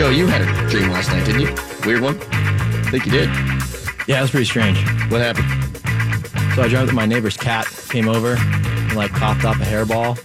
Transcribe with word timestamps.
Joe, 0.00 0.08
you 0.08 0.26
had 0.26 0.40
a 0.40 0.70
dream 0.70 0.88
last 0.88 1.10
night, 1.10 1.26
didn't 1.26 1.42
you? 1.42 1.54
Weird 1.84 2.00
one? 2.00 2.18
I 2.18 2.90
think 2.90 3.04
you 3.04 3.12
did. 3.12 3.28
Yeah, 4.08 4.20
it 4.20 4.22
was 4.22 4.30
pretty 4.30 4.46
strange. 4.46 4.78
What 5.10 5.20
happened? 5.20 5.44
So 6.54 6.62
I 6.62 6.68
dreamt 6.68 6.86
that 6.86 6.94
my 6.94 7.04
neighbor's 7.04 7.36
cat 7.36 7.66
came 7.90 8.08
over 8.08 8.36
and 8.38 8.96
like 8.96 9.10
coughed 9.10 9.44
up 9.44 9.56
a 9.56 9.58
hairball 9.58 10.16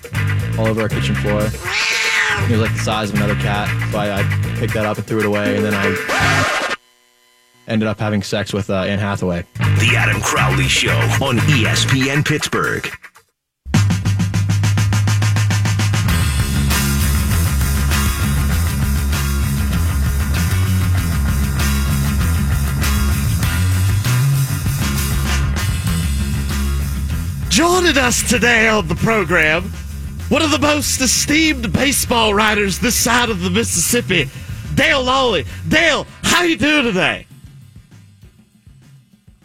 all 0.58 0.68
over 0.68 0.84
our 0.84 0.88
kitchen 0.88 1.14
floor. 1.16 1.42
It 1.42 2.52
was 2.52 2.62
like 2.62 2.72
the 2.72 2.80
size 2.86 3.10
of 3.10 3.18
another 3.18 3.36
cat, 3.36 3.68
so 3.92 3.98
I, 3.98 4.22
I 4.22 4.56
picked 4.60 4.76
that 4.76 4.86
up 4.86 4.96
and 4.96 5.06
threw 5.06 5.20
it 5.20 5.26
away, 5.26 5.58
and 5.58 5.66
then 5.66 5.74
I 5.76 6.76
ended 7.68 7.90
up 7.90 8.00
having 8.00 8.24
sex 8.24 8.54
with 8.54 8.70
uh, 8.70 8.84
Anne 8.84 9.00
Hathaway. 9.00 9.44
The 9.58 9.94
Adam 9.98 10.22
Crowley 10.22 10.70
Show 10.70 10.96
on 11.22 11.36
ESPN 11.40 12.26
Pittsburgh. 12.26 12.90
Joining 27.56 27.98
us 27.98 28.22
today 28.30 28.68
on 28.68 28.90
the 28.90 28.96
program, 28.96 29.64
one 30.28 30.42
of 30.42 30.52
the 30.52 30.60
most 30.60 31.00
esteemed 31.00 31.72
baseball 31.72 32.34
writers 32.34 32.80
this 32.80 32.98
side 32.98 33.30
of 33.30 33.40
the 33.40 33.50
Mississippi, 33.50 34.30
Dale 34.74 35.02
Lolley. 35.02 35.48
Dale, 35.70 36.06
how 36.22 36.44
you 36.44 36.58
doing 36.58 36.84
today? 36.84 37.26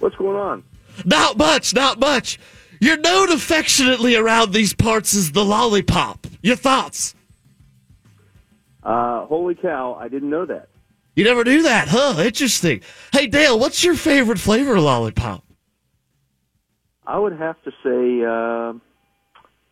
What's 0.01 0.17
going 0.17 0.37
on? 0.37 0.65
Not 1.05 1.37
much, 1.37 1.73
not 1.73 2.01
much. 2.01 2.41
You're 2.81 2.97
known 2.97 3.31
affectionately 3.31 4.17
around 4.17 4.53
these 4.53 4.75
parts 4.75 5.15
as 5.15 5.31
the 5.31 5.45
lollipop. 5.45 6.27
Your 6.43 6.57
thoughts? 6.57 7.15
Uh, 8.83 9.25
holy 9.27 9.55
cow, 9.55 9.97
I 10.01 10.09
didn't 10.09 10.31
know 10.31 10.47
that. 10.47 10.69
You 11.15 11.23
never 11.23 11.45
knew 11.45 11.63
that, 11.63 11.87
huh? 11.87 12.21
Interesting. 12.21 12.81
Hey, 13.13 13.29
Dale, 13.29 13.57
what's 13.57 13.85
your 13.85 13.95
favorite 13.95 14.41
flavor 14.41 14.75
of 14.75 14.83
lollipop? 14.83 15.45
I 17.11 17.19
would 17.19 17.33
have 17.33 17.57
to 17.65 17.73
say 17.83 18.25
uh, 18.25 18.79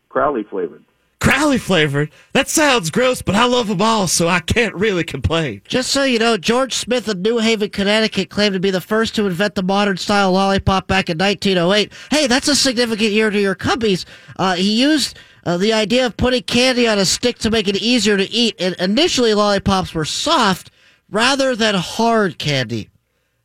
Crowley 0.09 0.43
flavored. 0.43 0.85
Crowley 1.21 1.59
flavored. 1.59 2.11
That 2.33 2.49
sounds 2.49 2.91
gross, 2.91 3.23
but 3.23 3.37
I 3.37 3.45
love 3.45 3.69
them 3.69 3.81
all, 3.81 4.09
so 4.09 4.27
I 4.27 4.41
can't 4.41 4.75
really 4.75 5.05
complain. 5.05 5.63
Just 5.69 5.91
so 5.93 6.03
you 6.03 6.19
know, 6.19 6.37
George 6.37 6.73
Smith 6.73 7.07
of 7.07 7.19
New 7.19 7.39
Haven, 7.39 7.71
Connecticut 7.71 8.29
claimed 8.29 8.55
to 8.55 8.61
be 8.61 8.73
the 8.73 8.81
first 8.81 9.15
to 9.15 9.27
invent 9.27 9.55
the 9.55 9.63
modern 9.63 9.97
style 9.99 10.33
lollipop 10.33 10.89
back 10.89 11.09
in 11.09 11.17
1908. 11.17 11.93
Hey, 12.11 12.27
that's 12.27 12.49
a 12.49 12.57
significant 12.57 13.13
year 13.13 13.31
to 13.31 13.41
your 13.41 13.55
cubbies. 13.55 14.05
Uh, 14.37 14.57
he 14.57 14.81
used 14.81 15.17
uh, 15.47 15.57
the 15.57 15.73
idea 15.73 16.07
of 16.07 16.17
putting 16.17 16.43
candy 16.43 16.89
on 16.89 16.99
a 16.99 17.05
stick 17.05 17.39
to 17.39 17.51
make 17.51 17.69
it 17.69 17.77
easier 17.77 18.17
to 18.17 18.29
eat, 18.31 18.57
and 18.59 18.75
initially 18.81 19.33
lollipops 19.33 19.95
were 19.95 20.05
soft 20.05 20.73
rather 21.09 21.55
than 21.55 21.77
hard 21.77 22.39
candy. 22.39 22.91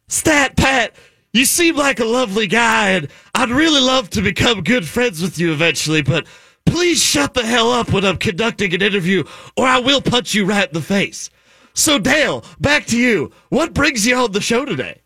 Stat 0.07 0.57
Pat, 0.57 0.95
you 1.33 1.45
seem 1.45 1.75
like 1.75 1.99
a 1.99 2.05
lovely 2.05 2.47
guy, 2.47 2.91
and 2.91 3.07
I'd 3.33 3.49
really 3.49 3.81
love 3.81 4.09
to 4.11 4.21
become 4.21 4.61
good 4.61 4.87
friends 4.87 5.21
with 5.21 5.39
you 5.39 5.51
eventually, 5.51 6.01
but 6.03 6.27
please 6.65 7.01
shut 7.03 7.33
the 7.33 7.43
hell 7.45 7.71
up 7.71 7.91
when 7.91 8.05
I'm 8.05 8.17
conducting 8.17 8.73
an 8.73 8.81
interview, 8.81 9.23
or 9.57 9.65
I 9.65 9.79
will 9.79 10.01
punch 10.01 10.33
you 10.33 10.45
right 10.45 10.67
in 10.67 10.73
the 10.73 10.81
face. 10.81 11.29
So, 11.73 11.97
Dale, 11.97 12.45
back 12.59 12.85
to 12.87 12.97
you. 12.97 13.31
What 13.49 13.73
brings 13.73 14.05
you 14.05 14.15
on 14.15 14.31
the 14.31 14.41
show 14.41 14.63
today? 14.63 15.01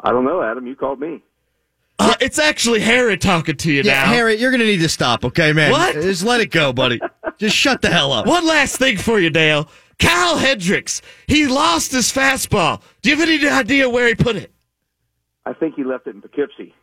I 0.00 0.10
don't 0.10 0.24
know, 0.24 0.42
Adam. 0.42 0.66
You 0.66 0.74
called 0.74 0.98
me. 0.98 1.22
Uh, 1.98 2.14
it's 2.20 2.38
actually 2.38 2.80
Harry 2.80 3.16
talking 3.16 3.56
to 3.56 3.72
you 3.72 3.82
Yeah, 3.82 4.04
now. 4.04 4.06
Harry, 4.06 4.36
you're 4.36 4.50
going 4.50 4.60
to 4.60 4.66
need 4.66 4.80
to 4.80 4.88
stop, 4.88 5.24
okay, 5.24 5.52
man? 5.52 5.70
What? 5.72 5.94
Just 5.94 6.24
let 6.24 6.40
it 6.40 6.50
go, 6.50 6.72
buddy. 6.72 7.00
Just 7.38 7.56
shut 7.56 7.82
the 7.82 7.90
hell 7.90 8.12
up. 8.12 8.26
One 8.26 8.46
last 8.46 8.76
thing 8.76 8.96
for 8.96 9.18
you, 9.18 9.28
Dale. 9.30 9.68
Kyle 9.98 10.36
Hendricks, 10.36 11.00
he 11.26 11.46
lost 11.46 11.92
his 11.92 12.12
fastball. 12.12 12.82
Do 13.02 13.10
you 13.10 13.16
have 13.16 13.28
any 13.28 13.46
idea 13.48 13.88
where 13.88 14.08
he 14.08 14.14
put 14.14 14.36
it? 14.36 14.52
I 15.46 15.54
think 15.54 15.76
he 15.76 15.84
left 15.84 16.06
it 16.06 16.14
in 16.14 16.20
Poughkeepsie. 16.20 16.74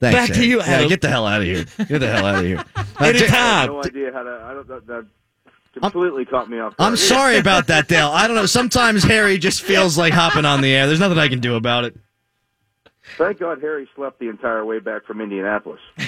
Thanks, 0.00 0.18
Back 0.18 0.26
to 0.28 0.34
Harry. 0.34 0.46
you, 0.46 0.58
Yeah, 0.58 0.86
get 0.88 1.00
the 1.00 1.08
hell 1.08 1.26
out 1.26 1.40
of 1.40 1.46
here. 1.46 1.64
Get 1.86 2.00
the 2.00 2.10
hell 2.10 2.26
out 2.26 2.40
of 2.40 2.44
here. 2.44 2.64
Uh, 2.98 3.04
I 3.04 3.12
have 3.12 3.68
no 3.68 3.84
idea 3.84 4.10
how 4.10 4.22
to. 4.22 4.40
I 4.42 4.54
don't. 4.54 4.66
That, 4.68 4.86
that 4.86 5.06
completely 5.78 6.24
caught 6.24 6.48
me 6.48 6.58
off. 6.58 6.74
Guard. 6.78 6.92
I'm 6.92 6.96
sorry 6.96 7.36
about 7.38 7.66
that, 7.66 7.88
Dale. 7.88 8.08
I 8.08 8.26
don't 8.26 8.36
know. 8.36 8.46
Sometimes 8.46 9.04
Harry 9.04 9.36
just 9.36 9.60
feels 9.60 9.98
like 9.98 10.14
hopping 10.14 10.46
on 10.46 10.62
the 10.62 10.74
air. 10.74 10.86
There's 10.86 10.98
nothing 10.98 11.18
I 11.18 11.28
can 11.28 11.40
do 11.40 11.56
about 11.56 11.84
it. 11.84 11.94
Thank 13.18 13.40
God 13.40 13.60
Harry 13.60 13.86
slept 13.94 14.18
the 14.18 14.30
entire 14.30 14.64
way 14.64 14.78
back 14.78 15.04
from 15.04 15.20
Indianapolis. 15.20 15.80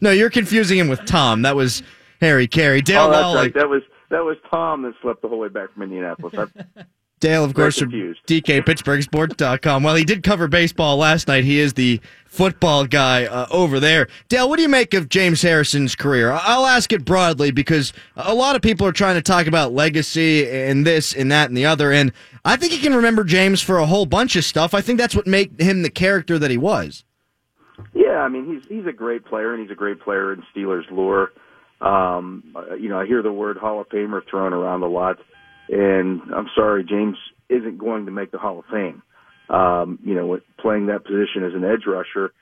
No, 0.00 0.10
you're 0.10 0.30
confusing 0.30 0.78
him 0.78 0.88
with 0.88 1.04
Tom. 1.06 1.42
That 1.42 1.56
was 1.56 1.82
Harry 2.20 2.46
Caray. 2.48 2.80
Dale 2.82 3.02
oh, 3.02 3.10
that's 3.10 3.34
right. 3.34 3.54
That 3.54 3.68
was 3.68 3.82
that 4.10 4.24
was 4.24 4.36
Tom 4.50 4.82
that 4.82 4.94
slept 5.02 5.22
the 5.22 5.28
whole 5.28 5.38
way 5.38 5.48
back 5.48 5.72
from 5.74 5.82
Indianapolis. 5.82 6.34
I, 6.36 6.84
Dale, 7.20 7.44
of 7.44 7.54
course. 7.54 7.78
DK 7.80 8.62
PittsburghSports.com. 8.62 9.82
Well, 9.82 9.94
he 9.96 10.04
did 10.04 10.22
cover 10.22 10.46
baseball 10.48 10.96
last 10.96 11.28
night. 11.28 11.44
He 11.44 11.58
is 11.58 11.74
the 11.74 12.00
football 12.26 12.86
guy 12.86 13.24
uh, 13.24 13.46
over 13.50 13.80
there. 13.80 14.08
Dale, 14.28 14.48
what 14.48 14.56
do 14.56 14.62
you 14.62 14.68
make 14.68 14.94
of 14.94 15.08
James 15.08 15.42
Harrison's 15.42 15.94
career? 15.96 16.30
I'll 16.30 16.66
ask 16.66 16.92
it 16.92 17.04
broadly 17.04 17.50
because 17.50 17.92
a 18.16 18.34
lot 18.34 18.54
of 18.54 18.62
people 18.62 18.86
are 18.86 18.92
trying 18.92 19.16
to 19.16 19.22
talk 19.22 19.46
about 19.46 19.72
legacy 19.72 20.48
and 20.48 20.86
this 20.86 21.14
and 21.14 21.32
that 21.32 21.48
and 21.48 21.56
the 21.56 21.66
other. 21.66 21.90
And 21.92 22.12
I 22.44 22.56
think 22.56 22.72
you 22.72 22.78
can 22.78 22.94
remember 22.94 23.24
James 23.24 23.60
for 23.60 23.78
a 23.78 23.86
whole 23.86 24.06
bunch 24.06 24.36
of 24.36 24.44
stuff. 24.44 24.74
I 24.74 24.80
think 24.80 24.98
that's 24.98 25.16
what 25.16 25.26
made 25.26 25.60
him 25.60 25.82
the 25.82 25.90
character 25.90 26.38
that 26.38 26.50
he 26.50 26.58
was. 26.58 27.04
Yeah, 27.94 28.18
I 28.18 28.28
mean 28.28 28.46
he's 28.46 28.68
he's 28.68 28.86
a 28.86 28.92
great 28.92 29.24
player 29.24 29.52
and 29.54 29.62
he's 29.62 29.70
a 29.70 29.76
great 29.76 30.00
player 30.00 30.32
in 30.32 30.42
Steelers 30.54 30.90
lore. 30.90 31.32
Um, 31.80 32.42
uh, 32.56 32.74
you 32.74 32.88
know, 32.88 32.98
I 32.98 33.06
hear 33.06 33.22
the 33.22 33.32
word 33.32 33.56
Hall 33.56 33.80
of 33.80 33.88
Famer 33.88 34.20
thrown 34.28 34.52
around 34.52 34.82
a 34.82 34.88
lot, 34.88 35.18
and 35.68 36.22
I'm 36.34 36.48
sorry, 36.54 36.84
James 36.84 37.16
isn't 37.48 37.78
going 37.78 38.06
to 38.06 38.12
make 38.12 38.30
the 38.30 38.38
Hall 38.38 38.58
of 38.58 38.64
Fame. 38.70 39.02
Um, 39.48 39.98
you 40.04 40.14
know, 40.14 40.38
playing 40.60 40.86
that 40.86 41.04
position 41.04 41.44
as 41.44 41.54
an 41.54 41.64
edge 41.64 41.86
rusher, 41.86 42.32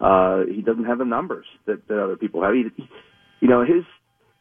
uh, 0.00 0.44
he 0.46 0.62
doesn't 0.62 0.84
have 0.84 0.98
the 0.98 1.04
numbers 1.04 1.46
that, 1.66 1.86
that 1.88 2.02
other 2.02 2.16
people 2.16 2.42
have. 2.42 2.54
He, 2.54 2.88
you 3.40 3.48
know, 3.48 3.64
his 3.64 3.84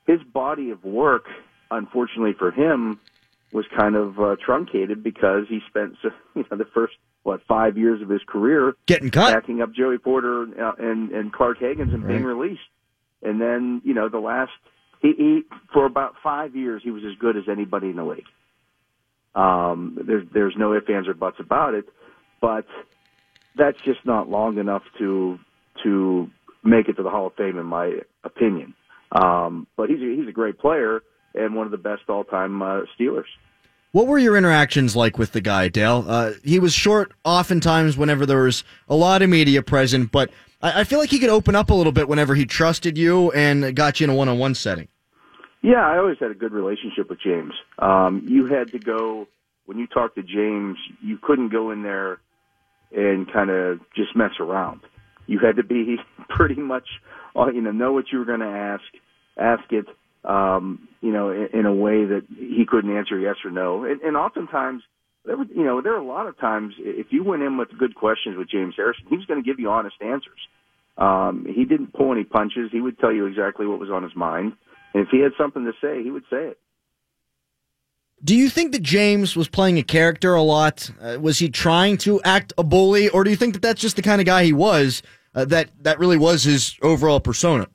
his 0.08 0.22
body 0.24 0.72
of 0.72 0.84
work, 0.84 1.26
unfortunately 1.70 2.34
for 2.38 2.52
him, 2.52 3.00
was 3.52 3.66
kind 3.76 3.96
of 3.96 4.20
uh, 4.20 4.36
truncated 4.44 5.04
because 5.04 5.46
he 5.48 5.60
spent 5.70 5.96
you 6.36 6.46
know 6.50 6.58
the 6.58 6.66
first 6.74 6.94
what 7.24 7.42
five 7.48 7.78
years 7.78 8.02
of 8.02 8.10
his 8.10 8.22
career 8.28 8.76
Getting 8.86 9.10
cut. 9.10 9.34
backing 9.34 9.62
up 9.62 9.74
Joey 9.74 9.98
Porter 9.98 10.44
uh, 10.44 10.74
and 10.78 11.12
and 11.12 11.32
Clark 11.32 11.60
Haggans 11.60 11.94
and 11.94 12.08
being 12.08 12.24
released. 12.24 12.62
And 13.22 13.42
then 13.42 13.82
you 13.84 13.94
know 13.94 14.10
the 14.10 14.20
last 14.20 14.52
he, 15.02 15.14
he 15.18 15.42
for 15.74 15.86
about 15.86 16.16
five 16.24 16.56
years 16.56 16.82
he 16.84 16.92
was 16.92 17.04
as 17.04 17.18
good 17.20 17.38
as 17.38 17.44
anybody 17.50 17.90
in 17.90 17.96
the 17.96 18.04
league. 18.04 18.26
Um, 19.36 19.98
there's 20.08 20.28
there's 20.34 20.56
no 20.58 20.74
ifs 20.74 20.88
ands 20.90 21.08
or 21.08 21.14
buts 21.14 21.38
about 21.40 21.74
it, 21.74 21.86
but 22.42 22.66
that's 23.58 23.78
just 23.86 24.06
not 24.06 24.30
long 24.30 24.58
enough 24.58 24.84
to 25.00 25.40
to 25.84 26.30
make 26.64 26.88
it 26.90 26.94
to 26.94 27.04
the 27.04 27.10
Hall 27.10 27.28
of 27.28 27.36
Fame 27.36 27.58
in 27.58 27.66
my 27.66 28.00
opinion. 28.24 28.74
Um, 29.12 29.68
but 29.78 29.90
he's 29.90 30.02
a, 30.02 30.16
he's 30.16 30.28
a 30.28 30.32
great 30.32 30.58
player 30.58 31.02
and 31.34 31.56
one 31.56 31.66
of 31.66 31.72
the 31.72 31.78
best 31.78 32.04
all 32.10 32.24
time 32.24 32.62
uh, 32.62 32.82
Steelers. 32.98 33.26
What 33.92 34.08
were 34.08 34.18
your 34.20 34.36
interactions 34.36 34.94
like 34.96 35.18
with 35.18 35.32
the 35.32 35.40
guy, 35.40 35.70
Dale? 35.70 36.04
Uh, 36.06 36.34
he 36.44 36.60
was 36.60 36.74
short 36.74 37.14
oftentimes 37.24 37.96
whenever 37.96 38.26
there 38.26 38.44
was 38.44 38.66
a 38.90 38.96
lot 38.96 39.22
of 39.22 39.30
media 39.30 39.62
present, 39.62 40.12
but 40.12 40.32
I, 40.62 40.82
I 40.82 40.84
feel 40.84 41.00
like 41.00 41.10
he 41.10 41.20
could 41.20 41.30
open 41.30 41.56
up 41.56 41.70
a 41.70 41.74
little 41.74 41.92
bit 41.92 42.08
whenever 42.08 42.36
he 42.36 42.46
trusted 42.46 42.98
you 42.98 43.32
and 43.32 43.76
got 43.76 44.00
you 44.00 44.06
in 44.06 44.10
a 44.10 44.16
one 44.16 44.30
on 44.30 44.40
one 44.40 44.56
setting. 44.56 44.88
Yeah, 45.62 45.86
I 45.88 45.98
always 45.98 46.18
had 46.20 46.30
a 46.30 46.36
good 46.36 46.52
relationship 46.52 47.10
with 47.10 47.20
James. 47.20 47.54
Um, 47.80 48.24
you 48.28 48.46
had 48.46 48.72
to 48.74 48.80
go 48.80 49.28
when 49.66 49.80
you 49.80 49.88
talked 49.88 50.16
to 50.16 50.22
James. 50.22 50.78
You 51.02 51.18
couldn't 51.18 51.50
go 51.50 51.72
in 51.72 51.82
there 51.82 52.20
and 52.96 53.32
kind 53.32 53.50
of 53.50 53.80
just 53.96 54.16
mess 54.16 54.34
around. 54.40 54.82
You 55.26 55.40
had 55.40 55.56
to 55.56 55.64
be 55.64 55.98
pretty 56.30 56.62
much, 56.62 56.88
uh, 57.36 57.48
you 57.48 57.62
know, 57.62 57.72
know 57.72 57.94
what 57.94 58.12
you 58.12 58.20
were 58.20 58.26
going 58.26 58.42
to 58.42 58.46
ask, 58.46 58.84
ask 59.38 59.64
it, 59.72 59.88
um, 60.24 60.88
you 61.02 61.12
know, 61.12 61.32
in, 61.32 61.48
in 61.54 61.66
a 61.66 61.74
way 61.74 62.06
that 62.06 62.26
he 62.38 62.66
couldn't 62.68 62.96
answer 62.96 63.18
yes 63.18 63.38
or 63.44 63.50
no. 63.52 63.86
And, 63.86 64.02
and 64.02 64.16
oftentimes, 64.16 64.84
there 65.26 65.38
were, 65.38 65.46
you 65.46 65.64
know, 65.64 65.82
there 65.82 65.94
are 65.94 66.00
a 66.00 66.06
lot 66.06 66.28
of 66.28 66.38
times 66.38 66.76
if 66.78 67.08
you 67.10 67.24
went 67.24 67.42
in 67.42 67.58
with 67.58 67.70
good 67.78 67.96
questions 67.96 68.38
with 68.38 68.50
James 68.50 68.76
Harrison, 68.78 69.06
he 69.10 69.18
was 69.18 69.26
going 69.26 69.42
to 69.42 69.46
give 69.46 69.60
you 69.60 69.70
honest 69.70 69.96
answers. 70.02 70.48
Um, 70.98 71.46
he 71.48 71.66
didn't 71.66 71.94
pull 71.94 72.12
any 72.12 72.24
punches. 72.24 72.70
He 72.72 72.82
would 72.82 73.00
tell 73.00 73.12
you 73.12 73.26
exactly 73.26 73.66
what 73.66 73.80
was 73.80 73.90
on 73.90 74.04
his 74.04 74.16
mind. 74.16 74.54
And 74.94 75.04
if 75.04 75.10
he 75.10 75.20
had 75.20 75.32
something 75.38 75.66
to 75.66 75.74
say, 75.82 76.02
he 76.04 76.12
would 76.12 76.24
say 76.30 76.48
it. 76.48 76.60
Do 78.24 78.36
you 78.36 78.50
think 78.50 78.72
that 78.72 78.82
James 78.82 79.36
was 79.36 79.50
playing 79.50 79.78
a 79.78 79.84
character 79.84 80.34
a 80.34 80.42
lot? 80.42 80.90
Uh, 81.02 81.18
was 81.20 81.38
he 81.40 81.50
trying 81.50 81.98
to 81.98 82.22
act 82.24 82.54
a 82.58 82.64
bully, 82.64 83.10
or 83.10 83.24
do 83.24 83.30
you 83.30 83.36
think 83.36 83.54
that 83.54 83.62
that's 83.62 83.82
just 83.82 83.98
the 83.98 84.02
kind 84.02 84.22
of 84.22 84.26
guy 84.26 84.46
he 84.46 84.54
was? 84.54 85.04
Uh, 85.36 85.44
that 85.46 85.70
that 85.84 86.00
really 86.00 86.18
was 86.18 86.44
his 86.44 86.78
overall 86.82 87.20
persona. 87.20 87.68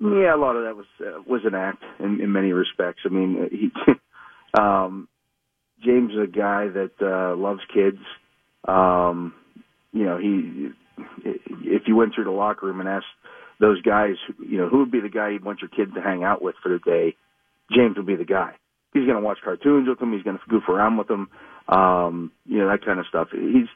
Yeah, 0.00 0.34
a 0.34 0.36
lot 0.36 0.54
of 0.54 0.64
that 0.64 0.76
was 0.76 0.86
uh, 1.00 1.22
was 1.26 1.40
an 1.44 1.54
act 1.54 1.82
in, 1.98 2.20
in 2.20 2.30
many 2.30 2.52
respects. 2.52 3.00
I 3.06 3.08
mean, 3.08 3.48
he, 3.50 3.72
um, 4.60 5.08
James 5.82 6.12
is 6.12 6.18
a 6.24 6.26
guy 6.26 6.68
that 6.68 6.92
uh, 7.00 7.34
loves 7.34 7.62
kids. 7.72 7.98
Um, 8.66 9.32
you 9.92 10.04
know, 10.04 10.18
he 10.18 10.68
if 11.24 11.82
you 11.86 11.96
went 11.96 12.14
through 12.14 12.24
the 12.24 12.30
locker 12.30 12.66
room 12.66 12.80
and 12.80 12.88
asked 12.88 13.06
those 13.60 13.80
guys, 13.82 14.14
you 14.38 14.58
know, 14.58 14.68
who 14.68 14.78
would 14.78 14.90
be 14.90 15.00
the 15.00 15.08
guy 15.08 15.30
you'd 15.30 15.44
want 15.44 15.60
your 15.60 15.68
kid 15.68 15.94
to 15.94 16.00
hang 16.00 16.24
out 16.24 16.42
with 16.42 16.54
for 16.62 16.68
the 16.68 16.78
day, 16.78 17.16
James 17.70 17.96
would 17.96 18.06
be 18.06 18.16
the 18.16 18.24
guy. 18.24 18.54
He's 18.92 19.04
going 19.04 19.16
to 19.16 19.24
watch 19.24 19.38
cartoons 19.44 19.88
with 19.88 20.00
him. 20.00 20.12
He's 20.12 20.22
going 20.22 20.38
to 20.38 20.42
goof 20.48 20.68
around 20.68 20.96
with 20.96 21.10
him. 21.10 21.28
Um, 21.68 22.32
you 22.46 22.58
know 22.58 22.68
that 22.68 22.84
kind 22.84 22.98
of 22.98 23.06
stuff. 23.06 23.28
He's 23.30 23.68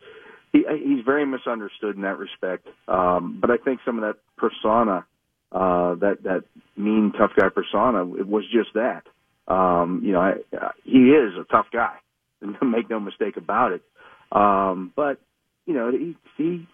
he, 0.52 0.64
he's 0.84 1.04
very 1.04 1.26
misunderstood 1.26 1.96
in 1.96 2.02
that 2.02 2.18
respect. 2.18 2.66
Um, 2.88 3.38
but 3.40 3.50
I 3.50 3.56
think 3.58 3.80
some 3.84 4.02
of 4.02 4.02
that 4.02 4.16
persona, 4.36 5.04
uh, 5.50 5.94
that 5.96 6.22
that 6.24 6.44
mean 6.76 7.12
tough 7.16 7.32
guy 7.36 7.48
persona, 7.50 8.02
it 8.14 8.26
was 8.26 8.44
just 8.50 8.70
that. 8.74 9.02
Um, 9.48 10.00
you 10.04 10.12
know, 10.12 10.20
I, 10.20 10.32
uh, 10.56 10.70
he 10.84 11.10
is 11.10 11.34
a 11.38 11.44
tough 11.44 11.66
guy. 11.72 11.96
Make 12.62 12.88
no 12.88 13.00
mistake 13.00 13.36
about 13.36 13.72
it. 13.72 13.82
Um, 14.30 14.92
but 14.96 15.20
you 15.66 15.74
know, 15.74 15.90
he 15.90 16.16
he 16.36 16.66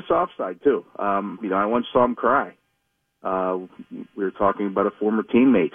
he 0.00 0.02
had 0.02 0.04
a 0.04 0.06
soft 0.06 0.32
side 0.36 0.60
too. 0.62 0.84
Um, 0.98 1.38
you 1.42 1.48
know, 1.48 1.56
I 1.56 1.66
once 1.66 1.86
saw 1.92 2.04
him 2.04 2.14
cry. 2.14 2.54
Uh, 3.22 3.58
we 4.16 4.24
were 4.24 4.30
talking 4.30 4.66
about 4.66 4.86
a 4.86 4.90
former 4.98 5.22
teammate 5.22 5.72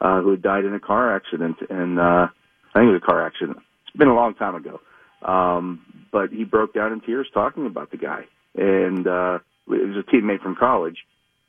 uh, 0.00 0.20
who 0.20 0.32
had 0.32 0.42
died 0.42 0.64
in 0.64 0.74
a 0.74 0.80
car 0.80 1.14
accident, 1.14 1.56
and 1.70 1.98
uh, 1.98 2.28
I 2.28 2.78
think 2.78 2.88
it 2.88 2.92
was 2.92 3.00
a 3.02 3.06
car 3.06 3.26
accident. 3.26 3.58
It's 3.86 3.96
been 3.96 4.08
a 4.08 4.14
long 4.14 4.34
time 4.34 4.54
ago, 4.54 4.80
um, 5.22 6.06
but 6.10 6.30
he 6.30 6.44
broke 6.44 6.74
down 6.74 6.92
in 6.92 7.00
tears 7.00 7.28
talking 7.32 7.66
about 7.66 7.90
the 7.90 7.96
guy, 7.96 8.24
and 8.54 9.06
uh, 9.06 9.38
it 9.68 9.88
was 9.88 9.96
a 9.96 10.10
teammate 10.14 10.42
from 10.42 10.56
college, 10.56 10.98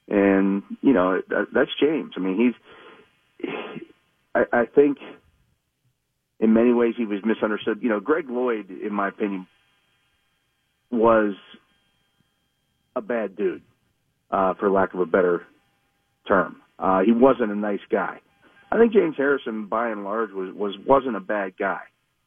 and 0.08 0.64
you 0.82 0.94
know 0.94 1.22
that, 1.30 1.48
that's 1.54 1.72
James. 1.80 2.14
I 2.16 2.20
mean, 2.20 2.54
he's. 3.42 3.50
I, 4.36 4.62
I 4.62 4.66
think 4.66 4.98
in 6.40 6.54
many 6.54 6.74
ways 6.74 6.96
he 6.98 7.06
was 7.06 7.20
misunderstood. 7.26 7.80
You 7.82 7.90
know, 7.90 8.00
Greg 8.00 8.30
Lloyd, 8.30 8.70
in 8.70 8.94
my 8.94 9.10
opinion, 9.10 9.46
was 10.90 11.36
a 12.96 13.02
bad 13.02 13.36
dude, 13.36 13.62
uh, 14.32 14.54
for 14.56 14.70
lack 14.70 14.94
of 14.94 15.00
a 15.00 15.06
better 15.06 15.46
term. 16.28 16.62
Uh, 16.80 17.02
he 17.02 17.12
wasn't 17.12 17.52
a 17.52 17.56
nice 17.56 17.80
guy. 17.90 18.20
I 18.72 18.78
think 18.78 18.94
James 18.94 19.16
Harrison, 19.16 19.68
by 19.68 19.90
and 19.90 20.04
large, 20.04 20.32
was 20.32 20.54
was 20.54 20.76
wasn't 20.86 21.16
a 21.16 21.20
bad 21.20 21.54
guy. 21.58 21.82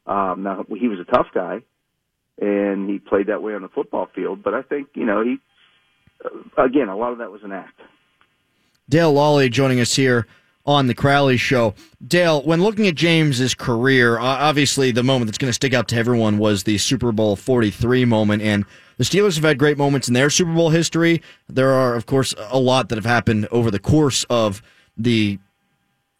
Um, 0.07 0.45
now 0.45 0.65
he 0.79 0.89
was 0.89 1.01
a 1.01 1.05
tough 1.05 1.27
guy, 1.35 1.63
and 2.41 2.89
he 2.89 2.99
played 2.99 3.27
that 3.27 3.43
way 3.43 3.55
on 3.55 3.63
the 3.63 3.69
football 3.69 4.09
field. 4.15 4.43
But 4.45 4.55
I 4.55 4.63
think 4.63 4.89
you 4.95 5.05
know 5.05 5.25
he, 5.25 5.39
uh, 6.25 6.63
again, 6.63 6.89
a 6.89 6.97
lot 6.97 7.13
of 7.13 7.19
that 7.19 7.33
was 7.33 7.43
an 7.43 7.53
act. 7.53 7.81
Dale 8.89 9.13
Lolley 9.13 9.51
joining 9.51 9.81
us 9.81 9.97
here 9.97 10.27
on 10.67 10.87
the 10.87 10.95
Crowley 10.95 11.37
Show. 11.37 11.75
Dale, 12.07 12.43
when 12.43 12.63
looking 12.63 12.87
at 12.87 12.95
James's 12.95 13.55
career, 13.55 14.19
obviously 14.19 14.91
the 14.91 15.03
moment 15.03 15.29
that's 15.29 15.39
going 15.39 15.49
to 15.49 15.55
stick 15.55 15.73
out 15.73 15.89
to 15.89 15.97
everyone 15.97 16.39
was 16.39 16.65
the 16.65 16.79
Super 16.79 17.13
Bowl 17.13 17.37
43 17.37 18.05
moment, 18.05 18.43
and 18.43 18.65
the 18.99 19.05
Steelers 19.05 19.37
have 19.37 19.45
had 19.45 19.59
great 19.59 19.79
moments 19.79 20.09
in 20.09 20.15
their 20.15 20.31
Super 20.31 20.53
Bowl 20.53 20.71
history. 20.71 21.23
There 21.49 21.71
are, 21.71 21.95
of 21.95 22.07
course, 22.07 22.35
a 22.51 22.59
lot 22.59 22.89
that 22.89 22.97
have 22.97 23.07
happened 23.07 23.47
over 23.51 23.71
the 23.71 23.79
course 23.79 24.25
of 24.29 24.63
the 24.97 25.39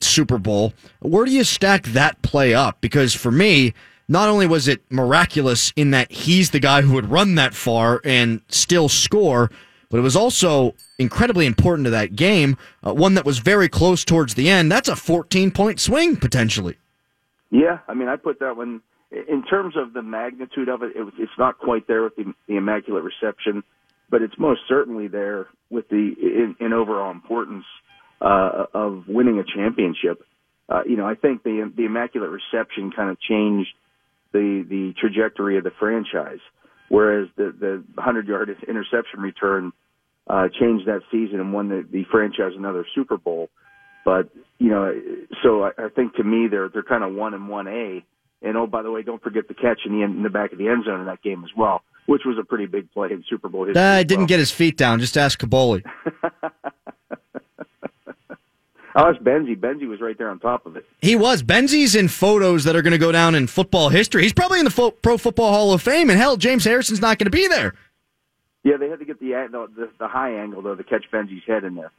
Super 0.01 0.39
Bowl. 0.39 0.75
Where 1.01 1.25
do 1.25 1.33
you 1.33 1.45
stack 1.45 1.85
that 1.85 2.23
play 2.23 2.55
up? 2.55 2.81
Because 2.81 3.15
for 3.15 3.31
me, 3.31 3.73
not 4.09 4.29
only 4.29 4.47
was 4.47 4.69
it 4.69 4.83
miraculous 4.91 5.73
in 5.75 5.91
that 5.91 6.13
he's 6.13 6.51
the 6.51 6.61
guy 6.61 6.83
who 6.83 6.95
would 6.95 7.11
run 7.11 7.35
that 7.37 7.55
far 7.55 8.01
and 8.05 8.41
still 8.49 8.89
score, 8.89 9.51
but 9.91 9.99
it 9.99 10.03
was 10.03 10.17
also 10.17 10.75
incredibly 10.99 11.47
important 11.47 11.85
to 11.87 11.91
that 11.91 12.17
game, 12.17 12.57
uh, 12.87 12.93
one 12.93 13.15
that 13.15 13.25
was 13.25 13.39
very 13.39 13.69
close 13.69 14.05
towards 14.05 14.35
the 14.35 14.49
end. 14.49 14.71
That's 14.71 14.89
a 14.89 14.97
14 14.97 15.51
point 15.51 15.81
swing 15.81 16.17
potentially. 16.17 16.77
Yeah, 17.51 17.79
I 17.89 17.95
mean, 17.95 18.09
I 18.09 18.17
put 18.17 18.41
that 18.41 18.57
one 18.57 18.83
in 19.11 19.45
terms 19.45 19.75
of 19.77 19.93
the 19.93 20.03
magnitude 20.03 20.69
of 20.69 20.83
it. 20.83 20.93
it 20.97 21.15
it's 21.19 21.39
not 21.39 21.59
quite 21.59 21.87
there 21.87 22.03
with 22.03 22.17
the, 22.17 22.35
the 22.49 22.57
immaculate 22.57 23.05
reception, 23.05 23.63
but 24.11 24.23
it's 24.23 24.35
most 24.39 24.61
certainly 24.69 25.09
there 25.09 25.47
with 25.71 25.89
the 25.89 26.15
in, 26.21 26.57
in 26.59 26.73
overall 26.73 27.11
importance 27.11 27.65
uh, 28.21 28.67
of 28.75 29.05
winning 29.09 29.39
a 29.39 29.45
championship. 29.45 30.23
Uh, 30.69 30.83
you 30.85 30.97
know, 30.97 31.07
I 31.07 31.15
think 31.15 31.45
the 31.45 31.71
the 31.77 31.85
immaculate 31.85 32.31
reception 32.31 32.91
kind 32.91 33.11
of 33.11 33.21
changed 33.21 33.71
the 34.33 34.65
the 34.69 34.95
trajectory 34.99 35.59
of 35.59 35.65
the 35.65 35.73
franchise, 35.79 36.41
whereas 36.89 37.29
the 37.37 37.55
the 37.59 37.85
100 37.95 38.27
yard 38.27 38.51
interception 38.67 39.21
return 39.21 39.73
uh, 40.29 40.49
changed 40.61 40.87
that 40.87 41.03
season 41.11 41.41
and 41.41 41.53
won 41.53 41.69
the, 41.69 41.87
the 41.91 42.05
franchise 42.11 42.53
another 42.57 42.85
Super 42.95 43.17
Bowl. 43.17 43.49
But 44.05 44.29
you 44.59 44.71
know, 44.71 44.93
so 45.43 45.65
I, 45.65 45.71
I 45.79 45.89
think 45.89 46.15
to 46.15 46.25
me 46.25 46.49
they're 46.49 46.69
they're 46.69 46.83
kind 46.83 47.05
of 47.05 47.13
one 47.13 47.35
and 47.35 47.49
one 47.49 47.69
A. 47.69 48.05
And 48.43 48.57
oh, 48.57 48.67
by 48.67 48.83
the 48.83 48.91
way, 48.91 49.03
don't 49.03 49.23
forget 49.23 49.49
the 49.49 49.55
catch 49.55 49.81
in 49.87 49.93
the 49.93 50.03
end, 50.03 50.17
in 50.17 50.23
the 50.23 50.31
back 50.31 50.53
of 50.53 50.59
the 50.59 50.69
end 50.69 50.85
zone 50.85 51.01
in 51.01 51.07
that 51.07 51.23
game 51.23 51.43
as 51.43 51.51
well, 51.57 51.83
which 52.07 52.23
was 52.25 52.37
a 52.39 52.45
pretty 52.45 52.67
big 52.67 52.93
play 52.93 53.09
in 53.11 53.25
Super 53.29 53.49
Bowl 53.49 53.65
history. 53.65 53.83
Uh, 53.83 54.03
didn't 54.03 54.19
well. 54.19 54.27
get 54.27 54.39
his 54.39 54.51
feet 54.51 54.77
down. 54.77 55.01
Just 55.01 55.17
ask 55.17 55.41
Kaboly. 55.41 55.85
I'll 58.97 59.09
ask 59.13 59.21
Benzie. 59.21 59.55
Benzie 59.55 59.87
was 59.87 60.01
right 60.01 60.17
there 60.17 60.31
on 60.31 60.39
top 60.39 60.65
of 60.65 60.75
it. 60.75 60.87
He 61.03 61.17
was. 61.17 61.43
Benzie's 61.43 61.95
in 61.95 62.09
photos 62.09 62.65
that 62.65 62.75
are 62.75 62.81
going 62.81 62.93
to 62.93 62.99
go 62.99 63.13
down 63.13 63.35
in 63.35 63.47
football 63.47 63.91
history. 63.91 64.23
He's 64.23 64.33
probably 64.33 64.59
in 64.59 64.65
the 64.65 64.71
fo- 64.71 64.91
Pro 64.91 65.19
Football 65.19 65.53
Hall 65.53 65.73
of 65.75 65.83
Fame, 65.83 66.09
and 66.09 66.19
hell, 66.19 66.39
James 66.39 66.65
Harrison's 66.65 67.01
not 67.01 67.19
going 67.19 67.27
to 67.27 67.31
be 67.31 67.47
there. 67.47 67.75
Yeah, 68.65 68.79
they 68.79 68.89
had 68.89 68.99
to 68.99 69.05
get 69.05 69.21
the, 69.21 69.33
the 69.77 69.91
the 70.01 70.09
high 70.09 70.33
angle 70.33 70.63
though 70.63 70.75
to 70.75 70.83
catch 70.83 71.05
Benzie's 71.13 71.45
head 71.47 71.63
in 71.63 71.75
there. 71.75 71.93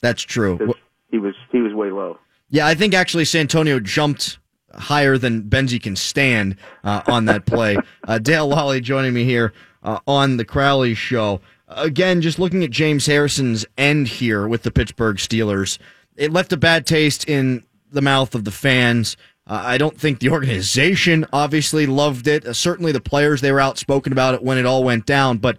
That's 0.00 0.22
true. 0.22 0.74
He 1.10 1.18
was 1.18 1.34
he 1.50 1.60
was 1.60 1.74
way 1.74 1.90
low. 1.90 2.18
Yeah, 2.50 2.66
I 2.66 2.74
think 2.74 2.94
actually 2.94 3.24
Santonio 3.24 3.80
jumped 3.80 4.38
higher 4.72 5.18
than 5.18 5.42
Benzie 5.42 5.82
can 5.82 5.96
stand 5.96 6.56
uh, 6.84 7.02
on 7.08 7.24
that 7.24 7.46
play. 7.46 7.76
uh, 8.08 8.18
Dale 8.18 8.48
Lolley 8.48 8.80
joining 8.80 9.12
me 9.12 9.24
here 9.24 9.52
uh, 9.82 9.98
on 10.06 10.36
the 10.36 10.44
Crowley 10.44 10.94
Show. 10.94 11.40
Again, 11.68 12.20
just 12.20 12.38
looking 12.38 12.62
at 12.62 12.70
James 12.70 13.06
Harrison's 13.06 13.66
end 13.76 14.06
here 14.06 14.46
with 14.46 14.62
the 14.62 14.70
Pittsburgh 14.70 15.16
Steelers, 15.16 15.78
it 16.16 16.32
left 16.32 16.52
a 16.52 16.56
bad 16.56 16.86
taste 16.86 17.28
in 17.28 17.64
the 17.90 18.02
mouth 18.02 18.34
of 18.34 18.44
the 18.44 18.50
fans. 18.50 19.16
Uh, 19.46 19.62
I 19.64 19.78
don't 19.78 19.98
think 19.98 20.20
the 20.20 20.30
organization 20.30 21.26
obviously 21.32 21.86
loved 21.86 22.26
it. 22.26 22.46
Uh, 22.46 22.52
certainly 22.52 22.92
the 22.92 23.00
players, 23.00 23.40
they 23.40 23.52
were 23.52 23.60
outspoken 23.60 24.12
about 24.12 24.34
it 24.34 24.42
when 24.42 24.58
it 24.58 24.66
all 24.66 24.84
went 24.84 25.06
down. 25.06 25.38
But 25.38 25.58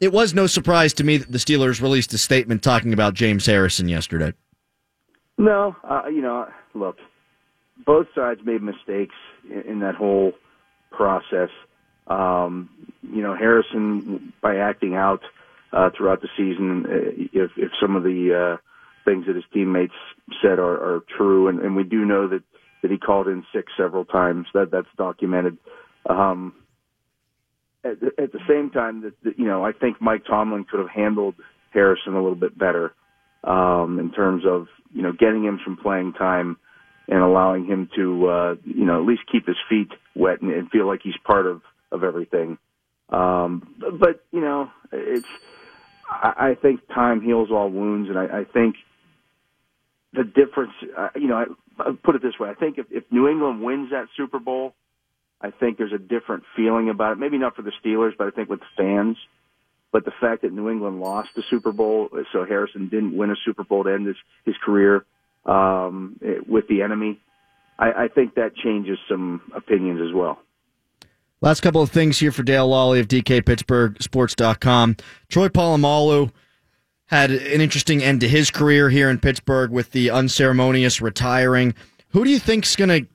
it 0.00 0.12
was 0.12 0.34
no 0.34 0.46
surprise 0.46 0.92
to 0.94 1.04
me 1.04 1.18
that 1.18 1.30
the 1.30 1.38
Steelers 1.38 1.80
released 1.80 2.12
a 2.12 2.18
statement 2.18 2.62
talking 2.62 2.92
about 2.92 3.14
James 3.14 3.46
Harrison 3.46 3.88
yesterday. 3.88 4.32
No, 5.38 5.76
uh, 5.88 6.02
you 6.06 6.20
know, 6.20 6.48
look, 6.74 6.98
both 7.86 8.08
sides 8.14 8.40
made 8.44 8.62
mistakes 8.62 9.14
in, 9.48 9.60
in 9.62 9.80
that 9.80 9.94
whole 9.94 10.32
process. 10.90 11.50
Um, 12.08 12.68
you 13.02 13.22
know, 13.22 13.34
Harrison 13.34 14.32
by 14.42 14.56
acting 14.56 14.96
out 14.96 15.22
uh, 15.72 15.90
throughout 15.96 16.20
the 16.20 16.28
season, 16.36 16.84
uh, 16.86 17.28
if 17.32 17.52
if 17.56 17.70
some 17.80 17.94
of 17.94 18.02
the 18.02 18.34
uh, 18.34 18.56
things 19.04 19.26
that 19.26 19.36
his 19.36 19.44
teammates 19.52 19.94
said 20.42 20.58
are, 20.58 20.96
are 20.96 21.00
true, 21.16 21.48
and, 21.48 21.60
and 21.60 21.76
we 21.76 21.84
do 21.84 22.04
know 22.04 22.28
that 22.28 22.42
that 22.82 22.90
he 22.90 22.96
called 22.96 23.28
in 23.28 23.44
sick 23.52 23.66
several 23.76 24.04
times. 24.04 24.46
That 24.54 24.70
that's 24.70 24.88
documented. 24.96 25.58
Um, 26.08 26.54
at, 27.84 28.02
at 28.18 28.32
the 28.32 28.40
same 28.48 28.70
time 28.70 29.02
that, 29.02 29.14
that 29.22 29.38
you 29.38 29.46
know 29.46 29.64
I 29.64 29.72
think 29.72 30.00
Mike 30.00 30.24
Tomlin 30.26 30.64
could 30.64 30.80
have 30.80 30.90
handled 30.90 31.34
Harrison 31.72 32.14
a 32.14 32.22
little 32.22 32.34
bit 32.34 32.58
better 32.58 32.92
um, 33.44 33.98
in 33.98 34.12
terms 34.12 34.44
of 34.46 34.66
you 34.92 35.02
know 35.02 35.12
getting 35.12 35.44
him 35.44 35.60
some 35.64 35.76
playing 35.76 36.12
time 36.14 36.56
and 37.08 37.20
allowing 37.20 37.66
him 37.66 37.88
to 37.96 38.26
uh, 38.26 38.54
you 38.64 38.84
know 38.84 39.00
at 39.00 39.06
least 39.06 39.22
keep 39.30 39.46
his 39.46 39.56
feet 39.68 39.90
wet 40.14 40.40
and, 40.40 40.52
and 40.52 40.70
feel 40.70 40.86
like 40.86 41.00
he's 41.02 41.16
part 41.24 41.46
of 41.46 41.62
of 41.90 42.04
everything. 42.04 42.58
Um, 43.08 43.74
but 43.98 44.24
you 44.30 44.40
know 44.40 44.70
it's 44.92 45.26
I, 46.08 46.50
I 46.50 46.54
think 46.54 46.86
time 46.88 47.20
heals 47.20 47.50
all 47.50 47.70
wounds, 47.70 48.08
and 48.08 48.18
I, 48.18 48.40
I 48.40 48.44
think 48.44 48.76
the 50.12 50.24
difference. 50.24 50.72
Uh, 50.96 51.08
you 51.14 51.28
know, 51.28 51.36
I, 51.36 51.44
I'll 51.82 51.94
put 51.94 52.16
it 52.16 52.22
this 52.22 52.38
way: 52.38 52.48
I 52.48 52.54
think 52.54 52.78
if, 52.78 52.86
if 52.90 53.04
New 53.10 53.28
England 53.28 53.62
wins 53.62 53.90
that 53.90 54.08
Super 54.16 54.38
Bowl 54.38 54.74
I 55.40 55.50
think 55.50 55.78
there's 55.78 55.92
a 55.92 55.98
different 55.98 56.44
feeling 56.54 56.90
about 56.90 57.12
it. 57.12 57.18
Maybe 57.18 57.38
not 57.38 57.56
for 57.56 57.62
the 57.62 57.72
Steelers, 57.82 58.12
but 58.16 58.26
I 58.26 58.30
think 58.30 58.50
with 58.50 58.60
the 58.60 58.66
fans. 58.76 59.16
But 59.92 60.04
the 60.04 60.12
fact 60.20 60.42
that 60.42 60.52
New 60.52 60.68
England 60.68 61.00
lost 61.00 61.30
the 61.34 61.42
Super 61.50 61.72
Bowl, 61.72 62.10
so 62.32 62.44
Harrison 62.44 62.88
didn't 62.88 63.16
win 63.16 63.30
a 63.30 63.36
Super 63.44 63.64
Bowl 63.64 63.84
to 63.84 63.92
end 63.92 64.06
his, 64.06 64.16
his 64.44 64.54
career 64.64 65.04
um, 65.46 66.20
with 66.46 66.68
the 66.68 66.82
enemy, 66.82 67.18
I, 67.78 68.04
I 68.04 68.08
think 68.08 68.34
that 68.34 68.54
changes 68.54 68.98
some 69.08 69.40
opinions 69.54 70.00
as 70.06 70.14
well. 70.14 70.38
Last 71.40 71.60
couple 71.62 71.80
of 71.80 71.90
things 71.90 72.18
here 72.18 72.30
for 72.32 72.42
Dale 72.42 72.68
Lolley 72.68 73.00
of 73.00 73.08
DKPittsburghSports.com. 73.08 74.96
Troy 75.28 75.48
Polamalu 75.48 76.30
had 77.10 77.32
an 77.32 77.60
interesting 77.60 78.02
end 78.02 78.20
to 78.20 78.28
his 78.28 78.52
career 78.52 78.88
here 78.88 79.10
in 79.10 79.18
Pittsburgh 79.18 79.72
with 79.72 79.90
the 79.90 80.10
unceremonious 80.10 81.00
retiring. 81.00 81.74
Who 82.10 82.24
do 82.24 82.30
you 82.30 82.38
think's 82.38 82.76
going 82.76 82.88
to 82.88 83.06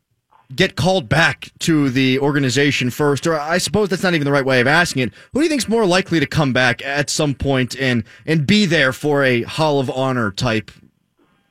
get 0.54 0.76
called 0.76 1.08
back 1.08 1.50
to 1.60 1.90
the 1.90 2.20
organization 2.20 2.90
first? 2.90 3.26
Or 3.26 3.40
I 3.40 3.58
suppose 3.58 3.88
that's 3.88 4.04
not 4.04 4.14
even 4.14 4.26
the 4.26 4.34
right 4.34 4.46
way 4.46 4.60
of 4.60 4.68
asking 4.68 5.04
it. 5.04 5.14
Who 5.32 5.40
do 5.40 5.44
you 5.44 5.50
think's 5.50 5.70
more 5.70 5.86
likely 5.86 6.20
to 6.20 6.28
come 6.28 6.52
back 6.52 6.86
at 6.86 7.10
some 7.10 7.34
point 7.34 7.76
and 7.80 8.04
and 8.26 8.46
be 8.46 8.66
there 8.66 8.92
for 8.92 9.24
a 9.24 9.44
Hall 9.44 9.80
of 9.80 9.90
Honor 9.90 10.30
type 10.30 10.72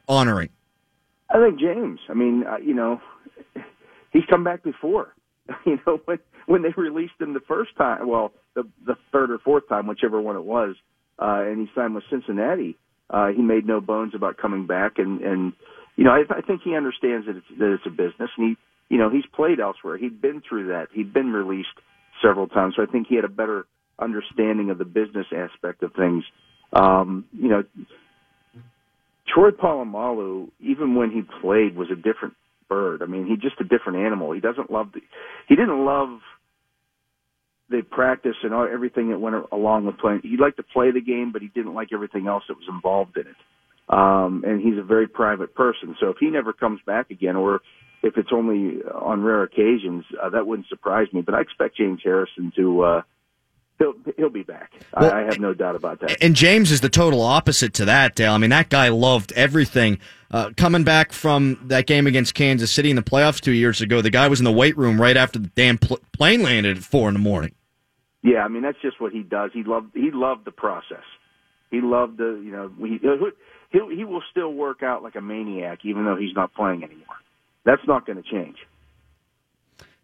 honoring? 0.06 0.50
I 1.30 1.38
think 1.38 1.58
James. 1.58 1.98
I 2.10 2.14
mean, 2.14 2.44
uh, 2.46 2.58
you 2.58 2.74
know, 2.74 3.00
he's 4.12 4.24
come 4.28 4.44
back 4.44 4.62
before. 4.62 5.14
You 5.66 5.78
know, 5.86 6.00
when 6.04 6.18
when 6.46 6.62
they 6.62 6.70
released 6.76 7.14
him 7.20 7.32
the 7.32 7.40
first 7.40 7.74
time, 7.76 8.06
well, 8.06 8.32
the 8.54 8.64
the 8.86 8.96
third 9.12 9.30
or 9.30 9.38
fourth 9.38 9.66
time, 9.68 9.86
whichever 9.86 10.20
one 10.20 10.36
it 10.36 10.44
was, 10.44 10.74
uh, 11.18 11.42
and 11.46 11.60
he 11.60 11.66
signed 11.74 11.94
with 11.94 12.04
Cincinnati. 12.10 12.76
Uh, 13.10 13.28
he 13.28 13.42
made 13.42 13.66
no 13.66 13.80
bones 13.80 14.14
about 14.14 14.36
coming 14.36 14.66
back, 14.66 14.98
and 14.98 15.20
and 15.20 15.52
you 15.96 16.04
know, 16.04 16.10
I, 16.10 16.22
I 16.30 16.40
think 16.40 16.62
he 16.64 16.74
understands 16.74 17.26
that 17.26 17.36
it's, 17.36 17.46
that 17.58 17.72
it's 17.74 17.86
a 17.86 17.90
business, 17.90 18.30
and 18.36 18.48
he, 18.48 18.56
you 18.88 18.98
know, 18.98 19.10
he's 19.10 19.26
played 19.34 19.60
elsewhere. 19.60 19.96
He'd 19.96 20.20
been 20.20 20.42
through 20.46 20.68
that. 20.68 20.88
He'd 20.92 21.12
been 21.12 21.32
released 21.32 21.68
several 22.22 22.48
times, 22.48 22.74
so 22.76 22.82
I 22.82 22.86
think 22.86 23.06
he 23.08 23.16
had 23.16 23.24
a 23.24 23.28
better 23.28 23.66
understanding 23.98 24.70
of 24.70 24.78
the 24.78 24.84
business 24.84 25.26
aspect 25.34 25.82
of 25.82 25.92
things. 25.94 26.24
Um, 26.72 27.26
you 27.32 27.48
know, 27.48 27.64
Troy 29.32 29.50
Polamalu, 29.50 30.50
even 30.60 30.94
when 30.94 31.10
he 31.10 31.22
played, 31.40 31.76
was 31.76 31.88
a 31.90 31.96
different 31.96 32.34
bird. 32.68 33.02
I 33.02 33.06
mean, 33.06 33.26
he's 33.26 33.38
just 33.38 33.60
a 33.60 33.64
different 33.64 34.04
animal. 34.04 34.32
He 34.32 34.40
doesn't 34.40 34.70
love 34.70 34.92
the, 34.92 35.00
he 35.48 35.54
didn't 35.54 35.84
love 35.84 36.18
the 37.76 37.82
practice 37.82 38.36
and 38.42 38.54
all, 38.54 38.68
everything 38.70 39.10
that 39.10 39.18
went 39.18 39.36
along 39.52 39.86
with 39.86 39.98
playing. 39.98 40.20
He 40.22 40.36
liked 40.36 40.56
to 40.58 40.62
play 40.62 40.90
the 40.90 41.00
game, 41.00 41.32
but 41.32 41.42
he 41.42 41.48
didn't 41.48 41.74
like 41.74 41.88
everything 41.92 42.26
else 42.26 42.44
that 42.48 42.56
was 42.56 42.66
involved 42.68 43.16
in 43.16 43.26
it. 43.26 43.36
Um, 43.88 44.44
and 44.46 44.60
he's 44.60 44.78
a 44.78 44.82
very 44.82 45.06
private 45.06 45.54
person. 45.54 45.96
So 46.00 46.08
if 46.08 46.16
he 46.18 46.30
never 46.30 46.52
comes 46.52 46.80
back 46.86 47.10
again, 47.10 47.36
or 47.36 47.60
if 48.02 48.16
it's 48.16 48.30
only 48.32 48.82
on 48.82 49.22
rare 49.22 49.42
occasions, 49.42 50.04
uh, 50.22 50.30
that 50.30 50.46
wouldn't 50.46 50.68
surprise 50.68 51.08
me. 51.12 51.20
But 51.20 51.34
I 51.34 51.40
expect 51.40 51.76
James 51.76 52.00
Harrison 52.02 52.52
to. 52.56 52.82
Uh, 52.82 53.02
He'll 53.76 53.94
he'll 54.16 54.30
be 54.30 54.44
back. 54.44 54.70
Well, 54.96 55.12
I, 55.12 55.22
I 55.22 55.24
have 55.24 55.40
no 55.40 55.52
doubt 55.52 55.74
about 55.74 55.98
that. 55.98 56.22
And 56.22 56.36
James 56.36 56.70
is 56.70 56.80
the 56.80 56.88
total 56.88 57.20
opposite 57.22 57.74
to 57.74 57.86
that, 57.86 58.14
Dale. 58.14 58.32
I 58.32 58.38
mean, 58.38 58.50
that 58.50 58.70
guy 58.70 58.88
loved 58.88 59.32
everything. 59.32 59.98
Uh, 60.30 60.50
coming 60.56 60.84
back 60.84 61.12
from 61.12 61.58
that 61.64 61.88
game 61.88 62.06
against 62.06 62.34
Kansas 62.34 62.70
City 62.70 62.90
in 62.90 62.94
the 62.94 63.02
playoffs 63.02 63.40
two 63.40 63.50
years 63.50 63.80
ago, 63.80 64.00
the 64.00 64.10
guy 64.10 64.28
was 64.28 64.38
in 64.38 64.44
the 64.44 64.52
weight 64.52 64.76
room 64.76 65.00
right 65.00 65.16
after 65.16 65.40
the 65.40 65.48
damn 65.48 65.78
pl- 65.78 65.98
plane 66.12 66.42
landed 66.44 66.76
at 66.76 66.84
four 66.84 67.08
in 67.08 67.14
the 67.14 67.20
morning. 67.20 67.52
Yeah, 68.24 68.38
I 68.38 68.48
mean 68.48 68.62
that's 68.62 68.80
just 68.80 69.00
what 69.00 69.12
he 69.12 69.22
does. 69.22 69.50
He 69.52 69.62
loved 69.62 69.90
he 69.94 70.10
loved 70.10 70.46
the 70.46 70.50
process. 70.50 71.04
He 71.70 71.82
loved 71.82 72.16
the 72.16 72.40
you 72.42 72.50
know 72.50 72.72
he 72.78 72.98
he 73.70 73.96
he 73.96 74.04
will 74.04 74.22
still 74.30 74.52
work 74.52 74.82
out 74.82 75.02
like 75.02 75.14
a 75.14 75.20
maniac 75.20 75.80
even 75.84 76.06
though 76.06 76.16
he's 76.16 76.34
not 76.34 76.54
playing 76.54 76.82
anymore. 76.82 77.16
That's 77.64 77.82
not 77.86 78.06
going 78.06 78.22
to 78.22 78.28
change. 78.28 78.56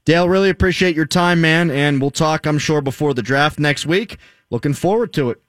Dale, 0.04 0.28
really 0.28 0.50
appreciate 0.50 0.96
your 0.96 1.06
time, 1.06 1.40
man, 1.40 1.70
and 1.70 2.00
we'll 2.00 2.10
talk, 2.10 2.46
I'm 2.46 2.58
sure, 2.58 2.80
before 2.80 3.12
the 3.12 3.22
draft 3.22 3.58
next 3.58 3.84
week. 3.84 4.18
Looking 4.48 4.72
forward 4.72 5.12
to 5.14 5.30
it. 5.30 5.42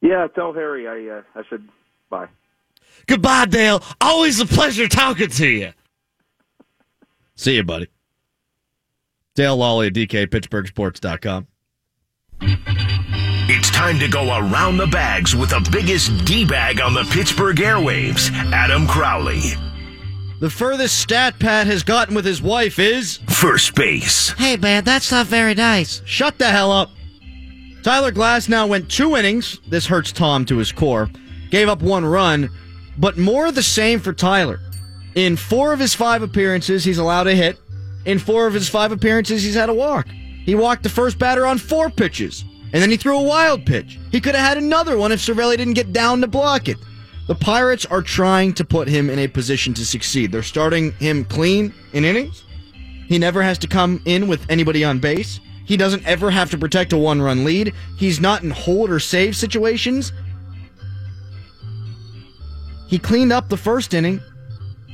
Yeah, 0.00 0.26
tell 0.34 0.52
Harry 0.52 0.86
I 0.86 1.18
uh, 1.18 1.22
I 1.34 1.42
said 1.48 1.66
bye. 2.10 2.28
Goodbye, 3.06 3.46
Dale. 3.46 3.82
Always 4.00 4.40
a 4.40 4.46
pleasure 4.46 4.88
talking 4.88 5.28
to 5.30 5.48
you. 5.48 5.72
See 7.34 7.54
you, 7.54 7.64
buddy. 7.64 7.88
Dale 9.34 9.56
Lolley 9.56 9.86
at 9.86 9.94
DKPittsburghSports.com. 9.94 11.46
It's 12.40 13.70
time 13.70 13.98
to 13.98 14.08
go 14.08 14.28
around 14.38 14.76
the 14.76 14.86
bags 14.86 15.34
with 15.34 15.50
the 15.50 15.66
biggest 15.72 16.24
D 16.24 16.44
bag 16.44 16.80
on 16.80 16.94
the 16.94 17.04
Pittsburgh 17.10 17.56
airwaves, 17.56 18.30
Adam 18.52 18.86
Crowley. 18.86 19.40
The 20.40 20.50
furthest 20.50 21.00
stat 21.00 21.38
Pat 21.40 21.66
has 21.66 21.82
gotten 21.82 22.14
with 22.14 22.24
his 22.24 22.40
wife 22.40 22.78
is 22.78 23.18
First 23.28 23.74
base. 23.74 24.30
Hey, 24.32 24.56
man, 24.56 24.84
that's 24.84 25.10
not 25.10 25.26
very 25.26 25.54
nice. 25.54 26.00
shut 26.04 26.38
the 26.38 26.46
hell 26.48 26.70
up. 26.70 26.90
Tyler 27.82 28.12
Glasnow 28.12 28.68
went 28.68 28.90
two 28.90 29.16
innings. 29.16 29.58
This 29.68 29.86
hurts 29.86 30.12
Tom 30.12 30.44
to 30.46 30.58
his 30.58 30.70
core. 30.72 31.08
Gave 31.50 31.68
up 31.68 31.82
one 31.82 32.04
run, 32.04 32.50
but 32.98 33.16
more 33.18 33.46
of 33.46 33.54
the 33.54 33.62
same 33.62 33.98
for 34.00 34.12
Tyler. 34.12 34.60
In 35.14 35.36
four 35.36 35.72
of 35.72 35.80
his 35.80 35.94
five 35.94 36.22
appearances, 36.22 36.84
he's 36.84 36.98
allowed 36.98 37.26
a 37.26 37.34
hit. 37.34 37.58
In 38.04 38.18
four 38.18 38.46
of 38.46 38.54
his 38.54 38.68
five 38.68 38.92
appearances, 38.92 39.42
he's 39.42 39.54
had 39.54 39.68
a 39.70 39.74
walk. 39.74 40.06
He 40.48 40.54
walked 40.54 40.82
the 40.82 40.88
first 40.88 41.18
batter 41.18 41.44
on 41.44 41.58
four 41.58 41.90
pitches, 41.90 42.42
and 42.72 42.80
then 42.80 42.90
he 42.90 42.96
threw 42.96 43.18
a 43.18 43.22
wild 43.22 43.66
pitch. 43.66 43.98
He 44.10 44.18
could 44.18 44.34
have 44.34 44.46
had 44.46 44.56
another 44.56 44.96
one 44.96 45.12
if 45.12 45.20
Cervelli 45.20 45.58
didn't 45.58 45.74
get 45.74 45.92
down 45.92 46.22
to 46.22 46.26
block 46.26 46.70
it. 46.70 46.78
The 47.26 47.34
Pirates 47.34 47.84
are 47.84 48.00
trying 48.00 48.54
to 48.54 48.64
put 48.64 48.88
him 48.88 49.10
in 49.10 49.18
a 49.18 49.28
position 49.28 49.74
to 49.74 49.84
succeed. 49.84 50.32
They're 50.32 50.42
starting 50.42 50.92
him 50.92 51.26
clean 51.26 51.74
in 51.92 52.06
innings. 52.06 52.44
He 53.08 53.18
never 53.18 53.42
has 53.42 53.58
to 53.58 53.66
come 53.66 54.00
in 54.06 54.26
with 54.26 54.50
anybody 54.50 54.86
on 54.86 55.00
base. 55.00 55.38
He 55.66 55.76
doesn't 55.76 56.06
ever 56.06 56.30
have 56.30 56.50
to 56.52 56.56
protect 56.56 56.94
a 56.94 56.96
one 56.96 57.20
run 57.20 57.44
lead. 57.44 57.74
He's 57.98 58.18
not 58.18 58.42
in 58.42 58.48
hold 58.48 58.88
or 58.88 59.00
save 59.00 59.36
situations. 59.36 60.14
He 62.86 62.98
cleaned 62.98 63.34
up 63.34 63.50
the 63.50 63.58
first 63.58 63.92
inning, 63.92 64.22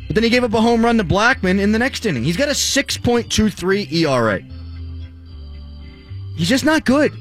but 0.09 0.17
then 0.17 0.25
he 0.25 0.31
gave 0.31 0.43
up 0.43 0.53
a 0.53 0.61
home 0.61 0.85
run 0.85 0.97
to 0.99 1.05
Blackmon 1.05 1.61
in 1.61 1.71
the 1.71 1.79
next 1.79 2.07
inning. 2.07 2.25
He's 2.25 2.37
got 2.37 2.49
a 2.49 2.55
6.23 2.55 3.93
ERA. 3.93 4.43
He's 6.37 6.49
just 6.49 6.65
not 6.65 6.85
good. 6.85 7.13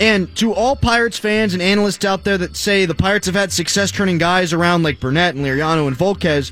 And 0.00 0.34
to 0.36 0.52
all 0.52 0.74
Pirates 0.74 1.18
fans 1.18 1.52
and 1.52 1.62
analysts 1.62 2.04
out 2.04 2.24
there 2.24 2.38
that 2.38 2.56
say 2.56 2.86
the 2.86 2.94
Pirates 2.94 3.26
have 3.26 3.36
had 3.36 3.52
success 3.52 3.90
turning 3.90 4.18
guys 4.18 4.52
around 4.52 4.82
like 4.82 5.00
Burnett 5.00 5.34
and 5.34 5.44
Liriano 5.44 5.86
and 5.86 5.96
Volquez, 5.96 6.50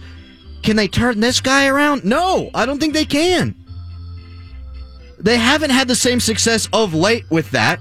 can 0.63 0.77
they 0.77 0.89
turn 0.89 1.21
this 1.21 1.41
guy 1.41 1.67
around? 1.67 2.05
No, 2.05 2.51
I 2.55 2.67
don't 2.67 2.79
think 2.79 2.95
they 2.95 3.05
can. 3.05 3.57
They 5.19 5.37
haven't 5.37 5.71
had 5.71 5.89
the 5.89 5.95
same 5.95 6.21
success 6.21 6.69
of 6.73 6.95
late 6.95 7.25
with 7.31 7.51
that. 7.51 7.81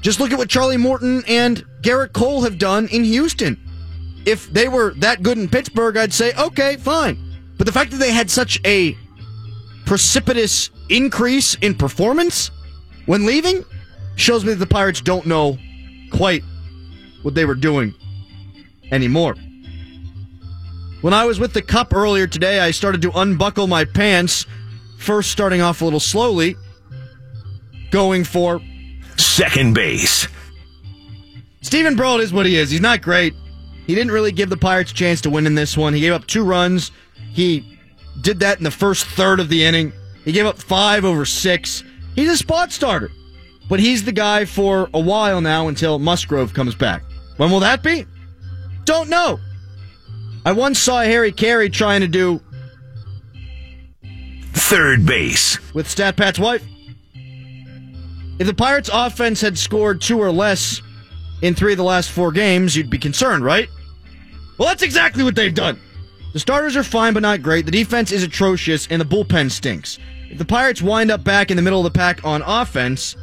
Just 0.00 0.18
look 0.18 0.32
at 0.32 0.38
what 0.38 0.48
Charlie 0.48 0.76
Morton 0.76 1.22
and 1.28 1.64
Gerrit 1.82 2.12
Cole 2.12 2.42
have 2.42 2.58
done 2.58 2.88
in 2.88 3.04
Houston. 3.04 3.60
If 4.24 4.52
they 4.52 4.68
were 4.68 4.94
that 4.94 5.22
good 5.22 5.38
in 5.38 5.48
Pittsburgh, 5.48 5.96
I'd 5.96 6.12
say, 6.12 6.32
okay, 6.34 6.76
fine. 6.76 7.18
But 7.58 7.66
the 7.66 7.72
fact 7.72 7.90
that 7.92 7.98
they 7.98 8.12
had 8.12 8.30
such 8.30 8.60
a 8.64 8.96
precipitous 9.84 10.70
increase 10.88 11.56
in 11.56 11.74
performance 11.74 12.50
when 13.06 13.26
leaving 13.26 13.64
shows 14.16 14.44
me 14.44 14.52
that 14.52 14.58
the 14.58 14.66
Pirates 14.66 15.00
don't 15.00 15.26
know 15.26 15.58
quite 16.10 16.42
what 17.22 17.34
they 17.34 17.44
were 17.44 17.54
doing 17.54 17.94
anymore. 18.90 19.34
When 21.00 21.14
I 21.14 21.24
was 21.24 21.40
with 21.40 21.52
the 21.52 21.62
Cup 21.62 21.94
earlier 21.94 22.26
today, 22.26 22.60
I 22.60 22.70
started 22.70 23.02
to 23.02 23.10
unbuckle 23.18 23.66
my 23.66 23.84
pants, 23.84 24.46
first 24.98 25.30
starting 25.30 25.60
off 25.60 25.80
a 25.80 25.84
little 25.84 26.00
slowly, 26.00 26.56
going 27.90 28.24
for 28.24 28.60
Second 29.16 29.74
base. 29.74 30.26
Steven 31.60 31.96
Brault 31.96 32.20
is 32.20 32.32
what 32.32 32.46
he 32.46 32.56
is. 32.56 32.70
He's 32.70 32.80
not 32.80 33.02
great. 33.02 33.34
He 33.86 33.94
didn't 33.94 34.12
really 34.12 34.32
give 34.32 34.48
the 34.50 34.56
Pirates 34.56 34.90
a 34.90 34.94
chance 34.94 35.20
to 35.22 35.30
win 35.30 35.46
in 35.46 35.54
this 35.54 35.76
one. 35.76 35.94
He 35.94 36.00
gave 36.00 36.12
up 36.12 36.26
two 36.26 36.44
runs. 36.44 36.90
He 37.32 37.78
did 38.20 38.40
that 38.40 38.58
in 38.58 38.64
the 38.64 38.70
first 38.70 39.06
third 39.06 39.40
of 39.40 39.48
the 39.48 39.64
inning. 39.64 39.92
He 40.24 40.32
gave 40.32 40.46
up 40.46 40.58
five 40.58 41.04
over 41.04 41.24
six. 41.24 41.82
He's 42.14 42.30
a 42.30 42.36
spot 42.36 42.72
starter, 42.72 43.10
but 43.68 43.80
he's 43.80 44.04
the 44.04 44.12
guy 44.12 44.44
for 44.44 44.88
a 44.92 45.00
while 45.00 45.40
now 45.40 45.68
until 45.68 45.98
Musgrove 45.98 46.52
comes 46.54 46.74
back. 46.74 47.02
When 47.36 47.50
will 47.50 47.60
that 47.60 47.82
be? 47.82 48.06
Don't 48.84 49.08
know. 49.08 49.40
I 50.44 50.52
once 50.52 50.78
saw 50.78 51.02
Harry 51.02 51.32
Caray 51.32 51.68
trying 51.72 52.00
to 52.00 52.08
do 52.08 52.40
Third 54.54 55.04
base. 55.06 55.58
with 55.74 55.88
Stat 55.88 56.16
Pat's 56.16 56.38
wife. 56.38 56.62
If 58.38 58.46
the 58.46 58.54
Pirates' 58.54 58.90
offense 58.92 59.40
had 59.40 59.56
scored 59.58 60.00
two 60.00 60.18
or 60.18 60.32
less 60.32 60.82
in 61.42 61.54
three 61.54 61.72
of 61.72 61.78
the 61.78 61.84
last 61.84 62.10
four 62.10 62.32
games, 62.32 62.76
you'd 62.76 62.90
be 62.90 62.98
concerned, 62.98 63.44
right? 63.44 63.68
Well, 64.58 64.68
that's 64.68 64.82
exactly 64.82 65.22
what 65.24 65.34
they've 65.34 65.54
done. 65.54 65.78
The 66.32 66.38
starters 66.40 66.76
are 66.76 66.82
fine, 66.82 67.12
but 67.12 67.22
not 67.22 67.42
great. 67.42 67.66
The 67.66 67.72
defense 67.72 68.10
is 68.10 68.22
atrocious, 68.22 68.86
and 68.90 69.00
the 69.00 69.04
bullpen 69.04 69.50
stinks. 69.50 69.98
If 70.32 70.38
the 70.38 70.46
Pirates 70.46 70.80
wind 70.80 71.10
up 71.10 71.22
back 71.22 71.50
in 71.50 71.58
the 71.58 71.62
middle 71.62 71.80
of 71.80 71.92
the 71.92 71.96
pack 71.96 72.24
on 72.24 72.40
offense, 72.40 73.16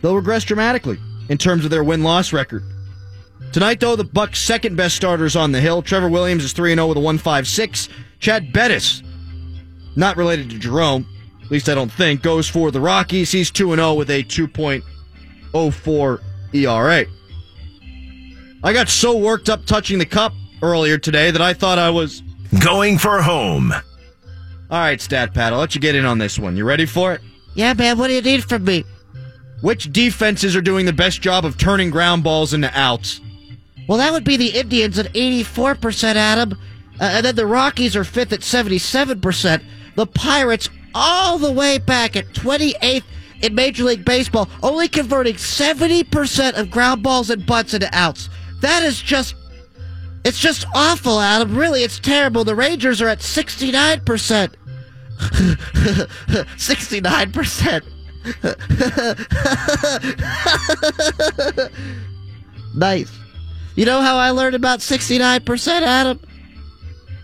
they'll 0.00 0.16
regress 0.16 0.44
dramatically 0.44 0.98
in 1.28 1.36
terms 1.36 1.66
of 1.66 1.70
their 1.70 1.84
win 1.84 2.02
loss 2.02 2.32
record. 2.32 2.64
Tonight, 3.52 3.78
though, 3.78 3.94
the 3.94 4.02
Bucs' 4.04 4.36
second 4.36 4.76
best 4.76 4.96
starters 4.96 5.36
on 5.36 5.52
the 5.52 5.60
hill. 5.60 5.82
Trevor 5.82 6.08
Williams 6.08 6.42
is 6.42 6.54
3 6.54 6.74
0 6.74 6.86
with 6.86 6.96
a 6.96 7.00
1.56. 7.00 7.90
Chad 8.18 8.50
Bettis, 8.50 9.02
not 9.94 10.16
related 10.16 10.48
to 10.50 10.58
Jerome, 10.58 11.06
at 11.42 11.50
least 11.50 11.68
I 11.68 11.74
don't 11.74 11.92
think, 11.92 12.22
goes 12.22 12.48
for 12.48 12.70
the 12.70 12.80
Rockies. 12.80 13.30
He's 13.30 13.50
2 13.50 13.74
0 13.74 13.92
with 13.92 14.08
a 14.08 14.22
2.04 14.22 16.20
ERA. 16.54 17.04
I 18.64 18.72
got 18.72 18.88
so 18.88 19.18
worked 19.18 19.50
up 19.50 19.66
touching 19.66 19.98
the 19.98 20.06
cup 20.06 20.32
earlier 20.62 20.96
today 20.96 21.30
that 21.30 21.42
I 21.42 21.52
thought 21.52 21.78
I 21.78 21.90
was. 21.90 22.22
Going 22.60 22.96
for 22.96 23.20
home. 23.20 23.74
All 24.70 24.78
right, 24.78 25.00
Stat 25.00 25.32
Pat, 25.32 25.52
I'll 25.52 25.60
let 25.60 25.74
you 25.74 25.80
get 25.80 25.94
in 25.94 26.04
on 26.04 26.18
this 26.18 26.38
one. 26.38 26.56
You 26.56 26.64
ready 26.64 26.84
for 26.84 27.14
it? 27.14 27.22
Yeah, 27.54 27.72
man, 27.72 27.98
what 27.98 28.08
do 28.08 28.14
you 28.14 28.22
need 28.22 28.44
from 28.44 28.64
me? 28.64 28.84
Which 29.62 29.92
defenses 29.92 30.54
are 30.54 30.60
doing 30.60 30.86
the 30.86 30.92
best 30.92 31.20
job 31.22 31.44
of 31.44 31.56
turning 31.56 31.90
ground 31.90 32.22
balls 32.22 32.52
into 32.52 32.70
outs? 32.78 33.20
Well, 33.88 33.98
that 33.98 34.12
would 34.12 34.24
be 34.24 34.36
the 34.36 34.50
Indians 34.50 34.98
at 34.98 35.12
84%, 35.14 36.14
Adam. 36.16 36.52
Uh, 37.00 37.04
and 37.04 37.24
then 37.24 37.34
the 37.34 37.46
Rockies 37.46 37.96
are 37.96 38.04
fifth 38.04 38.32
at 38.32 38.40
77%. 38.40 39.62
The 39.96 40.06
Pirates 40.06 40.68
all 40.94 41.38
the 41.38 41.50
way 41.52 41.78
back 41.78 42.14
at 42.14 42.26
28th 42.34 43.04
in 43.40 43.54
Major 43.54 43.84
League 43.84 44.04
Baseball, 44.04 44.48
only 44.62 44.88
converting 44.88 45.34
70% 45.34 46.58
of 46.58 46.70
ground 46.70 47.02
balls 47.02 47.30
and 47.30 47.46
butts 47.46 47.74
into 47.74 47.88
outs. 47.92 48.28
That 48.60 48.82
is 48.82 49.00
just. 49.00 49.34
It's 50.24 50.38
just 50.38 50.66
awful, 50.74 51.20
Adam. 51.20 51.56
Really, 51.56 51.84
it's 51.84 51.98
terrible. 51.98 52.44
The 52.44 52.54
Rangers 52.54 53.00
are 53.00 53.08
at 53.08 53.20
69%. 53.20 54.54
69%. 55.18 57.82
nice. 62.74 63.10
You 63.74 63.84
know 63.84 64.00
how 64.00 64.16
I 64.16 64.30
learned 64.30 64.56
about 64.56 64.78
69%, 64.80 65.82
Adam? 65.82 66.18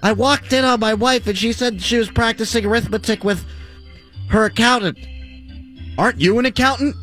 I 0.05 0.13
walked 0.13 0.53
in 0.53 0.65
on 0.65 0.79
my 0.81 0.95
wife 0.95 1.27
and 1.27 1.37
she 1.37 1.53
said 1.53 1.83
she 1.83 1.97
was 1.97 2.11
practicing 2.11 2.65
arithmetic 2.65 3.25
with 3.25 3.45
her 4.29 4.45
accountant. 4.45 4.99
Aren't 5.99 6.21
you 6.21 6.39
an 6.39 6.45
accountant? 6.45 6.95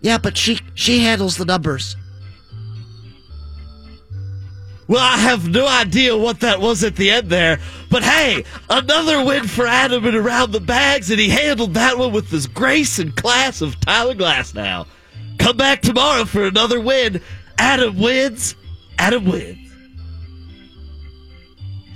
Yeah, 0.00 0.18
but 0.18 0.36
she 0.36 0.60
she 0.74 1.00
handles 1.00 1.38
the 1.38 1.44
numbers. 1.44 1.96
Well, 4.88 5.02
I 5.02 5.16
have 5.16 5.48
no 5.48 5.66
idea 5.66 6.16
what 6.16 6.40
that 6.40 6.60
was 6.60 6.84
at 6.84 6.94
the 6.94 7.10
end 7.10 7.28
there, 7.28 7.58
but 7.90 8.04
hey, 8.04 8.44
another 8.70 9.24
win 9.24 9.48
for 9.48 9.66
Adam 9.66 10.06
and 10.06 10.16
around 10.16 10.52
the 10.52 10.60
bags, 10.60 11.10
and 11.10 11.18
he 11.18 11.28
handled 11.28 11.74
that 11.74 11.98
one 11.98 12.12
with 12.12 12.30
his 12.30 12.46
grace 12.46 13.00
and 13.00 13.14
class 13.16 13.60
of 13.60 13.80
Tyler 13.80 14.14
Glasnow. 14.14 14.86
Come 15.38 15.56
back 15.56 15.82
tomorrow 15.82 16.24
for 16.24 16.46
another 16.46 16.80
win. 16.80 17.20
Adam 17.58 17.98
wins. 17.98 18.54
Adam 18.98 19.24
wins. 19.24 19.58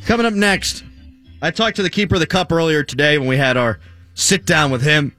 Coming 0.07 0.27
up 0.27 0.35
next, 0.35 0.83
I 1.41 1.53
talked 1.53 1.77
to 1.77 1.83
the 1.83 1.91
keeper 1.91 2.17
of 2.17 2.21
the 2.21 2.27
cup 2.27 2.51
earlier 2.51 2.83
today 2.83 3.19
when 3.19 3.29
we 3.29 3.37
had 3.37 3.57
our 3.57 3.79
sit 4.15 4.45
down 4.45 4.73
with 4.73 4.83
him. 4.83 5.15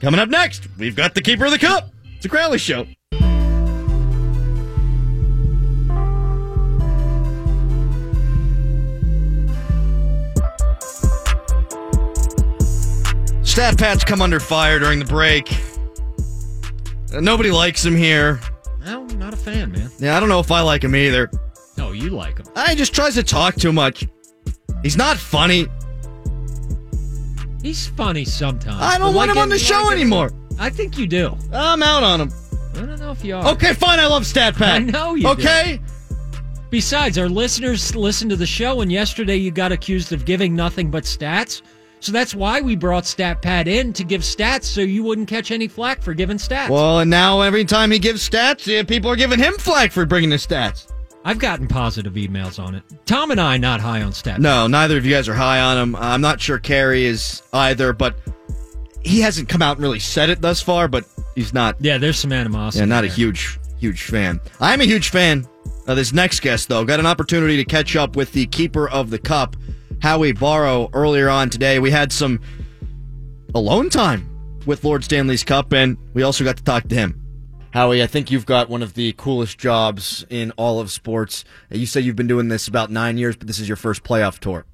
Coming 0.00 0.20
up 0.20 0.30
next, 0.30 0.66
we've 0.78 0.96
got 0.96 1.14
the 1.14 1.20
keeper 1.20 1.44
of 1.44 1.50
the 1.50 1.58
cup. 1.58 1.90
It's 2.16 2.24
a 2.24 2.28
Crowley 2.30 2.58
show. 2.58 2.86
Stat 13.60 13.76
Pat's 13.76 14.04
come 14.04 14.22
under 14.22 14.40
fire 14.40 14.78
during 14.78 14.98
the 15.00 15.04
break. 15.04 15.52
Uh, 17.12 17.20
Nobody 17.20 17.50
likes 17.50 17.84
him 17.84 17.94
here. 17.94 18.40
No, 18.86 19.04
not 19.04 19.34
a 19.34 19.36
fan, 19.36 19.70
man. 19.70 19.90
Yeah, 19.98 20.16
I 20.16 20.20
don't 20.20 20.30
know 20.30 20.40
if 20.40 20.50
I 20.50 20.62
like 20.62 20.82
him 20.82 20.96
either. 20.96 21.30
No, 21.76 21.92
you 21.92 22.08
like 22.08 22.38
him. 22.38 22.46
I 22.56 22.74
just 22.74 22.94
tries 22.94 23.16
to 23.16 23.22
talk 23.22 23.56
too 23.56 23.70
much. 23.70 24.06
He's 24.82 24.96
not 24.96 25.18
funny. 25.18 25.66
He's 27.62 27.86
funny 27.86 28.24
sometimes. 28.24 28.80
I 28.80 28.96
don't 28.96 29.14
want 29.14 29.28
like 29.28 29.36
him 29.36 29.42
on 29.42 29.50
the 29.50 29.58
show 29.58 29.82
like 29.82 29.92
anymore. 29.92 30.30
I 30.58 30.70
think 30.70 30.96
you 30.96 31.06
do. 31.06 31.36
I'm 31.52 31.82
out 31.82 32.02
on 32.02 32.18
him. 32.18 32.30
I 32.76 32.86
don't 32.86 32.98
know 32.98 33.10
if 33.10 33.22
you 33.22 33.36
are. 33.36 33.46
Okay, 33.48 33.74
fine. 33.74 33.98
I 33.98 34.06
love 34.06 34.24
Stat 34.24 34.54
Pat. 34.54 34.76
I 34.76 34.78
know 34.78 35.16
you 35.16 35.24
do. 35.24 35.28
Okay. 35.32 35.78
Besides, 36.70 37.18
our 37.18 37.28
listeners 37.28 37.94
listen 37.94 38.30
to 38.30 38.36
the 38.36 38.46
show, 38.46 38.80
and 38.80 38.90
yesterday 38.90 39.36
you 39.36 39.50
got 39.50 39.70
accused 39.70 40.14
of 40.14 40.24
giving 40.24 40.56
nothing 40.56 40.90
but 40.90 41.04
stats. 41.04 41.60
So 42.00 42.12
that's 42.12 42.34
why 42.34 42.60
we 42.60 42.76
brought 42.76 43.06
Stat 43.06 43.42
Pat 43.42 43.68
in 43.68 43.92
to 43.92 44.04
give 44.04 44.22
stats 44.22 44.64
so 44.64 44.80
you 44.80 45.02
wouldn't 45.02 45.28
catch 45.28 45.50
any 45.50 45.68
flack 45.68 46.02
for 46.02 46.14
giving 46.14 46.38
stats. 46.38 46.70
Well, 46.70 47.00
and 47.00 47.10
now 47.10 47.42
every 47.42 47.64
time 47.64 47.90
he 47.90 47.98
gives 47.98 48.28
stats, 48.28 48.66
yeah, 48.66 48.82
people 48.82 49.10
are 49.10 49.16
giving 49.16 49.38
him 49.38 49.54
flack 49.54 49.92
for 49.92 50.06
bringing 50.06 50.30
the 50.30 50.36
stats. 50.36 50.90
I've 51.22 51.38
gotten 51.38 51.68
positive 51.68 52.14
emails 52.14 52.58
on 52.62 52.74
it. 52.74 52.82
Tom 53.04 53.30
and 53.30 53.40
I 53.40 53.58
not 53.58 53.80
high 53.80 54.00
on 54.00 54.12
stats. 54.12 54.38
No, 54.38 54.66
neither 54.66 54.96
of 54.96 55.04
you 55.04 55.12
guys 55.12 55.28
are 55.28 55.34
high 55.34 55.60
on 55.60 55.76
him. 55.76 55.96
I'm 55.96 56.22
not 56.22 56.40
sure 56.40 56.58
Caray 56.58 57.02
is 57.02 57.42
either, 57.52 57.92
but 57.92 58.16
he 59.02 59.20
hasn't 59.20 59.48
come 59.48 59.60
out 59.60 59.76
and 59.76 59.82
really 59.82 59.98
said 59.98 60.30
it 60.30 60.40
thus 60.40 60.62
far. 60.62 60.88
But 60.88 61.04
he's 61.34 61.52
not. 61.52 61.76
Yeah, 61.80 61.98
there's 61.98 62.18
some 62.18 62.32
animosity. 62.32 62.80
Yeah, 62.80 62.86
not 62.86 63.04
a 63.04 63.08
huge, 63.08 63.60
huge 63.78 64.04
fan. 64.04 64.40
I'm 64.60 64.80
a 64.80 64.84
huge 64.84 65.10
fan 65.10 65.46
of 65.86 65.96
this 65.96 66.14
next 66.14 66.40
guest, 66.40 66.70
though. 66.70 66.86
Got 66.86 67.00
an 67.00 67.06
opportunity 67.06 67.58
to 67.58 67.64
catch 67.66 67.96
up 67.96 68.16
with 68.16 68.32
the 68.32 68.46
keeper 68.46 68.88
of 68.88 69.10
the 69.10 69.18
cup, 69.18 69.56
Howie 70.00 70.32
Borrow, 70.32 70.88
earlier 70.94 71.28
on 71.28 71.50
today. 71.50 71.78
We 71.78 71.90
had 71.90 72.10
some 72.10 72.40
alone 73.54 73.90
time 73.90 74.26
with 74.64 74.82
Lord 74.82 75.04
Stanley's 75.04 75.44
Cup, 75.44 75.72
and 75.72 75.98
we 76.14 76.22
also 76.22 76.42
got 76.42 76.56
to 76.56 76.64
talk 76.64 76.88
to 76.88 76.94
him. 76.94 77.16
Howie, 77.72 78.02
I 78.02 78.06
think 78.06 78.30
you've 78.30 78.46
got 78.46 78.70
one 78.70 78.82
of 78.82 78.94
the 78.94 79.12
coolest 79.18 79.58
jobs 79.58 80.24
in 80.30 80.52
all 80.52 80.80
of 80.80 80.90
sports. 80.90 81.44
You 81.70 81.86
said 81.86 82.04
you've 82.04 82.16
been 82.16 82.26
doing 82.26 82.48
this 82.48 82.66
about 82.66 82.90
nine 82.90 83.18
years, 83.18 83.36
but 83.36 83.46
this 83.46 83.60
is 83.60 83.68
your 83.68 83.76
first 83.76 84.02
playoff 84.02 84.38
tour. 84.38 84.64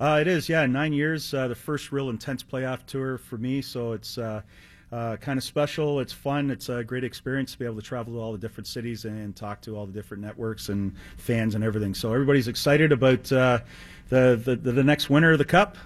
Uh, 0.00 0.18
it 0.20 0.26
is, 0.26 0.48
yeah. 0.48 0.66
Nine 0.66 0.92
years, 0.92 1.32
uh, 1.32 1.46
the 1.46 1.54
first 1.54 1.92
real 1.92 2.10
intense 2.10 2.42
playoff 2.42 2.84
tour 2.84 3.16
for 3.16 3.38
me. 3.38 3.62
So 3.62 3.92
it's 3.92 4.18
uh, 4.18 4.42
uh, 4.90 5.16
kind 5.16 5.38
of 5.38 5.44
special. 5.44 6.00
It's 6.00 6.12
fun. 6.12 6.50
It's 6.50 6.68
a 6.68 6.84
great 6.84 7.04
experience 7.04 7.52
to 7.52 7.58
be 7.58 7.64
able 7.64 7.76
to 7.76 7.82
travel 7.82 8.12
to 8.14 8.20
all 8.20 8.32
the 8.32 8.38
different 8.38 8.66
cities 8.66 9.04
and 9.04 9.34
talk 9.34 9.62
to 9.62 9.76
all 9.76 9.86
the 9.86 9.92
different 9.92 10.22
networks 10.22 10.68
and 10.68 10.94
fans 11.16 11.54
and 11.54 11.64
everything. 11.64 11.94
So 11.94 12.12
everybody's 12.12 12.48
excited 12.48 12.92
about 12.92 13.30
uh, 13.32 13.60
the, 14.08 14.40
the 14.42 14.56
the 14.72 14.84
next 14.84 15.10
winner 15.10 15.32
of 15.32 15.38
the 15.38 15.44
cup. 15.44 15.76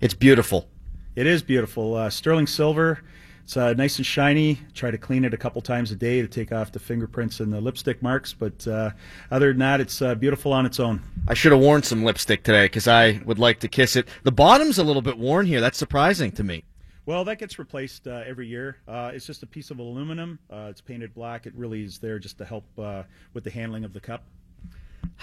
It's 0.00 0.14
beautiful. 0.14 0.68
It 1.14 1.26
is 1.26 1.42
beautiful. 1.42 1.94
Uh, 1.94 2.10
sterling 2.10 2.46
silver. 2.46 3.02
It's 3.44 3.56
uh, 3.56 3.72
nice 3.74 3.98
and 3.98 4.06
shiny. 4.06 4.60
Try 4.72 4.90
to 4.90 4.98
clean 4.98 5.24
it 5.24 5.34
a 5.34 5.36
couple 5.36 5.60
times 5.62 5.90
a 5.90 5.96
day 5.96 6.22
to 6.22 6.28
take 6.28 6.52
off 6.52 6.72
the 6.72 6.78
fingerprints 6.78 7.40
and 7.40 7.52
the 7.52 7.60
lipstick 7.60 8.00
marks. 8.02 8.32
But 8.32 8.66
uh, 8.66 8.90
other 9.30 9.48
than 9.48 9.58
that, 9.58 9.80
it's 9.80 10.00
uh, 10.00 10.14
beautiful 10.14 10.52
on 10.52 10.64
its 10.64 10.78
own. 10.78 11.02
I 11.28 11.34
should 11.34 11.52
have 11.52 11.60
worn 11.60 11.82
some 11.82 12.04
lipstick 12.04 12.44
today 12.44 12.66
because 12.66 12.86
I 12.86 13.20
would 13.24 13.38
like 13.38 13.60
to 13.60 13.68
kiss 13.68 13.96
it. 13.96 14.08
The 14.22 14.32
bottom's 14.32 14.78
a 14.78 14.84
little 14.84 15.02
bit 15.02 15.18
worn 15.18 15.46
here. 15.46 15.60
That's 15.60 15.78
surprising 15.78 16.30
to 16.32 16.44
me. 16.44 16.64
Well, 17.04 17.24
that 17.24 17.38
gets 17.38 17.58
replaced 17.58 18.06
uh, 18.06 18.22
every 18.24 18.46
year. 18.46 18.76
Uh, 18.86 19.10
it's 19.12 19.26
just 19.26 19.42
a 19.42 19.46
piece 19.46 19.72
of 19.72 19.80
aluminum. 19.80 20.38
Uh, 20.48 20.68
it's 20.70 20.80
painted 20.80 21.12
black. 21.12 21.46
It 21.46 21.54
really 21.56 21.82
is 21.82 21.98
there 21.98 22.20
just 22.20 22.38
to 22.38 22.44
help 22.44 22.64
uh, 22.78 23.02
with 23.34 23.42
the 23.42 23.50
handling 23.50 23.84
of 23.84 23.92
the 23.92 24.00
cup. 24.00 24.22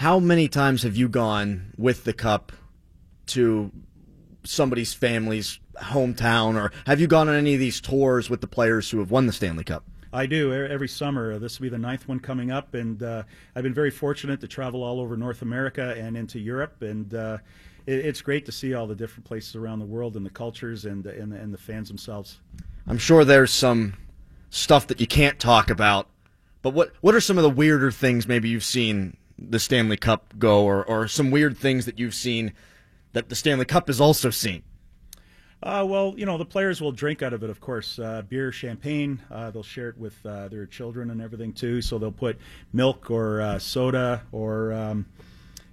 How 0.00 0.18
many 0.18 0.48
times 0.48 0.84
have 0.84 0.96
you 0.96 1.10
gone 1.10 1.74
with 1.76 2.04
the 2.04 2.14
cup 2.14 2.52
to 3.26 3.70
somebody's 4.44 4.94
family's 4.94 5.60
hometown, 5.76 6.58
or 6.58 6.72
have 6.86 7.00
you 7.00 7.06
gone 7.06 7.28
on 7.28 7.34
any 7.34 7.52
of 7.52 7.60
these 7.60 7.82
tours 7.82 8.30
with 8.30 8.40
the 8.40 8.46
players 8.46 8.88
who 8.88 8.98
have 9.00 9.10
won 9.10 9.26
the 9.26 9.32
Stanley 9.34 9.62
Cup? 9.62 9.84
I 10.10 10.24
do 10.24 10.54
every 10.54 10.88
summer. 10.88 11.38
This 11.38 11.58
will 11.58 11.64
be 11.64 11.68
the 11.68 11.76
ninth 11.76 12.08
one 12.08 12.18
coming 12.18 12.50
up, 12.50 12.72
and 12.72 13.02
uh, 13.02 13.24
I've 13.54 13.62
been 13.62 13.74
very 13.74 13.90
fortunate 13.90 14.40
to 14.40 14.48
travel 14.48 14.82
all 14.82 15.00
over 15.00 15.18
North 15.18 15.42
America 15.42 15.94
and 15.98 16.16
into 16.16 16.38
Europe, 16.38 16.80
and 16.80 17.12
uh, 17.12 17.36
it, 17.84 18.06
it's 18.06 18.22
great 18.22 18.46
to 18.46 18.52
see 18.52 18.72
all 18.72 18.86
the 18.86 18.96
different 18.96 19.26
places 19.26 19.54
around 19.54 19.80
the 19.80 19.84
world 19.84 20.16
and 20.16 20.24
the 20.24 20.30
cultures 20.30 20.86
and 20.86 21.04
and, 21.04 21.34
and 21.34 21.52
the 21.52 21.58
fans 21.58 21.88
themselves. 21.88 22.40
I'm 22.86 22.96
sure 22.96 23.22
there's 23.22 23.52
some 23.52 23.98
stuff 24.48 24.86
that 24.86 24.98
you 24.98 25.06
can't 25.06 25.38
talk 25.38 25.68
about, 25.68 26.08
but 26.62 26.72
what 26.72 26.94
what 27.02 27.14
are 27.14 27.20
some 27.20 27.36
of 27.36 27.42
the 27.42 27.50
weirder 27.50 27.90
things 27.90 28.26
maybe 28.26 28.48
you've 28.48 28.64
seen 28.64 29.18
the 29.40 29.58
Stanley 29.58 29.96
Cup 29.96 30.34
go, 30.38 30.64
or 30.64 30.84
or 30.84 31.08
some 31.08 31.30
weird 31.30 31.56
things 31.56 31.86
that 31.86 31.98
you've 31.98 32.14
seen 32.14 32.52
that 33.12 33.28
the 33.28 33.34
Stanley 33.34 33.64
Cup 33.64 33.88
has 33.88 34.00
also 34.00 34.30
seen? 34.30 34.62
Uh, 35.62 35.84
well, 35.86 36.14
you 36.16 36.24
know, 36.24 36.38
the 36.38 36.44
players 36.44 36.80
will 36.80 36.92
drink 36.92 37.22
out 37.22 37.34
of 37.34 37.42
it, 37.42 37.50
of 37.50 37.60
course. 37.60 37.98
Uh, 37.98 38.22
beer, 38.26 38.50
champagne. 38.50 39.20
Uh, 39.30 39.50
they'll 39.50 39.62
share 39.62 39.90
it 39.90 39.98
with 39.98 40.14
uh, 40.24 40.48
their 40.48 40.64
children 40.64 41.10
and 41.10 41.20
everything 41.20 41.52
too. 41.52 41.82
So 41.82 41.98
they'll 41.98 42.10
put 42.10 42.38
milk 42.72 43.10
or 43.10 43.42
uh, 43.42 43.58
soda 43.58 44.22
or 44.32 44.72
um, 44.72 45.04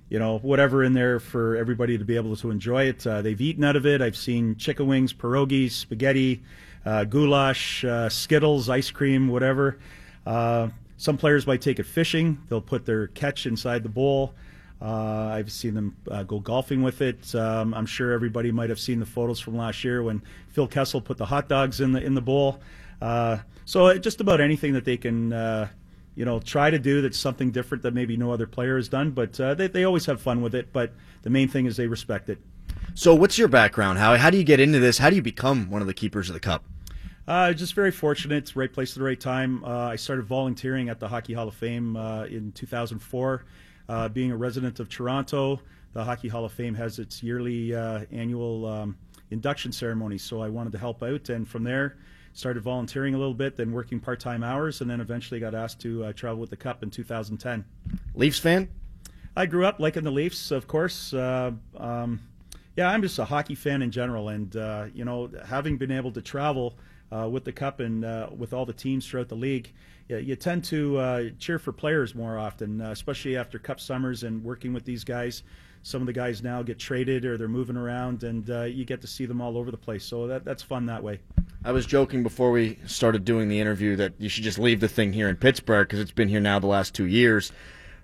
you 0.10 0.20
know 0.20 0.40
whatever 0.40 0.84
in 0.84 0.92
there 0.92 1.22
for 1.22 1.56
everybody 1.56 1.98
to 1.98 2.04
be 2.04 2.18
able 2.18 2.36
to 2.36 2.52
enjoy 2.52 2.84
it. 2.84 3.08
Uh, 3.08 3.22
they've 3.22 3.40
eaten 3.40 3.64
out 3.64 3.78
of 3.78 3.86
it. 3.86 4.02
I've 4.02 4.18
seen 4.18 4.58
chicken 4.58 4.88
wings, 4.88 5.14
pierogies, 5.14 5.72
spaghetti, 5.72 6.44
goulash, 6.84 7.86
Skittles, 8.10 8.70
ice 8.70 8.92
cream, 8.92 9.30
whatever. 9.30 9.80
Uh, 10.98 11.02
some 11.02 11.18
players 11.18 11.46
might 11.48 11.62
take 11.62 11.80
it 11.80 11.86
fishing. 11.86 12.42
They'll 12.50 12.62
put 12.62 12.86
their 12.86 13.08
catch 13.08 13.46
inside 13.46 13.84
the 13.84 13.90
bowl. 13.90 14.34
Uh, 14.82 15.30
I've 15.34 15.52
seen 15.52 15.74
them 15.74 15.96
uh, 16.10 16.24
go 16.24 16.40
golfing 16.40 16.84
with 16.84 17.02
it. 17.02 17.34
Um, 17.34 17.74
I'm 17.74 17.86
sure 17.86 18.12
everybody 18.12 18.52
might 18.52 18.70
have 18.70 18.80
seen 18.80 19.00
the 19.00 19.06
photos 19.06 19.40
from 19.40 19.58
last 19.58 19.84
year 19.84 20.04
when 20.04 20.22
Phil 20.50 20.68
Kessel 20.68 21.02
put 21.02 21.18
the 21.18 21.26
hot 21.26 21.50
dogs 21.50 21.82
in 21.82 21.94
the 21.94 22.04
in 22.04 22.14
the 22.14 22.22
bowl. 22.22 22.60
Uh, 23.02 23.38
so 23.66 23.98
just 23.98 24.22
about 24.22 24.40
anything 24.40 24.74
that 24.74 24.86
they 24.86 24.98
can, 24.98 25.34
uh, 25.34 25.68
you 26.16 26.26
know, 26.26 26.40
try 26.40 26.70
to 26.70 26.80
do 26.80 27.02
that's 27.02 27.18
something 27.18 27.52
different 27.52 27.84
that 27.84 27.94
maybe 27.94 28.18
no 28.18 28.32
other 28.32 28.48
player 28.48 28.76
has 28.76 28.88
done. 28.88 29.12
But 29.12 29.40
uh, 29.40 29.56
they 29.56 29.68
they 29.68 29.84
always 29.84 30.06
have 30.06 30.22
fun 30.22 30.42
with 30.42 30.54
it. 30.54 30.72
But 30.74 30.94
the 31.24 31.30
main 31.32 31.48
thing 31.48 31.66
is 31.66 31.78
they 31.78 31.88
respect 31.88 32.30
it. 32.30 32.40
So, 32.94 33.16
what's 33.16 33.38
your 33.38 33.48
background? 33.48 33.98
How 33.98 34.16
how 34.18 34.30
do 34.30 34.38
you 34.38 34.44
get 34.44 34.60
into 34.60 34.80
this? 34.80 35.00
How 35.00 35.10
do 35.10 35.16
you 35.16 35.24
become 35.24 35.72
one 35.72 35.82
of 35.82 35.88
the 35.88 35.94
keepers 35.96 36.30
of 36.30 36.36
the 36.36 36.40
cup? 36.40 36.64
Uh, 37.28 37.52
just 37.52 37.74
very 37.74 37.92
fortunate, 37.92 38.56
right 38.56 38.72
place 38.72 38.94
at 38.94 39.00
the 39.00 39.04
right 39.04 39.20
time. 39.20 39.62
Uh, 39.66 39.90
I 39.90 39.98
started 39.98 40.26
volunteering 40.26 40.88
at 40.88 41.02
the 41.02 41.10
Hockey 41.10 41.34
Hall 41.34 41.50
of 41.50 41.56
Fame 41.56 41.98
uh, 41.98 42.24
in 42.24 42.54
2004. 42.54 43.44
Uh, 43.90 44.08
being 44.08 44.32
a 44.32 44.38
resident 44.38 44.80
of 44.80 44.88
Toronto, 44.88 45.60
the 45.92 46.06
Hockey 46.06 46.30
Hall 46.30 46.46
of 46.46 46.54
Fame 46.54 46.74
has 46.76 47.00
its 47.00 47.22
yearly 47.22 47.76
uh, 47.76 48.06
annual 48.14 48.66
um, 48.66 48.98
induction 49.32 49.74
ceremony, 49.74 50.18
so 50.18 50.42
I 50.42 50.48
wanted 50.48 50.72
to 50.72 50.78
help 50.78 51.04
out, 51.04 51.28
and 51.28 51.46
from 51.46 51.66
there 51.66 51.98
started 52.32 52.64
volunteering 52.64 53.14
a 53.14 53.18
little 53.18 53.34
bit, 53.34 53.58
then 53.58 53.74
working 53.74 54.00
part-time 54.00 54.42
hours, 54.42 54.80
and 54.80 54.90
then 54.90 55.02
eventually 55.02 55.40
got 55.40 55.54
asked 55.54 55.82
to 55.82 56.06
uh, 56.06 56.14
travel 56.14 56.40
with 56.40 56.50
the 56.50 56.56
Cup 56.56 56.82
in 56.82 56.90
2010. 56.90 57.66
Leafs 58.16 58.40
fan? 58.40 58.70
I 59.36 59.48
grew 59.48 59.66
up 59.66 59.82
liking 59.82 60.04
the 60.04 60.12
Leafs, 60.12 60.52
of 60.52 60.68
course. 60.68 61.14
Uh, 61.14 61.52
um, 61.76 62.22
yeah, 62.78 62.90
I'm 62.90 63.02
just 63.02 63.20
a 63.20 63.26
hockey 63.26 63.56
fan 63.56 63.82
in 63.82 63.92
general, 63.92 64.30
and 64.30 64.56
uh, 64.56 64.86
you 64.94 65.04
know, 65.04 65.30
having 65.46 65.78
been 65.78 65.92
able 65.92 66.12
to 66.14 66.22
travel 66.22 66.78
uh, 67.12 67.28
with 67.30 67.44
the 67.44 67.52
cup 67.52 67.80
and 67.80 68.04
uh, 68.04 68.30
with 68.36 68.54
all 68.54 68.66
the 68.66 68.74
teams 68.74 69.08
throughout 69.08 69.30
the 69.30 69.36
league, 69.36 69.72
you, 70.08 70.18
you 70.18 70.36
tend 70.36 70.64
to 70.66 70.98
uh, 70.98 71.24
cheer 71.40 71.60
for 71.60 71.72
players 71.72 72.16
more 72.16 72.38
often, 72.38 72.82
uh, 72.82 72.92
especially 72.92 73.38
after 73.38 73.60
cup 73.60 73.80
summers 73.80 74.24
and 74.24 74.44
working 74.44 74.74
with 74.74 74.86
these 74.86 75.04
guys. 75.04 75.44
Some 75.84 76.02
of 76.02 76.08
the 76.08 76.14
guys 76.14 76.44
now 76.44 76.64
get 76.64 76.80
traded 76.80 77.24
or 77.24 77.38
they're 77.38 77.48
moving 77.48 77.78
around, 77.78 78.24
and 78.24 78.50
uh, 78.50 78.64
you 78.64 78.84
get 78.84 79.00
to 79.02 79.08
see 79.08 79.26
them 79.26 79.40
all 79.40 79.58
over 79.58 79.72
the 79.72 79.78
place. 79.78 80.04
So 80.04 80.28
that, 80.28 80.44
that's 80.44 80.64
fun 80.64 80.86
that 80.88 81.02
way. 81.02 81.20
I 81.64 81.72
was 81.72 81.86
joking 81.86 82.24
before 82.24 82.52
we 82.52 82.78
started 82.86 83.26
doing 83.26 83.48
the 83.48 83.60
interview 83.60 83.96
that 83.96 84.14
you 84.18 84.30
should 84.30 84.44
just 84.44 84.60
leave 84.60 84.80
the 84.80 84.88
thing 84.88 85.14
here 85.14 85.30
in 85.30 85.38
Pittsburgh 85.38 85.88
because 85.88 86.00
it's 86.00 86.12
been 86.12 86.30
here 86.30 86.40
now 86.40 86.60
the 86.60 86.68
last 86.68 86.94
two 86.94 87.06
years. 87.06 87.52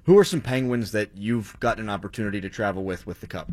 Who 0.06 0.18
are 0.18 0.24
some 0.24 0.42
Penguins 0.42 0.92
that 0.92 1.16
you've 1.16 1.58
gotten 1.60 1.86
an 1.86 1.90
opportunity 1.90 2.42
to 2.42 2.50
travel 2.50 2.84
with 2.84 3.06
with 3.06 3.22
the 3.22 3.28
Cup? 3.28 3.52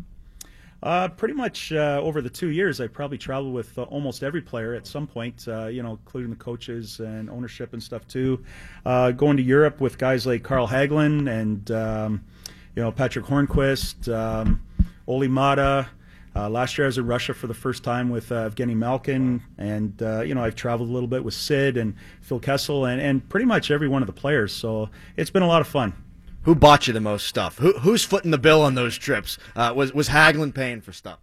Uh, 0.83 1.07
pretty 1.09 1.33
much 1.35 1.71
uh, 1.71 1.99
over 2.01 2.21
the 2.21 2.29
two 2.29 2.49
years, 2.49 2.81
I 2.81 2.87
probably 2.87 3.17
traveled 3.17 3.53
with 3.53 3.77
uh, 3.77 3.83
almost 3.83 4.23
every 4.23 4.41
player 4.41 4.73
at 4.73 4.87
some 4.87 5.05
point, 5.05 5.47
uh, 5.47 5.67
you 5.67 5.83
know, 5.83 5.91
including 5.91 6.31
the 6.31 6.37
coaches 6.37 6.99
and 6.99 7.29
ownership 7.29 7.73
and 7.73 7.83
stuff 7.83 8.07
too. 8.07 8.43
Uh, 8.83 9.11
going 9.11 9.37
to 9.37 9.43
Europe 9.43 9.79
with 9.79 9.99
guys 9.99 10.25
like 10.25 10.41
Carl 10.41 10.67
Hagelin 10.67 11.29
and, 11.29 11.69
um, 11.69 12.23
you 12.75 12.81
know, 12.81 12.91
Patric 12.91 13.25
Hornqvist, 13.25 14.11
um, 14.11 14.61
Olli 15.07 15.27
Maatta. 15.27 15.87
Uh, 16.33 16.49
last 16.49 16.77
year 16.77 16.85
I 16.85 16.87
was 16.87 16.97
in 16.97 17.05
Russia 17.05 17.33
for 17.33 17.45
the 17.45 17.53
first 17.53 17.83
time 17.83 18.09
with 18.09 18.29
Evgeny 18.29 18.75
Malkin, 18.75 19.43
and 19.57 19.93
you 20.25 20.33
know 20.33 20.41
I've 20.41 20.55
traveled 20.55 20.89
a 20.89 20.93
little 20.93 21.09
bit 21.09 21.25
with 21.25 21.33
Sid 21.33 21.75
and 21.75 21.93
Phil 22.21 22.39
Kessel, 22.39 22.85
and, 22.85 23.01
and 23.01 23.27
pretty 23.27 23.45
much 23.45 23.69
every 23.69 23.89
one 23.89 24.01
of 24.01 24.07
the 24.07 24.13
players. 24.13 24.53
So 24.53 24.89
it's 25.17 25.29
been 25.29 25.43
a 25.43 25.47
lot 25.47 25.59
of 25.59 25.67
fun. 25.67 25.93
Who 26.43 26.55
bought 26.55 26.87
you 26.87 26.93
the 26.93 27.01
most 27.01 27.27
stuff? 27.27 27.59
Who, 27.59 27.73
who's 27.79 28.03
footing 28.03 28.31
the 28.31 28.37
bill 28.37 28.61
on 28.63 28.73
those 28.73 28.97
trips? 28.97 29.37
Uh, 29.55 29.73
was 29.75 29.93
was 29.93 30.09
Hagelin 30.09 30.53
paying 30.53 30.81
for 30.81 30.91
stuff? 30.91 31.19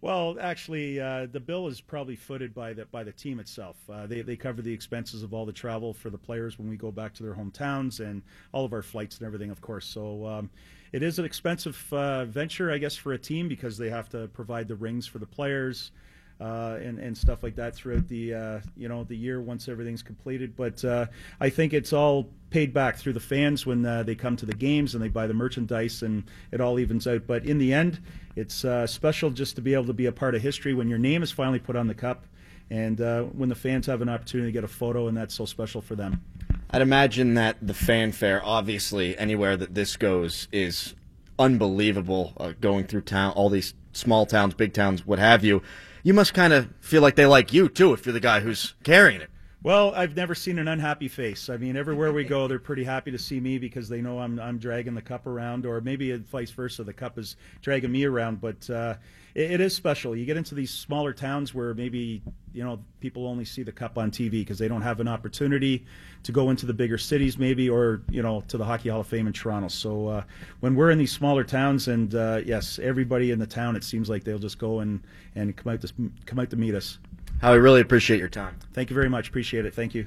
Well, 0.00 0.38
actually, 0.40 0.98
uh, 0.98 1.26
the 1.30 1.40
bill 1.40 1.66
is 1.66 1.80
probably 1.80 2.16
footed 2.16 2.54
by 2.54 2.72
the 2.72 2.86
by 2.86 3.02
the 3.02 3.12
team 3.12 3.40
itself. 3.40 3.76
Uh, 3.90 4.06
they 4.06 4.22
they 4.22 4.36
cover 4.36 4.62
the 4.62 4.72
expenses 4.72 5.22
of 5.22 5.34
all 5.34 5.44
the 5.44 5.52
travel 5.52 5.92
for 5.92 6.08
the 6.08 6.18
players 6.18 6.58
when 6.58 6.68
we 6.68 6.76
go 6.76 6.92
back 6.92 7.14
to 7.14 7.22
their 7.22 7.34
hometowns 7.34 7.98
and 7.98 8.22
all 8.52 8.64
of 8.64 8.72
our 8.72 8.82
flights 8.82 9.18
and 9.18 9.26
everything, 9.26 9.50
of 9.50 9.60
course. 9.60 9.86
So. 9.86 10.26
Um, 10.26 10.50
it 10.92 11.04
is 11.04 11.20
an 11.20 11.24
expensive 11.24 11.86
uh, 11.92 12.24
venture, 12.24 12.72
I 12.72 12.78
guess, 12.78 12.96
for 12.96 13.12
a 13.12 13.18
team 13.18 13.46
because 13.46 13.78
they 13.78 13.90
have 13.90 14.08
to 14.08 14.26
provide 14.26 14.66
the 14.66 14.74
rings 14.74 15.06
for 15.06 15.20
the 15.20 15.26
players 15.26 15.92
uh, 16.40 16.78
and 16.82 16.98
and 16.98 17.16
stuff 17.16 17.42
like 17.42 17.54
that 17.56 17.74
throughout 17.74 18.08
the 18.08 18.34
uh, 18.34 18.60
you 18.76 18.88
know 18.88 19.04
the 19.04 19.16
year 19.16 19.40
once 19.40 19.68
everything's 19.68 20.02
completed. 20.02 20.56
But 20.56 20.84
uh, 20.84 21.06
I 21.40 21.50
think 21.50 21.72
it's 21.72 21.92
all 21.92 22.30
paid 22.50 22.72
back 22.72 22.96
through 22.96 23.12
the 23.12 23.20
fans 23.20 23.66
when 23.66 23.84
uh, 23.84 24.02
they 24.02 24.14
come 24.14 24.36
to 24.36 24.46
the 24.46 24.54
games 24.54 24.94
and 24.94 25.04
they 25.04 25.08
buy 25.08 25.26
the 25.26 25.34
merchandise 25.34 26.02
and 26.02 26.24
it 26.50 26.60
all 26.60 26.78
evens 26.78 27.06
out. 27.06 27.26
But 27.26 27.44
in 27.44 27.58
the 27.58 27.72
end, 27.72 28.00
it's 28.36 28.64
uh, 28.64 28.86
special 28.86 29.30
just 29.30 29.54
to 29.56 29.62
be 29.62 29.74
able 29.74 29.86
to 29.86 29.92
be 29.92 30.06
a 30.06 30.12
part 30.12 30.34
of 30.34 30.42
history 30.42 30.74
when 30.74 30.88
your 30.88 30.98
name 30.98 31.22
is 31.22 31.30
finally 31.30 31.58
put 31.58 31.76
on 31.76 31.86
the 31.86 31.94
cup. 31.94 32.26
And 32.70 33.00
uh, 33.00 33.22
when 33.24 33.48
the 33.48 33.54
fans 33.54 33.86
have 33.86 34.00
an 34.00 34.08
opportunity 34.08 34.48
to 34.48 34.52
get 34.52 34.62
a 34.62 34.68
photo, 34.68 35.08
and 35.08 35.16
that's 35.16 35.34
so 35.34 35.44
special 35.44 35.80
for 35.80 35.96
them. 35.96 36.22
I'd 36.70 36.82
imagine 36.82 37.34
that 37.34 37.56
the 37.60 37.74
fanfare, 37.74 38.40
obviously, 38.44 39.18
anywhere 39.18 39.56
that 39.56 39.74
this 39.74 39.96
goes, 39.96 40.46
is 40.52 40.94
unbelievable. 41.36 42.32
Going 42.60 42.84
through 42.84 43.00
town, 43.02 43.32
all 43.32 43.50
these 43.50 43.74
small 43.92 44.24
towns, 44.24 44.54
big 44.54 44.72
towns, 44.72 45.04
what 45.04 45.18
have 45.18 45.44
you. 45.44 45.62
You 46.02 46.14
must 46.14 46.34
kind 46.34 46.52
of 46.52 46.70
feel 46.80 47.02
like 47.02 47.16
they 47.16 47.26
like 47.26 47.52
you 47.52 47.68
too, 47.68 47.92
if 47.92 48.06
you're 48.06 48.12
the 48.12 48.20
guy 48.20 48.40
who's 48.40 48.74
carrying 48.84 49.20
it. 49.20 49.30
Well, 49.62 49.92
I've 49.94 50.16
never 50.16 50.34
seen 50.34 50.58
an 50.58 50.68
unhappy 50.68 51.08
face. 51.08 51.50
I 51.50 51.58
mean, 51.58 51.76
everywhere 51.76 52.12
we 52.12 52.24
go, 52.36 52.48
they're 52.48 52.58
pretty 52.58 52.84
happy 52.84 53.10
to 53.10 53.18
see 53.18 53.40
me 53.40 53.58
because 53.58 53.88
they 53.90 54.00
know 54.00 54.18
I'm 54.18 54.40
I'm 54.40 54.58
dragging 54.58 54.94
the 54.94 55.02
cup 55.02 55.26
around, 55.26 55.66
or 55.66 55.80
maybe 55.82 56.16
vice 56.16 56.50
versa, 56.50 56.82
the 56.82 56.94
cup 56.94 57.18
is 57.18 57.36
dragging 57.60 57.92
me 57.92 58.04
around. 58.04 58.40
But 58.40 58.70
uh, 58.70 58.94
it, 59.34 59.52
it 59.52 59.60
is 59.60 59.74
special. 59.74 60.16
You 60.16 60.24
get 60.24 60.38
into 60.38 60.54
these 60.54 60.70
smaller 60.70 61.12
towns 61.12 61.54
where 61.54 61.74
maybe 61.74 62.22
you 62.54 62.64
know 62.64 62.82
people 63.00 63.26
only 63.26 63.44
see 63.44 63.62
the 63.62 63.72
cup 63.72 63.98
on 63.98 64.10
TV 64.10 64.30
because 64.30 64.58
they 64.58 64.68
don't 64.68 64.80
have 64.80 64.98
an 64.98 65.08
opportunity 65.08 65.84
to 66.22 66.32
go 66.32 66.48
into 66.48 66.64
the 66.64 66.74
bigger 66.74 66.96
cities, 66.96 67.36
maybe, 67.36 67.68
or 67.68 68.00
you 68.10 68.22
know, 68.22 68.42
to 68.48 68.56
the 68.56 68.64
Hockey 68.64 68.88
Hall 68.88 69.00
of 69.00 69.08
Fame 69.08 69.26
in 69.26 69.34
Toronto. 69.34 69.68
So 69.68 70.08
uh, 70.08 70.24
when 70.60 70.74
we're 70.74 70.90
in 70.90 70.96
these 70.96 71.12
smaller 71.12 71.44
towns, 71.44 71.86
and 71.86 72.14
uh, 72.14 72.40
yes, 72.46 72.78
everybody 72.82 73.30
in 73.30 73.38
the 73.38 73.46
town, 73.46 73.76
it 73.76 73.84
seems 73.84 74.08
like 74.08 74.24
they'll 74.24 74.38
just 74.38 74.58
go 74.58 74.80
and 74.80 75.02
and 75.34 75.54
come 75.54 75.74
out 75.74 75.82
to 75.82 75.92
come 76.24 76.38
out 76.38 76.48
to 76.48 76.56
meet 76.56 76.74
us. 76.74 76.98
Howie, 77.40 77.58
really 77.58 77.80
appreciate 77.80 78.18
your 78.18 78.28
time. 78.28 78.58
Thank 78.72 78.90
you 78.90 78.94
very 78.94 79.08
much. 79.08 79.28
Appreciate 79.28 79.64
it. 79.64 79.74
Thank 79.74 79.94
you. 79.94 80.06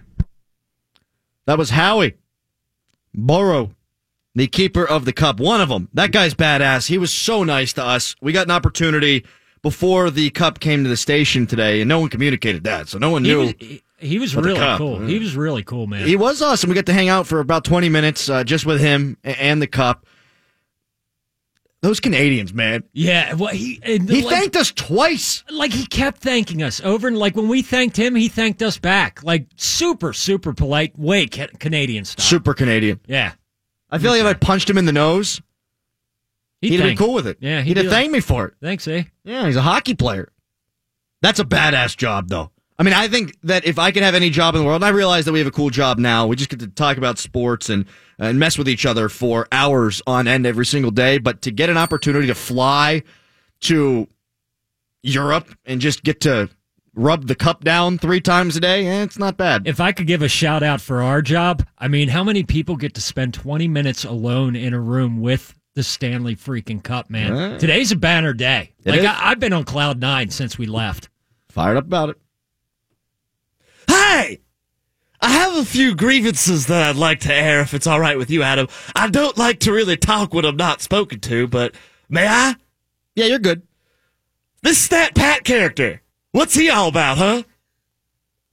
That 1.46 1.58
was 1.58 1.72
Howie 1.72 2.15
Borrow, 3.13 3.72
the 4.36 4.48
keeper 4.48 4.86
of 4.88 5.06
the 5.06 5.13
cup. 5.13 5.39
One 5.39 5.60
of 5.62 5.69
them. 5.69 5.89
That 5.93 6.12
guy's 6.12 6.34
badass. 6.34 6.88
He 6.88 6.98
was 6.98 7.12
so 7.13 7.43
nice 7.43 7.74
to 7.74 7.84
us. 7.84 8.15
We 8.22 8.32
got 8.34 8.48
an 8.48 8.52
opportunity 8.52 9.26
before 9.62 10.10
the 10.10 10.30
cup 10.30 10.60
came 10.60 10.84
to 10.84 10.89
the 10.89 10.98
station 10.98 11.48
today, 11.48 11.82
and 11.82 11.89
no 11.89 12.00
one 12.00 12.10
communicated 12.10 12.63
that, 12.65 12.89
so 12.89 12.98
no 12.98 13.10
one 13.10 13.24
He 13.24 13.32
knew. 13.32 13.39
was, 13.39 13.54
he, 13.60 13.82
he 13.98 14.19
was 14.19 14.36
really 14.36 14.56
cup. 14.60 14.78
cool. 14.78 15.00
He 15.00 15.17
was 15.19 15.36
really 15.38 15.63
cool, 15.63 15.88
man. 15.88 16.06
He 16.06 16.15
was 16.17 16.41
awesome. 16.41 16.69
We 16.69 16.76
got 16.76 16.86
to 16.88 16.93
hang 16.93 17.08
out 17.10 17.28
for 17.28 17.39
about 17.39 17.63
20 17.63 17.88
minutes 17.89 18.30
uh, 18.30 18.43
just 18.43 18.65
with 18.65 18.80
him 18.82 19.17
and 19.24 19.62
the 19.62 19.67
cup. 19.67 20.06
Those 21.84 22.00
Canadians, 22.00 22.54
man. 22.54 22.84
yeah, 22.93 23.34
well, 23.34 23.54
he 23.54 23.78
and 23.84 24.10
He 24.10 24.22
like, 24.22 24.34
thanked 24.34 24.56
us 24.56 24.72
twice. 24.72 25.43
like 25.50 25.74
he 25.74 25.86
kept 25.86 26.22
thanking 26.22 26.63
us 26.63 26.80
over 26.82 27.10
and 27.10 27.17
like 27.17 27.36
when 27.36 27.50
we 27.50 27.62
thanked 27.62 27.98
him, 27.98 28.15
he 28.15 28.30
thanked 28.30 28.63
us 28.63 28.80
back. 28.80 29.22
Like 29.22 29.48
super, 29.58 30.13
super 30.13 30.54
polite 30.54 30.98
way 30.98 31.28
ca- 31.28 31.50
Canadian 31.60 32.06
style. 32.06 32.24
Super 32.26 32.54
Canadian. 32.54 33.02
Yeah, 33.06 33.34
I 33.91 33.98
feel 33.98 34.12
like 34.12 34.22
if 34.22 34.26
I 34.26 34.34
punched 34.34 34.69
him 34.69 34.78
in 34.78 34.86
the 34.86 34.93
nose, 34.93 35.41
he 36.62 36.69
he'd 36.69 36.80
have 36.80 36.88
been 36.88 36.98
cool 36.98 37.13
with 37.13 37.28
it. 37.28 37.38
Yeah, 37.41 37.60
he'd 37.62 37.76
have 37.76 37.88
be 37.88 37.89
thanked 37.89 38.13
me 38.13 38.22
for 38.22 38.46
it. 38.46 38.54
Thanks, 38.62 38.88
eh? 38.88 39.04
Yeah, 39.26 39.46
he's 39.46 39.58
a 39.58 39.62
hockey 39.62 39.93
player. 39.93 40.32
That's 41.22 41.39
a 41.41 41.46
badass 41.46 41.98
job, 41.98 42.30
though. 42.30 42.50
I 42.78 42.84
mean, 42.84 42.94
I 42.94 43.08
think 43.08 43.38
that 43.44 43.66
if 43.66 43.78
I 43.78 43.92
could 43.92 44.04
have 44.04 44.16
any 44.16 44.30
job 44.30 44.56
in 44.56 44.62
the 44.62 44.68
world, 44.68 44.82
and 44.82 44.86
I 44.86 44.90
realize 44.90 45.26
that 45.26 45.32
we 45.32 45.40
have 45.40 45.48
a 45.48 45.52
cool 45.52 45.70
job 45.70 46.00
now, 46.00 46.26
we 46.26 46.36
just 46.36 46.50
get 46.50 46.60
to 46.60 46.68
talk 46.68 46.98
about 46.98 47.20
sports 47.20 47.70
and 47.70 47.86
and 48.18 48.40
mess 48.40 48.58
with 48.58 48.70
each 48.70 48.86
other 48.86 49.10
for 49.10 49.48
hours 49.52 50.02
on 50.08 50.28
end 50.28 50.46
every 50.46 50.66
single 50.66 50.92
day. 50.92 51.18
But 51.18 51.42
to 51.44 51.52
get 51.52 51.70
an 51.70 51.78
opportunity 51.78 52.28
to 52.28 52.36
fly 52.36 53.04
to 53.62 54.08
Europe 55.02 55.50
and 55.66 55.82
just 55.82 56.04
get 56.04 56.22
to 56.22 56.50
rub 56.96 57.28
the 57.28 57.36
cup 57.36 57.64
down 57.64 57.98
three 57.98 58.22
times 58.22 58.56
a 58.56 58.60
day, 58.60 58.88
eh, 58.88 59.04
it's 59.04 59.20
not 59.20 59.38
bad. 59.38 59.68
If 59.68 59.80
I 59.80 59.92
could 59.92 60.08
give 60.08 60.22
a 60.22 60.28
shout 60.28 60.64
out 60.64 60.82
for 60.82 61.02
our 61.02 61.22
job, 61.22 61.66
I 61.78 61.88
mean, 61.88 62.10
how 62.10 62.24
many 62.24 62.44
people 62.44 62.76
get 62.76 62.94
to 62.96 63.02
spend 63.02 63.34
20 63.34 63.68
minutes 63.68 64.04
alone 64.04 64.56
in 64.56 64.74
a 64.74 64.80
room 64.80 65.22
with 65.22 65.54
the 65.76 65.84
Stanley 65.84 66.36
freaking 66.36 66.82
Cup, 66.82 67.10
man? 67.10 67.36
Yeah. 67.36 67.58
Today's 67.58 67.92
a 67.92 67.96
banner 67.96 68.34
day. 68.34 68.74
It 68.84 68.92
like 68.92 69.00
is. 69.02 69.06
I, 69.06 69.32
I've 69.32 69.40
been 69.40 69.54
on 69.54 69.64
cloud 69.64 70.00
nine 70.00 70.30
since 70.30 70.58
we 70.58 70.66
left. 70.66 71.10
Fired 71.50 71.78
up 71.78 71.86
about 71.86 72.10
it. 72.10 72.18
Hey! 73.88 74.41
I 75.22 75.30
have 75.30 75.56
a 75.56 75.63
few 75.63 75.96
grievances 75.96 76.67
that 76.67 76.84
I'd 76.84 76.98
like 76.98 77.22
to 77.22 77.34
air 77.34 77.62
if 77.62 77.74
it's 77.74 77.88
all 77.88 78.00
right 78.00 78.17
with 78.17 78.30
you, 78.30 78.43
Adam. 78.43 78.67
I 78.93 79.10
don't 79.10 79.38
like 79.38 79.60
to 79.62 79.72
really 79.72 79.96
talk 79.96 80.34
when 80.34 80.43
I'm 80.43 80.58
not 80.58 80.82
spoken 80.82 81.22
to, 81.22 81.48
but 81.48 81.76
may 82.10 82.28
I? 82.28 82.56
Yeah, 83.15 83.28
you're 83.28 83.39
good. 83.39 83.62
This 84.63 84.78
Stat 84.78 85.15
Pat 85.15 85.43
character. 85.43 86.02
What's 86.32 86.56
he 86.56 86.69
all 86.69 86.89
about, 86.89 87.17
huh? 87.17 87.43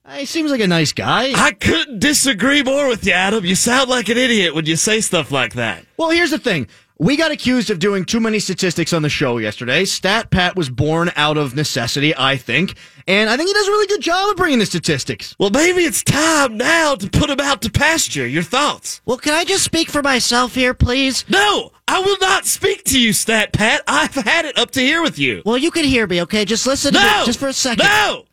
Uh, 0.05 0.15
he 0.17 0.27
seems 0.27 0.51
like 0.51 0.61
a 0.61 0.67
nice 0.67 0.93
guy. 0.93 1.33
I 1.35 1.53
couldn't 1.53 1.99
disagree 1.99 2.63
more 2.63 2.89
with 2.89 3.07
you, 3.07 3.13
Adam. 3.13 3.45
You 3.45 3.55
sound 3.55 3.89
like 3.91 4.09
an 4.09 4.19
idiot 4.19 4.55
when 4.55 4.67
you 4.67 4.77
say 4.77 5.01
stuff 5.01 5.31
like 5.31 5.55
that. 5.55 5.85
Well, 5.97 6.11
here's 6.11 6.31
the 6.31 6.39
thing. 6.39 6.69
We 7.01 7.17
got 7.17 7.31
accused 7.31 7.71
of 7.71 7.79
doing 7.79 8.05
too 8.05 8.21
many 8.21 8.39
statistics 8.41 8.93
on 8.93 9.01
the 9.01 9.09
show 9.09 9.39
yesterday. 9.39 9.87
Stat 9.87 10.29
Pat 10.29 10.55
was 10.55 10.69
born 10.69 11.11
out 11.17 11.39
of 11.39 11.55
necessity, 11.55 12.15
I 12.15 12.37
think. 12.37 12.77
And 13.09 13.31
I 13.31 13.39
think 13.39 13.49
he 13.49 13.55
does 13.55 13.69
a 13.69 13.71
really 13.71 13.87
good 13.87 14.03
job 14.03 14.29
of 14.29 14.37
bringing 14.37 14.59
the 14.59 14.67
statistics. 14.67 15.35
Well, 15.39 15.49
maybe 15.49 15.85
it's 15.85 16.03
time 16.03 16.59
now 16.59 16.97
to 16.97 17.09
put 17.09 17.31
him 17.31 17.41
out 17.41 17.63
to 17.63 17.71
pasture. 17.71 18.27
Your 18.27 18.43
thoughts? 18.43 19.01
Well, 19.07 19.17
can 19.17 19.33
I 19.33 19.47
just 19.47 19.65
speak 19.65 19.89
for 19.89 20.03
myself 20.03 20.55
here, 20.55 20.75
please? 20.75 21.25
No, 21.27 21.73
I 21.89 22.01
will 22.01 22.19
not 22.21 22.45
speak 22.45 22.85
to 22.85 23.01
you, 23.01 23.15
Stat 23.15 23.55
Pat. 23.55 23.81
I've 23.89 24.15
had 24.15 24.45
it 24.45 24.59
up 24.59 24.71
to 24.73 24.81
here 24.81 25.01
with 25.01 25.19
you. 25.19 25.41
Well, 25.47 25.57
you 25.57 25.71
can 25.71 25.87
hear 25.87 26.07
me, 26.07 26.21
okay? 26.21 26.45
Just 26.45 26.67
listen 26.67 26.93
to 26.93 27.01
me 27.01 27.25
just 27.25 27.39
for 27.39 27.49
a 27.49 27.55
second. 27.55 27.87
No! 27.87 28.27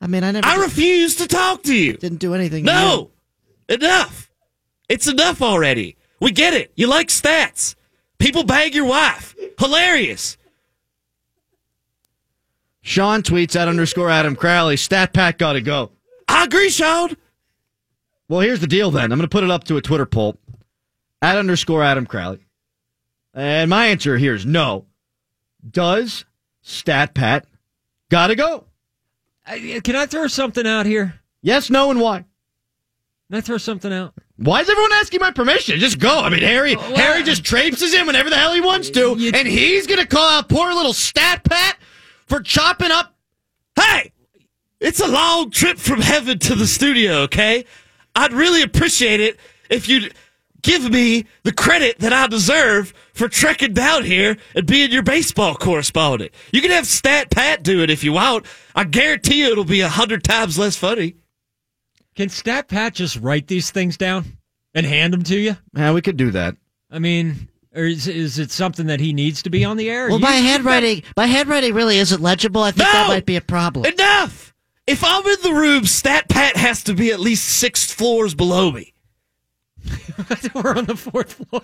I 0.00 0.08
mean, 0.08 0.24
I 0.24 0.32
never 0.32 0.44
I 0.44 0.56
refuse 0.56 1.14
to 1.16 1.28
talk 1.28 1.62
to 1.62 1.74
you. 1.76 1.92
didn't 1.98 2.18
do 2.18 2.34
anything. 2.34 2.64
No! 2.64 3.12
Enough! 3.68 4.28
It's 4.88 5.06
enough 5.06 5.40
already. 5.40 5.97
We 6.20 6.32
get 6.32 6.54
it. 6.54 6.72
You 6.74 6.88
like 6.88 7.08
stats. 7.08 7.74
People 8.18 8.44
bag 8.44 8.74
your 8.74 8.86
wife. 8.86 9.36
Hilarious. 9.58 10.36
Sean 12.82 13.22
tweets 13.22 13.54
at 13.54 13.68
underscore 13.68 14.10
Adam 14.10 14.34
Crowley. 14.34 14.76
Stat 14.76 15.12
Pat 15.12 15.38
got 15.38 15.52
to 15.52 15.60
go. 15.60 15.92
I 16.26 16.44
agree, 16.44 16.70
Sean. 16.70 17.16
Well, 18.28 18.40
here's 18.40 18.60
the 18.60 18.66
deal 18.66 18.90
then. 18.90 19.12
I'm 19.12 19.18
going 19.18 19.22
to 19.22 19.28
put 19.28 19.44
it 19.44 19.50
up 19.50 19.64
to 19.64 19.76
a 19.76 19.82
Twitter 19.82 20.06
poll 20.06 20.38
at 21.22 21.36
underscore 21.36 21.82
Adam 21.82 22.06
Crowley. 22.06 22.46
And 23.34 23.70
my 23.70 23.86
answer 23.86 24.16
here 24.16 24.34
is 24.34 24.44
no. 24.44 24.86
Does 25.68 26.24
Stat 26.62 27.14
Pat 27.14 27.46
got 28.10 28.28
to 28.28 28.34
go? 28.34 28.64
I, 29.46 29.80
can 29.82 29.96
I 29.96 30.06
throw 30.06 30.26
something 30.26 30.66
out 30.66 30.86
here? 30.86 31.20
Yes, 31.40 31.70
no, 31.70 31.90
and 31.90 32.00
why? 32.00 32.24
Can 33.30 33.36
I 33.38 33.40
throw 33.42 33.58
something 33.58 33.92
out? 33.92 34.14
Why 34.36 34.60
is 34.62 34.70
everyone 34.70 34.92
asking 34.94 35.20
my 35.20 35.30
permission? 35.32 35.78
Just 35.78 35.98
go. 35.98 36.20
I 36.20 36.30
mean, 36.30 36.40
Harry, 36.40 36.74
Harry 36.76 37.22
just 37.22 37.44
traipses 37.44 37.92
in 37.92 38.06
whenever 38.06 38.30
the 38.30 38.36
hell 38.36 38.54
he 38.54 38.60
wants 38.62 38.88
to, 38.90 39.16
You- 39.18 39.32
and 39.34 39.46
he's 39.46 39.86
gonna 39.86 40.06
call 40.06 40.26
out 40.28 40.48
poor 40.48 40.72
little 40.72 40.94
Stat 40.94 41.44
Pat 41.44 41.76
for 42.26 42.40
chopping 42.40 42.90
up. 42.90 43.14
Hey! 43.78 44.12
It's 44.80 45.00
a 45.00 45.06
long 45.08 45.50
trip 45.50 45.76
from 45.78 46.00
heaven 46.00 46.38
to 46.38 46.54
the 46.54 46.66
studio, 46.66 47.18
okay? 47.22 47.64
I'd 48.14 48.32
really 48.32 48.62
appreciate 48.62 49.20
it 49.20 49.38
if 49.68 49.88
you'd 49.88 50.14
give 50.62 50.90
me 50.90 51.26
the 51.42 51.52
credit 51.52 51.98
that 51.98 52.12
I 52.12 52.28
deserve 52.28 52.94
for 53.12 53.28
trekking 53.28 53.74
down 53.74 54.04
here 54.04 54.38
and 54.54 54.66
being 54.66 54.90
your 54.90 55.02
baseball 55.02 55.54
correspondent. 55.54 56.32
You 56.52 56.60
can 56.62 56.70
have 56.70 56.86
Stat 56.86 57.30
Pat 57.30 57.62
do 57.62 57.82
it 57.82 57.90
if 57.90 58.02
you 58.04 58.12
want. 58.12 58.46
I 58.74 58.84
guarantee 58.84 59.40
you 59.42 59.50
it'll 59.52 59.64
be 59.64 59.80
a 59.82 59.88
hundred 59.88 60.24
times 60.24 60.58
less 60.58 60.76
funny. 60.76 61.16
Can 62.18 62.28
Stat 62.28 62.66
Pat 62.68 62.94
just 62.94 63.16
write 63.16 63.46
these 63.46 63.70
things 63.70 63.96
down? 63.96 64.38
and 64.74 64.84
hand 64.84 65.12
them 65.12 65.22
to 65.24 65.38
you? 65.38 65.56
Yeah, 65.76 65.92
we 65.92 66.02
could 66.02 66.16
do 66.16 66.30
that. 66.32 66.56
I 66.90 66.98
mean, 66.98 67.48
or 67.74 67.84
is, 67.84 68.06
is 68.06 68.38
it 68.38 68.50
something 68.50 68.86
that 68.86 69.00
he 69.00 69.12
needs 69.12 69.42
to 69.42 69.50
be 69.50 69.64
on 69.64 69.76
the 69.76 69.88
air? 69.88 70.08
Well, 70.08 70.18
my 70.18 70.32
handwriting, 70.32 71.02
my 71.16 71.26
handwriting 71.26 71.74
really 71.74 71.98
isn't 71.98 72.20
legible. 72.20 72.62
I 72.62 72.70
think 72.70 72.88
that 72.90 73.08
might 73.08 73.26
be 73.26 73.36
a 73.36 73.40
problem. 73.40 73.86
Enough! 73.86 74.54
If 74.86 75.04
I'm 75.04 75.26
in 75.26 75.36
the 75.42 75.52
room, 75.52 75.84
Stat 75.84 76.28
Pat 76.28 76.56
has 76.56 76.82
to 76.84 76.94
be 76.94 77.12
at 77.12 77.20
least 77.20 77.44
six 77.44 77.90
floors 77.90 78.34
below 78.34 78.72
me. 78.72 78.94
We're 80.54 80.76
on 80.76 80.86
the 80.86 80.96
fourth 80.96 81.34
floor. 81.34 81.62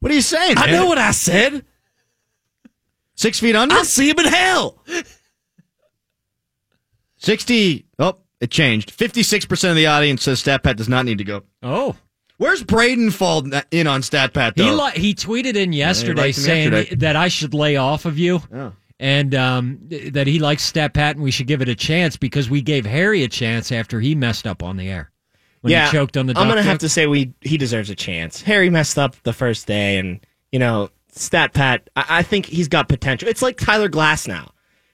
What 0.00 0.12
are 0.12 0.14
you 0.14 0.22
saying? 0.22 0.56
I 0.56 0.66
man? 0.66 0.74
know 0.74 0.86
what 0.86 0.98
I 0.98 1.10
said. 1.10 1.64
Six 3.16 3.40
feet 3.40 3.56
under? 3.56 3.74
I'll 3.74 3.84
see 3.84 4.08
him 4.08 4.18
in 4.18 4.26
hell. 4.26 4.84
60. 7.16 7.86
Oh, 7.98 8.18
it 8.40 8.50
changed. 8.50 8.96
56% 8.96 9.70
of 9.70 9.76
the 9.76 9.86
audience 9.86 10.22
says 10.22 10.42
StatPat 10.42 10.76
does 10.76 10.88
not 10.88 11.04
need 11.04 11.18
to 11.18 11.24
go. 11.24 11.42
Oh. 11.62 11.96
Where's 12.36 12.62
Braden 12.62 13.10
fall 13.10 13.44
in 13.70 13.86
on 13.86 14.02
StatPat, 14.02 14.54
though? 14.54 14.64
He 14.64 14.70
li- 14.70 14.92
he 14.94 15.14
tweeted 15.14 15.56
in 15.56 15.72
yesterday 15.72 16.28
him 16.28 16.32
saying 16.32 16.72
yesterday. 16.72 16.96
that 16.96 17.16
I 17.16 17.28
should 17.28 17.52
lay 17.52 17.76
off 17.76 18.04
of 18.04 18.16
you. 18.16 18.40
Oh. 18.54 18.72
And 19.00 19.34
um, 19.34 19.78
that 20.12 20.26
he 20.26 20.38
likes 20.38 20.70
StatPat 20.70 21.12
and 21.12 21.22
we 21.22 21.30
should 21.30 21.46
give 21.46 21.62
it 21.62 21.68
a 21.68 21.74
chance 21.74 22.16
because 22.16 22.50
we 22.50 22.62
gave 22.62 22.84
Harry 22.84 23.22
a 23.22 23.28
chance 23.28 23.70
after 23.70 24.00
he 24.00 24.14
messed 24.14 24.46
up 24.46 24.62
on 24.62 24.76
the 24.76 24.88
air 24.88 25.12
when 25.60 25.72
yeah, 25.72 25.86
he 25.86 25.92
choked 25.92 26.16
on 26.16 26.26
the. 26.26 26.36
I'm 26.36 26.48
gonna 26.48 26.62
have 26.62 26.78
to 26.78 26.88
say 26.88 27.06
we 27.06 27.32
he 27.40 27.56
deserves 27.58 27.90
a 27.90 27.94
chance. 27.94 28.42
Harry 28.42 28.70
messed 28.70 28.98
up 28.98 29.14
the 29.22 29.32
first 29.32 29.66
day, 29.66 29.98
and 29.98 30.20
you 30.52 30.58
know, 30.58 30.90
StatPat, 31.12 31.82
I, 31.96 32.04
I 32.08 32.22
think 32.22 32.46
he's 32.46 32.68
got 32.68 32.88
potential. 32.88 33.28
It's 33.28 33.42
like 33.42 33.56
Tyler 33.56 33.88
Glasnow. 33.88 34.48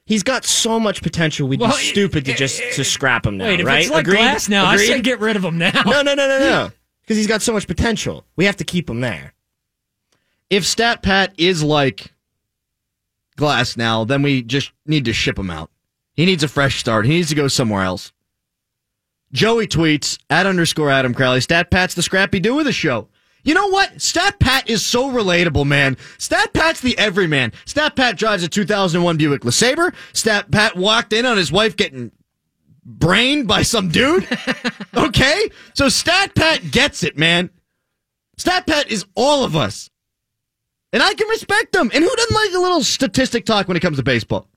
He's 0.07 0.23
got 0.23 0.45
so 0.45 0.79
much 0.79 1.03
potential. 1.03 1.49
We'd 1.49 1.61
Well, 1.61 1.71
be 1.71 1.77
stupid 1.83 2.27
to 2.27 2.35
just 2.35 2.61
to 2.75 2.85
scrap 2.85 3.25
him 3.25 3.39
now. 3.39 3.47
Wait, 3.47 3.61
if 3.61 3.67
right? 3.67 3.81
it's 3.83 3.91
like 3.91 4.07
Agreed? 4.07 4.21
Glasnow, 4.21 4.65
I 4.65 4.75
Agreed? 4.75 4.87
say 4.87 5.01
get 5.01 5.21
rid 5.21 5.37
of 5.37 5.45
him 5.45 5.57
now. 5.59 5.71
No, 5.87 6.03
no, 6.03 6.15
no, 6.15 6.29
no, 6.29 6.39
no. 6.39 6.71
Because 7.03 7.19
he's 7.19 7.27
got 7.27 7.43
so 7.43 7.53
much 7.53 7.67
potential. 7.67 8.25
We 8.35 8.47
have 8.47 8.57
to 8.57 8.65
keep 8.65 8.89
him 8.89 9.01
there. 9.03 9.35
If 10.49 10.65
StatPat 10.65 11.33
is 11.37 11.63
like 11.63 12.15
Glasnow, 13.37 14.07
then 14.09 14.23
we 14.23 14.43
just 14.43 14.73
need 14.87 15.05
to 15.07 15.13
ship 15.13 15.39
him 15.39 15.51
out. 15.51 15.71
He 16.15 16.25
needs 16.25 16.43
a 16.43 16.49
fresh 16.49 16.79
start. 16.81 17.05
He 17.05 17.13
needs 17.13 17.29
to 17.29 17.35
go 17.35 17.49
somewhere 17.49 17.83
else. 17.83 18.13
Joey 19.33 19.67
tweets 19.67 20.19
at 20.31 20.47
underscore 20.47 20.91
Adam 20.91 21.13
Crowley. 21.13 21.41
StatPat's 21.41 21.95
the 21.95 22.03
Scrappy 22.03 22.41
Doo 22.41 22.59
of 22.59 22.65
the 22.65 22.73
show. 22.73 23.09
You 23.45 23.53
know 23.53 23.69
what? 23.69 23.97
StatPat 23.97 24.69
is 24.69 24.85
so 24.85 25.11
relatable, 25.11 25.67
man. 25.67 25.97
StatPat's 26.19 26.81
the 26.81 26.97
everyman. 26.99 27.53
StatPat 27.67 28.17
drives 28.17 28.43
a 28.43 28.49
2001 28.49 29.17
Buick 29.19 29.43
LeSabre. 29.43 29.95
StatPat 30.15 30.77
walked 30.77 31.13
in 31.13 31.27
on 31.27 31.37
his 31.37 31.53
wife 31.53 31.77
getting 31.77 32.11
brained 32.85 33.47
by 33.47 33.63
some 33.63 33.91
dude. 33.91 34.27
okay? 34.97 35.51
So 35.75 35.87
StatPat 35.87 36.73
gets 36.73 37.03
it, 37.03 37.19
man. 37.19 37.51
StatPat 38.39 38.89
is 38.89 39.05
all 39.15 39.45
of 39.45 39.55
us. 39.55 39.91
And 40.93 41.03
I 41.03 41.13
can 41.15 41.29
respect 41.29 41.75
him. 41.75 41.91
And 41.93 42.03
who 42.03 42.17
doesn't 42.17 42.35
like 42.35 42.55
a 42.55 42.61
little 42.61 42.83
statistic 42.83 43.45
talk 43.45 43.69
when 43.69 43.77
it 43.77 43.81
comes 43.81 43.99
to 43.99 44.03
baseball? 44.03 44.49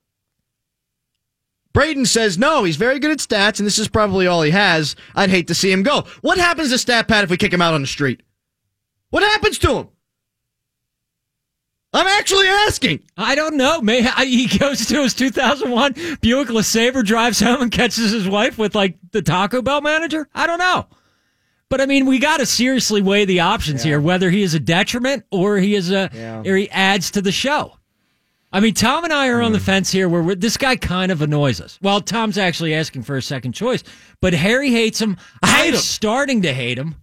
Braden 1.74 2.06
says, 2.06 2.38
no, 2.38 2.64
he's 2.64 2.76
very 2.76 2.98
good 2.98 3.10
at 3.10 3.18
stats, 3.18 3.60
and 3.60 3.66
this 3.66 3.78
is 3.78 3.88
probably 3.88 4.26
all 4.26 4.42
he 4.42 4.50
has. 4.50 4.96
I'd 5.14 5.30
hate 5.30 5.48
to 5.48 5.54
see 5.54 5.70
him 5.70 5.82
go. 5.82 6.06
What 6.22 6.38
happens 6.38 6.70
to 6.70 6.78
Stat 6.78 7.06
Pat 7.06 7.24
if 7.24 7.30
we 7.30 7.36
kick 7.36 7.52
him 7.52 7.62
out 7.62 7.74
on 7.74 7.82
the 7.82 7.86
street? 7.86 8.22
What 9.10 9.22
happens 9.22 9.58
to 9.58 9.74
him? 9.74 9.88
I'm 11.92 12.06
actually 12.06 12.46
asking. 12.46 13.04
I 13.16 13.34
don't 13.34 13.56
know. 13.56 13.80
May 13.80 14.06
I- 14.06 14.26
he 14.26 14.46
goes 14.58 14.86
to 14.86 15.02
his 15.02 15.14
2001 15.14 15.94
Buick 16.20 16.48
LeSabre, 16.48 17.04
drives 17.04 17.40
home, 17.40 17.62
and 17.62 17.70
catches 17.72 18.10
his 18.12 18.28
wife 18.28 18.58
with 18.58 18.74
like 18.74 18.98
the 19.12 19.22
Taco 19.22 19.62
Bell 19.62 19.80
manager. 19.80 20.28
I 20.34 20.46
don't 20.46 20.58
know. 20.58 20.86
But 21.70 21.80
I 21.80 21.86
mean, 21.86 22.06
we 22.06 22.18
got 22.18 22.38
to 22.38 22.46
seriously 22.46 23.02
weigh 23.02 23.24
the 23.24 23.40
options 23.40 23.82
here, 23.82 24.00
whether 24.00 24.30
he 24.30 24.42
is 24.42 24.54
a 24.54 24.60
detriment 24.60 25.24
or 25.30 25.58
he 25.58 25.74
is 25.74 25.90
a 25.90 26.10
Yeah. 26.14 26.42
or 26.44 26.56
he 26.56 26.70
adds 26.70 27.10
to 27.12 27.22
the 27.22 27.32
show. 27.32 27.74
I 28.50 28.60
mean, 28.60 28.72
Tom 28.72 29.04
and 29.04 29.12
I 29.12 29.28
are 29.28 29.42
on 29.42 29.52
the 29.52 29.58
hmm. 29.58 29.64
fence 29.64 29.90
here, 29.90 30.08
where 30.08 30.22
we're, 30.22 30.34
this 30.34 30.56
guy 30.56 30.76
kind 30.76 31.12
of 31.12 31.20
annoys 31.20 31.60
us. 31.60 31.78
Well, 31.82 32.00
Tom's 32.00 32.38
actually 32.38 32.74
asking 32.74 33.02
for 33.02 33.16
a 33.18 33.22
second 33.22 33.52
choice, 33.52 33.84
but 34.22 34.32
Harry 34.32 34.70
hates 34.70 35.00
him. 35.00 35.18
I 35.42 35.48
hate 35.48 35.68
I'm 35.68 35.74
him. 35.74 35.80
starting 35.80 36.42
to 36.42 36.54
hate 36.54 36.78
him. 36.78 36.94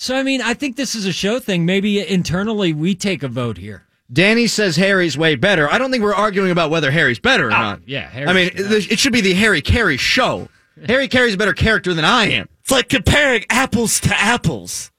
So 0.00 0.16
I 0.16 0.22
mean, 0.22 0.40
I 0.40 0.54
think 0.54 0.76
this 0.76 0.94
is 0.94 1.04
a 1.04 1.12
show 1.12 1.38
thing. 1.38 1.66
Maybe 1.66 2.00
internally 2.00 2.72
we 2.72 2.94
take 2.94 3.22
a 3.22 3.28
vote 3.28 3.58
here. 3.58 3.84
Danny 4.10 4.46
says 4.46 4.76
Harry's 4.76 5.18
way 5.18 5.34
better. 5.34 5.70
I 5.70 5.76
don't 5.76 5.90
think 5.90 6.02
we're 6.02 6.14
arguing 6.14 6.50
about 6.50 6.70
whether 6.70 6.90
Harry's 6.90 7.18
better 7.18 7.48
or 7.48 7.52
ah, 7.52 7.72
not. 7.72 7.80
yeah, 7.86 8.08
Harry's 8.08 8.30
I 8.30 8.32
mean, 8.32 8.50
it 8.54 8.98
should 8.98 9.12
be 9.12 9.20
the 9.20 9.34
Harry 9.34 9.60
Caray 9.60 9.98
show. 9.98 10.48
Harry 10.86 11.06
Caray's 11.06 11.34
a 11.34 11.36
better 11.36 11.52
character 11.52 11.92
than 11.92 12.06
I 12.06 12.30
am. 12.30 12.48
It's 12.62 12.70
like 12.70 12.88
comparing 12.88 13.44
apples 13.50 14.00
to 14.00 14.18
apples. 14.18 14.90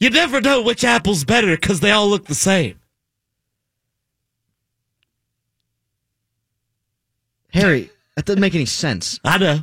You 0.00 0.10
never 0.10 0.40
know 0.40 0.60
which 0.60 0.82
apple's 0.82 1.22
better 1.24 1.54
because 1.54 1.78
they 1.78 1.92
all 1.92 2.08
look 2.08 2.24
the 2.24 2.34
same. 2.34 2.80
Harry, 7.52 7.90
that 8.16 8.24
doesn't 8.24 8.40
make 8.40 8.56
any 8.56 8.66
sense. 8.66 9.20
I 9.22 9.38
know. 9.38 9.60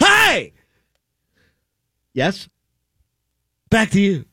Hey! 0.00 0.54
Yes? 2.14 2.48
Back 3.72 3.90
to 3.92 4.00
you. 4.02 4.26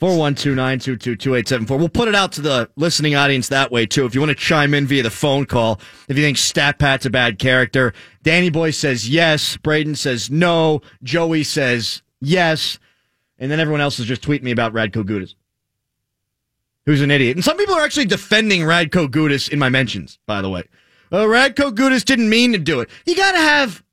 412-922-2874. 0.00 1.78
We'll 1.78 1.88
put 1.88 2.08
it 2.08 2.16
out 2.16 2.32
to 2.32 2.40
the 2.40 2.68
listening 2.74 3.14
audience 3.14 3.46
that 3.48 3.70
way, 3.70 3.86
too. 3.86 4.06
If 4.06 4.14
you 4.14 4.20
want 4.20 4.30
to 4.30 4.34
chime 4.34 4.74
in 4.74 4.88
via 4.88 5.04
the 5.04 5.10
phone 5.10 5.46
call, 5.46 5.80
if 6.08 6.16
you 6.16 6.24
think 6.24 6.36
Stat 6.36 6.80
Pat's 6.80 7.06
a 7.06 7.10
bad 7.10 7.38
character. 7.38 7.92
Danny 8.24 8.50
Boy 8.50 8.72
says 8.72 9.08
yes. 9.08 9.56
Braden 9.58 9.94
says 9.94 10.32
no. 10.32 10.82
Joey 11.04 11.44
says 11.44 12.02
yes. 12.20 12.80
And 13.38 13.52
then 13.52 13.60
everyone 13.60 13.82
else 13.82 14.00
is 14.00 14.06
just 14.06 14.22
tweeting 14.22 14.42
me 14.42 14.50
about 14.50 14.72
Radko 14.72 15.04
Gudas, 15.04 15.36
who's 16.86 17.02
an 17.02 17.12
idiot. 17.12 17.36
And 17.36 17.44
some 17.44 17.56
people 17.56 17.76
are 17.76 17.84
actually 17.84 18.06
defending 18.06 18.62
Radko 18.62 19.06
Gudas 19.06 19.48
in 19.48 19.60
my 19.60 19.68
mentions, 19.68 20.18
by 20.26 20.42
the 20.42 20.50
way. 20.50 20.64
Uh, 21.12 21.18
Radko 21.18 21.72
Gudas 21.72 22.04
didn't 22.04 22.28
mean 22.28 22.50
to 22.50 22.58
do 22.58 22.80
it. 22.80 22.90
You 23.06 23.14
got 23.14 23.30
to 23.30 23.38
have 23.38 23.84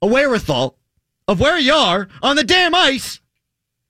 a 0.00 0.06
wherewithal 0.06 0.78
of 1.28 1.40
where 1.40 1.58
you 1.58 1.72
are 1.72 2.08
on 2.22 2.36
the 2.36 2.44
damn 2.44 2.74
ice 2.74 3.20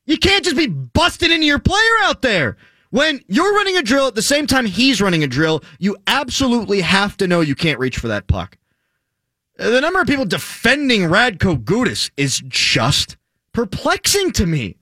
you 0.05 0.19
can't 0.19 0.45
just 0.45 0.57
be 0.57 0.67
busting 0.67 1.31
into 1.31 1.47
your 1.47 1.59
player 1.59 1.99
out 2.03 2.23
there. 2.23 2.57
When 2.91 3.23
you're 3.29 3.55
running 3.55 3.77
a 3.77 3.83
drill 3.83 4.09
at 4.09 4.15
the 4.15 4.23
same 4.23 4.47
time 4.47 4.67
he's 4.67 5.01
running 5.01 5.23
a 5.23 5.29
drill, 5.29 5.63
you 5.79 5.97
absolutely 6.07 6.81
have 6.81 7.17
to 7.19 7.27
know 7.29 7.41
you 7.41 7.55
can't 7.55 7.79
reach 7.79 7.99
for 7.99 8.09
that 8.09 8.27
puck. 8.27 8.59
Uh, 9.59 9.71
The 9.71 9.81
number 9.81 10.01
of 10.01 10.07
people 10.07 10.25
defending 10.25 11.03
Radko 11.03 11.57
Gudas 11.63 12.11
is 12.17 12.43
just 12.49 13.17
perplexing 13.53 14.33
to 14.33 14.47
me. 14.47 14.77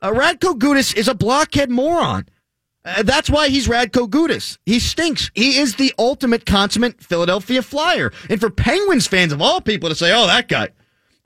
Uh, 0.00 0.12
Radko 0.12 0.56
Gudas 0.58 0.94
is 0.96 1.08
a 1.08 1.14
blockhead 1.14 1.70
moron. 1.70 2.26
Uh, 2.84 3.02
that's 3.02 3.28
why 3.28 3.48
he's 3.48 3.66
Radko 3.66 4.08
Gudas. 4.08 4.58
He 4.64 4.78
stinks. 4.78 5.30
He 5.34 5.58
is 5.58 5.74
the 5.74 5.92
ultimate 5.98 6.46
consummate 6.46 7.02
Philadelphia 7.02 7.62
Flyer. 7.62 8.12
And 8.30 8.38
for 8.38 8.50
Penguins 8.50 9.08
fans 9.08 9.32
of 9.32 9.42
all 9.42 9.60
people 9.60 9.88
to 9.88 9.94
say, 9.96 10.12
oh, 10.14 10.26
that 10.28 10.46
guy, 10.48 10.68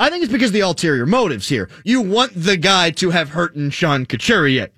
I 0.01 0.09
think 0.09 0.25
it's 0.25 0.33
because 0.33 0.49
of 0.49 0.55
the 0.55 0.61
ulterior 0.61 1.05
motives 1.05 1.49
here. 1.49 1.69
You 1.85 2.01
want 2.01 2.33
the 2.35 2.57
guy 2.57 2.91
to 2.93 3.11
have 3.11 3.29
hurt 3.29 3.53
Sean 3.71 4.07
Couturier. 4.07 4.71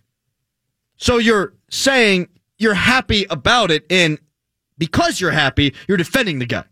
So 0.97 1.19
you're 1.19 1.55
saying 1.71 2.29
you're 2.59 2.75
happy 2.75 3.25
about 3.31 3.71
it, 3.71 3.87
and 3.89 4.19
because 4.79 5.21
you're 5.21 5.31
happy, 5.31 5.75
you're 5.87 5.97
defending 5.97 6.41
the 6.41 6.47
guy. 6.47 6.65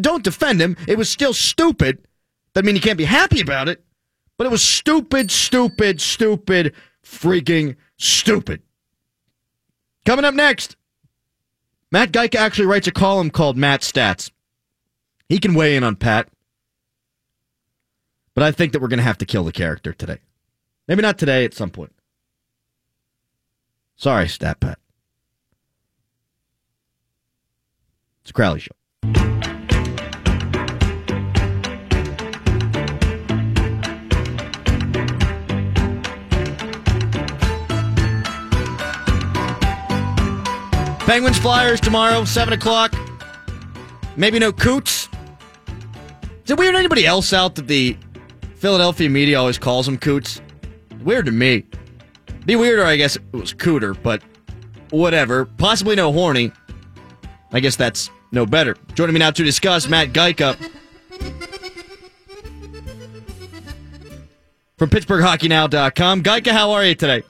Don't 0.00 0.24
defend 0.24 0.60
him. 0.60 0.76
It 0.88 0.98
was 0.98 1.08
still 1.08 1.32
stupid. 1.32 2.08
Doesn't 2.54 2.66
mean 2.66 2.74
you 2.74 2.80
can't 2.80 2.98
be 2.98 3.04
happy 3.04 3.40
about 3.40 3.68
it, 3.68 3.84
but 4.36 4.48
it 4.48 4.50
was 4.50 4.64
stupid, 4.64 5.30
stupid, 5.30 6.00
stupid, 6.00 6.74
freaking 7.04 7.76
stupid. 7.98 8.62
Coming 10.04 10.24
up 10.24 10.34
next, 10.34 10.76
Matt 11.92 12.10
Gajtka 12.10 12.34
actually 12.34 12.66
writes 12.66 12.88
a 12.88 12.92
column 12.92 13.30
called 13.30 13.56
Matt 13.56 13.82
Stats. 13.82 14.32
He 15.28 15.38
can 15.38 15.54
weigh 15.54 15.76
in 15.76 15.84
on 15.84 15.94
Pat. 15.94 16.28
But 18.36 18.44
I 18.44 18.52
think 18.52 18.72
that 18.72 18.82
we're 18.82 18.88
going 18.88 18.98
to 18.98 19.02
have 19.02 19.16
to 19.18 19.24
kill 19.24 19.44
the 19.44 19.50
character 19.50 19.94
today. 19.94 20.18
Maybe 20.86 21.00
not 21.00 21.16
today, 21.16 21.46
at 21.46 21.54
some 21.54 21.70
point. 21.70 21.94
Sorry, 23.96 24.28
Stat 24.28 24.60
Pat. 24.60 24.78
It's 28.20 28.30
a 28.30 28.34
Crowley 28.34 28.60
show. 28.60 28.72
Penguins 41.06 41.38
Flyers 41.38 41.80
tomorrow, 41.80 42.24
7 42.24 42.52
o'clock. 42.52 42.94
Maybe 44.14 44.38
no 44.38 44.52
Coots. 44.52 45.08
Did 46.44 46.58
we 46.58 46.66
weird 46.66 46.76
anybody 46.76 47.06
else 47.06 47.32
out 47.32 47.54
that 47.54 47.66
the 47.66 47.96
Philadelphia 48.66 49.08
media 49.08 49.38
always 49.38 49.58
calls 49.58 49.86
him 49.86 49.96
Coots? 49.96 50.40
Weird 51.04 51.26
to 51.26 51.30
me. 51.30 51.64
Be 52.46 52.56
weirder, 52.56 52.84
I 52.84 52.96
guess, 52.96 53.14
it 53.14 53.22
was 53.30 53.54
Cooter, 53.54 53.96
but 54.02 54.20
whatever. 54.90 55.44
Possibly 55.44 55.94
no 55.94 56.12
horny. 56.12 56.50
I 57.52 57.60
guess 57.60 57.76
that's 57.76 58.10
no 58.32 58.44
better. 58.44 58.76
Joining 58.94 59.12
me 59.12 59.20
now 59.20 59.30
to 59.30 59.44
discuss 59.44 59.86
Matt 59.88 60.08
Gajtka. 60.08 60.56
from 64.76 64.90
PittsburghHockeyNow.com. 64.90 66.24
Gajtka, 66.24 66.50
how 66.50 66.72
are 66.72 66.84
you 66.84 66.96
today? 66.96 67.22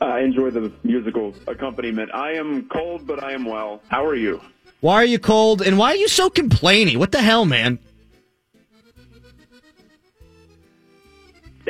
I 0.00 0.20
enjoy 0.20 0.50
the 0.50 0.72
musical 0.84 1.34
accompaniment. 1.48 2.14
I 2.14 2.34
am 2.34 2.68
cold, 2.68 3.04
but 3.04 3.20
I 3.20 3.32
am 3.32 3.46
well. 3.46 3.82
How 3.88 4.06
are 4.06 4.14
you? 4.14 4.40
Why 4.78 4.94
are 4.94 5.04
you 5.04 5.18
cold 5.18 5.60
and 5.60 5.76
why 5.76 5.88
are 5.88 5.96
you 5.96 6.06
so 6.06 6.30
complainy? 6.30 6.96
What 6.96 7.10
the 7.10 7.20
hell, 7.20 7.46
man? 7.46 7.80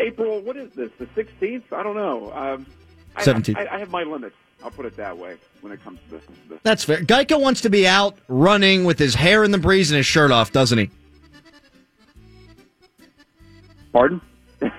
April, 0.01 0.41
what 0.41 0.57
is 0.57 0.73
this? 0.73 0.91
The 0.99 1.07
16th? 1.07 1.73
I 1.73 1.83
don't 1.83 1.97
know. 1.97 2.33
Um, 2.33 2.67
I- 3.17 3.23
17th. 3.23 3.57
I, 3.57 3.75
I 3.75 3.79
have 3.79 3.91
my 3.91 4.03
limits. 4.03 4.37
I'll 4.63 4.71
put 4.71 4.85
it 4.85 4.95
that 4.99 5.17
way 5.17 5.37
when 5.63 5.73
it 5.73 5.83
comes 5.83 5.99
to 6.09 6.17
this. 6.17 6.23
this. 6.49 6.59
That's 6.63 6.85
fair. 6.85 6.99
Gajtka 6.99 7.41
wants 7.41 7.63
to 7.63 7.71
be 7.71 7.87
out 7.89 8.19
running 8.29 8.85
with 8.85 8.99
his 8.99 9.15
hair 9.15 9.43
in 9.43 9.53
the 9.53 9.59
breeze 9.59 9.91
and 9.91 9.97
his 9.97 10.05
shirt 10.07 10.31
off, 10.31 10.53
doesn't 10.53 10.77
he? 10.79 10.91
Pardon? 13.93 14.21
Are 14.63 14.71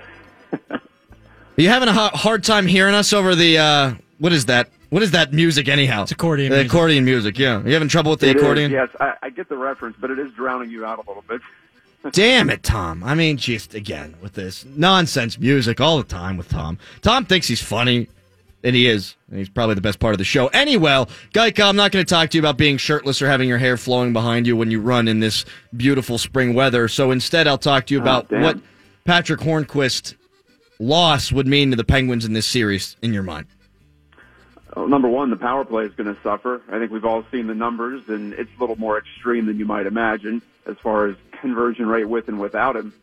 you 1.57 1.69
having 1.69 1.89
a 1.89 1.93
hard 1.93 2.43
time 2.43 2.67
hearing 2.67 2.93
us 2.95 3.12
over 3.12 3.36
the 3.36 3.57
uh, 3.57 3.93
what 4.19 4.31
is 4.34 4.45
that? 4.45 4.69
What 4.89 5.01
is 5.03 5.12
that 5.12 5.34
music 5.34 5.67
anyhow? 5.67 6.03
It's 6.03 6.12
accordion. 6.12 6.49
The 6.51 6.57
music. 6.57 6.71
accordion 6.71 7.05
music. 7.05 7.39
Yeah. 7.39 7.62
Are 7.62 7.67
you 7.67 7.73
having 7.73 7.88
trouble 7.88 8.12
with 8.12 8.19
the 8.19 8.29
It 8.29 8.36
is, 8.38 8.41
accordion? 8.43 8.71
yes, 8.71 8.89
I, 8.99 9.13
I 9.23 9.29
get 9.29 9.49
the 9.49 9.57
reference, 9.57 9.95
but 9.99 10.12
it 10.12 10.19
is 10.19 10.31
drowning 10.34 10.69
you 10.69 10.86
out 10.86 10.97
a 11.03 11.07
little 11.10 11.23
bit. 11.27 11.41
Damn 12.11 12.49
it, 12.49 12.63
Tom. 12.63 13.03
I 13.03 13.13
mean, 13.13 13.37
just 13.37 13.73
again 13.75 14.15
with 14.21 14.33
this 14.33 14.65
nonsense 14.65 15.37
music 15.37 15.79
all 15.79 15.97
the 15.97 16.03
time 16.03 16.35
with 16.37 16.49
Tom. 16.49 16.79
Tom 17.01 17.25
thinks 17.25 17.47
he's 17.47 17.61
funny, 17.61 18.07
and 18.63 18.75
he 18.75 18.87
is. 18.87 19.15
And 19.29 19.37
he's 19.37 19.49
probably 19.49 19.75
the 19.75 19.81
best 19.81 19.99
part 19.99 20.13
of 20.13 20.17
the 20.17 20.23
show. 20.23 20.47
Anyway, 20.47 20.89
Gajtka, 21.33 21.63
I'm 21.69 21.75
not 21.75 21.91
going 21.91 22.03
to 22.03 22.09
talk 22.09 22.31
to 22.31 22.37
you 22.37 22.41
about 22.41 22.57
being 22.57 22.77
shirtless 22.77 23.21
or 23.21 23.27
having 23.27 23.47
your 23.47 23.59
hair 23.59 23.77
flowing 23.77 24.13
behind 24.13 24.47
you 24.47 24.57
when 24.57 24.71
you 24.71 24.81
run 24.81 25.07
in 25.07 25.19
this 25.19 25.45
beautiful 25.77 26.17
spring 26.17 26.53
weather. 26.55 26.87
So 26.87 27.11
instead, 27.11 27.47
I'll 27.47 27.57
talk 27.59 27.85
to 27.87 27.93
you 27.93 27.99
Oh, 27.99 28.03
about 28.03 28.29
damn. 28.29 28.41
what 28.41 28.57
Patric 29.05 29.39
Hornqvist 29.39 30.15
loss 30.79 31.31
would 31.31 31.45
mean 31.47 31.69
to 31.69 31.75
the 31.77 31.83
Penguins 31.83 32.25
in 32.25 32.33
this 32.33 32.47
series 32.47 32.97
in 33.03 33.13
your 33.13 33.23
mind. 33.23 33.45
Well, 34.75 34.87
number 34.87 35.07
one, 35.09 35.29
the 35.29 35.35
power 35.35 35.65
play 35.65 35.83
is 35.85 35.93
going 35.93 36.13
to 36.13 36.19
suffer. 36.23 36.61
I 36.71 36.79
think 36.79 36.91
we've 36.91 37.05
all 37.05 37.23
seen 37.31 37.45
the 37.47 37.53
numbers, 37.53 38.03
and 38.07 38.33
it's 38.33 38.49
a 38.57 38.59
little 38.59 38.77
more 38.77 38.97
extreme 38.97 39.45
than 39.45 39.59
you 39.59 39.65
might 39.65 39.85
imagine 39.85 40.41
as 40.65 40.78
far 40.78 41.08
as 41.08 41.15
conversion 41.41 41.88
rate 41.88 42.06
with 42.06 42.28
and 42.28 42.39
without 42.39 42.76
him 42.76 42.93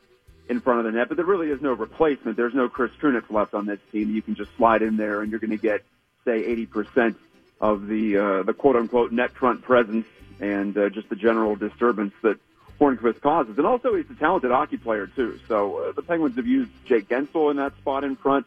in 0.48 0.60
front 0.60 0.80
of 0.80 0.84
the 0.86 0.92
net. 0.92 1.08
But 1.08 1.16
there 1.16 1.26
really 1.26 1.50
is 1.50 1.60
no 1.60 1.72
replacement. 1.72 2.36
There's 2.36 2.54
no 2.54 2.68
Chris 2.68 2.90
Kunitz 3.00 3.30
left 3.30 3.54
on 3.54 3.66
this 3.66 3.80
team. 3.92 4.14
You 4.14 4.22
can 4.22 4.34
just 4.34 4.50
slide 4.56 4.82
in 4.82 4.96
there, 4.96 5.20
and 5.22 5.30
you're 5.30 5.40
going 5.40 5.50
to 5.50 5.56
get, 5.56 5.82
say, 6.24 6.42
80% 6.66 7.16
of 7.60 7.86
the 7.86 8.16
uh, 8.16 8.42
the 8.44 8.54
quote 8.54 8.76
unquote 8.76 9.10
net 9.10 9.32
front 9.32 9.62
presence 9.62 10.06
and 10.40 10.78
uh, 10.78 10.88
just 10.90 11.08
the 11.08 11.16
general 11.16 11.56
disturbance 11.56 12.14
that 12.22 12.38
Hornqvist 12.80 13.20
causes. 13.20 13.58
And 13.58 13.66
also, 13.66 13.94
he's 13.94 14.08
a 14.10 14.14
talented 14.14 14.50
hockey 14.50 14.76
player 14.76 15.06
too. 15.08 15.40
So 15.48 15.78
uh, 15.78 15.92
the 15.92 16.02
Penguins 16.02 16.36
have 16.36 16.46
used 16.46 16.70
Jake 16.86 17.08
Guentzel 17.08 17.50
in 17.50 17.56
that 17.56 17.76
spot 17.78 18.04
in 18.04 18.16
front. 18.16 18.46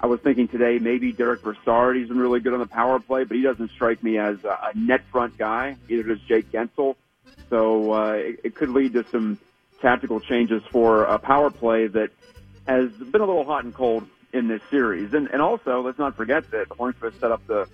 I 0.00 0.06
was 0.06 0.20
thinking 0.20 0.48
today 0.48 0.78
maybe 0.78 1.12
Derek 1.12 1.42
Brassard. 1.42 1.96
He's 1.96 2.08
been 2.08 2.18
really 2.18 2.40
good 2.40 2.54
on 2.54 2.60
the 2.60 2.66
power 2.66 3.00
play, 3.00 3.24
but 3.24 3.36
he 3.36 3.42
doesn't 3.42 3.70
strike 3.72 4.02
me 4.02 4.16
as 4.16 4.38
a 4.44 4.70
net 4.74 5.02
front 5.10 5.36
guy. 5.36 5.76
Either 5.88 6.04
does 6.04 6.20
Jake 6.20 6.50
Guentzel. 6.50 6.94
So 7.50 7.92
uh, 7.92 8.12
it, 8.12 8.40
it 8.44 8.54
could 8.54 8.70
lead 8.70 8.92
to 8.94 9.04
some 9.10 9.38
tactical 9.80 10.20
changes 10.20 10.62
for 10.70 11.04
a 11.04 11.18
power 11.18 11.50
play 11.50 11.86
that 11.86 12.10
has 12.66 12.90
been 12.90 13.20
a 13.20 13.26
little 13.26 13.44
hot 13.44 13.64
and 13.64 13.74
cold 13.74 14.06
in 14.32 14.48
this 14.48 14.60
series. 14.70 15.14
And, 15.14 15.28
and 15.28 15.40
also, 15.40 15.80
let's 15.80 15.98
not 15.98 16.16
forget 16.16 16.50
that 16.50 16.68
Hornqvist 16.68 17.20
set 17.20 17.30
up 17.30 17.46
the 17.46 17.66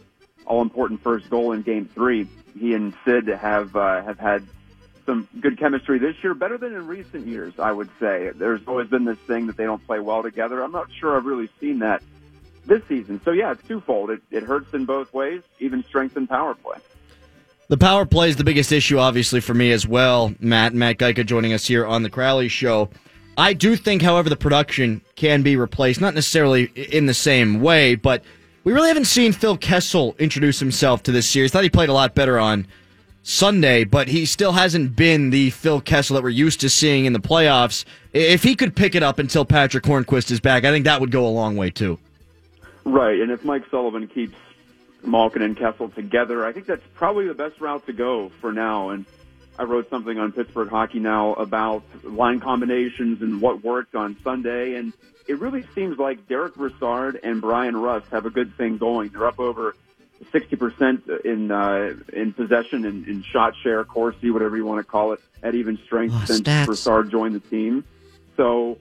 all-important 0.47 1.03
first 1.03 1.29
goal 1.31 1.53
in 1.53 1.63
Game 1.63 1.89
Three. 1.95 2.29
He 2.59 2.75
and 2.75 2.95
Sid 3.05 3.27
have 3.29 3.75
uh, 3.75 4.03
have 4.03 4.19
had 4.19 4.47
some 5.07 5.29
good 5.41 5.59
chemistry 5.59 5.99
this 5.99 6.15
year, 6.23 6.35
better 6.35 6.57
than 6.57 6.75
in 6.75 6.87
recent 6.87 7.27
years, 7.27 7.55
I 7.59 7.73
would 7.73 7.91
say. 8.01 8.31
There's 8.35 8.61
always 8.67 8.89
been 8.89 9.05
this 9.05 9.19
thing 9.27 9.47
that 9.49 9.57
they 9.57 9.65
don't 9.65 9.85
play 9.87 10.01
well 10.01 10.23
together. 10.23 10.63
I'm 10.63 10.73
not 10.73 10.89
sure 10.99 11.17
I've 11.17 11.27
really 11.27 11.51
seen 11.61 11.81
that 11.81 12.03
this 12.67 12.83
season. 12.89 13.21
So 13.25 13.33
yeah, 13.33 13.53
it's 13.53 13.67
twofold. 13.67 14.11
It, 14.11 14.23
it 14.31 14.43
hurts 14.45 14.73
in 14.73 14.85
both 14.87 15.13
ways, 15.13 15.43
even 15.59 15.85
strengthen 15.85 16.27
power 16.27 16.55
play. 16.55 16.79
The 17.68 17.79
power 17.79 18.05
play 18.05 18.29
is 18.29 18.37
the 18.37 18.44
biggest 18.44 18.72
issue, 18.72 18.98
obviously, 18.98 19.40
for 19.40 19.55
me 19.55 19.72
as 19.72 19.87
well. 19.87 20.35
Matt, 20.38 20.74
Matt 20.74 20.98
Gajtka 20.98 21.24
joining 21.24 21.55
us 21.55 21.66
here 21.66 21.87
on 21.87 22.03
the 22.03 22.11
Crowley 22.11 22.48
Show. 22.48 22.90
I 23.38 23.55
do 23.55 23.74
think, 23.74 24.03
however, 24.03 24.29
the 24.29 24.37
production 24.37 25.00
can 25.16 25.42
be 25.42 25.57
replaced, 25.57 26.00
not 26.00 26.14
necessarily 26.14 26.64
in 26.74 27.07
the 27.07 27.14
same 27.14 27.62
way, 27.62 27.94
but 27.94 28.22
we 28.64 28.72
really 28.72 28.88
haven't 28.88 29.07
seen 29.07 29.33
Phil 29.33 29.57
Kessel 29.57 30.14
introduce 30.18 30.61
himself 30.61 31.03
to 31.05 31.12
this 31.12 31.29
series. 31.29 31.53
Thought 31.53 31.64
he 31.64 31.70
played 31.70 31.88
a 31.88 31.94
lot 31.94 32.14
better 32.14 32.38
on 32.38 32.66
Sunday, 33.22 33.85
but 33.85 34.09
he 34.09 34.27
still 34.27 34.53
hasn't 34.53 34.94
been 34.94 35.31
the 35.31 35.48
Phil 35.50 35.81
Kessel 35.81 36.14
that 36.14 36.22
we're 36.22 36.29
used 36.29 36.61
to 36.61 36.68
seeing 36.68 37.07
in 37.07 37.14
the 37.14 37.18
playoffs. 37.18 37.87
If 38.12 38.42
he 38.42 38.55
could 38.55 38.77
pick 38.77 38.94
it 38.94 39.03
up 39.03 39.18
until 39.18 39.46
Patric 39.46 39.85
Hornqvist 39.85 40.31
is 40.31 40.38
back, 40.38 40.66
I 40.66 40.70
think 40.70 40.85
that 40.85 41.00
would 41.00 41.11
go 41.11 41.27
a 41.27 41.29
long 41.29 41.57
way 41.57 41.70
too. 41.70 41.98
Right, 42.85 43.18
and 43.18 43.31
if 43.31 43.42
Mike 43.42 43.64
Sullivan 43.70 44.07
keeps 44.07 44.37
Malkin 45.07 45.43
and 45.43 45.57
Kessel 45.57 45.88
together, 45.90 46.45
I 46.45 46.53
think 46.53 46.67
that's 46.67 46.83
probably 46.95 47.27
the 47.29 47.35
best 47.35 47.61
route 47.61 47.87
to 47.87 47.93
go 47.93 48.31
for 48.40 48.53
now. 48.53 48.90
And 48.90 49.05
I 49.59 49.64
wrote 49.64 49.88
something 49.90 50.19
on 50.19 50.33
Pittsburgh 50.33 50.69
Hockey 50.69 50.99
Now 50.99 51.35
about 51.35 51.85
line 52.03 52.40
combinations 52.40 53.23
and 53.23 53.40
what 53.40 53.62
worked 53.62 53.95
on 53.95 54.17
Sunday, 54.25 54.75
and 54.75 54.93
it 55.29 55.38
really 55.38 55.64
seems 55.75 55.99
like 55.99 56.27
Derek 56.29 56.55
Brassard 56.57 57.21
and 57.23 57.40
Bryan 57.40 57.77
Rust 57.77 58.07
have 58.11 58.27
a 58.27 58.31
good 58.31 58.57
thing 58.57 58.77
going. 58.79 59.09
They're 59.11 59.27
up 59.27 59.38
over 59.40 59.75
60% 60.33 61.25
in 61.25 61.51
uh, 61.51 61.95
in 62.12 62.33
possession 62.33 62.85
and 62.85 63.07
in 63.07 63.23
shot 63.23 63.55
share, 63.62 63.85
Corsi, 63.85 64.31
whatever 64.31 64.57
you 64.57 64.64
want 64.64 64.85
to 64.85 64.90
call 64.90 65.12
it, 65.12 65.21
at 65.43 65.55
even 65.55 65.79
strength 65.85 66.14
Oh, 66.17 66.25
since 66.27 66.40
stats. 66.40 66.67
Brassard 66.67 67.11
joined 67.11 67.35
the 67.35 67.40
team. 67.40 67.85
So 68.37 68.79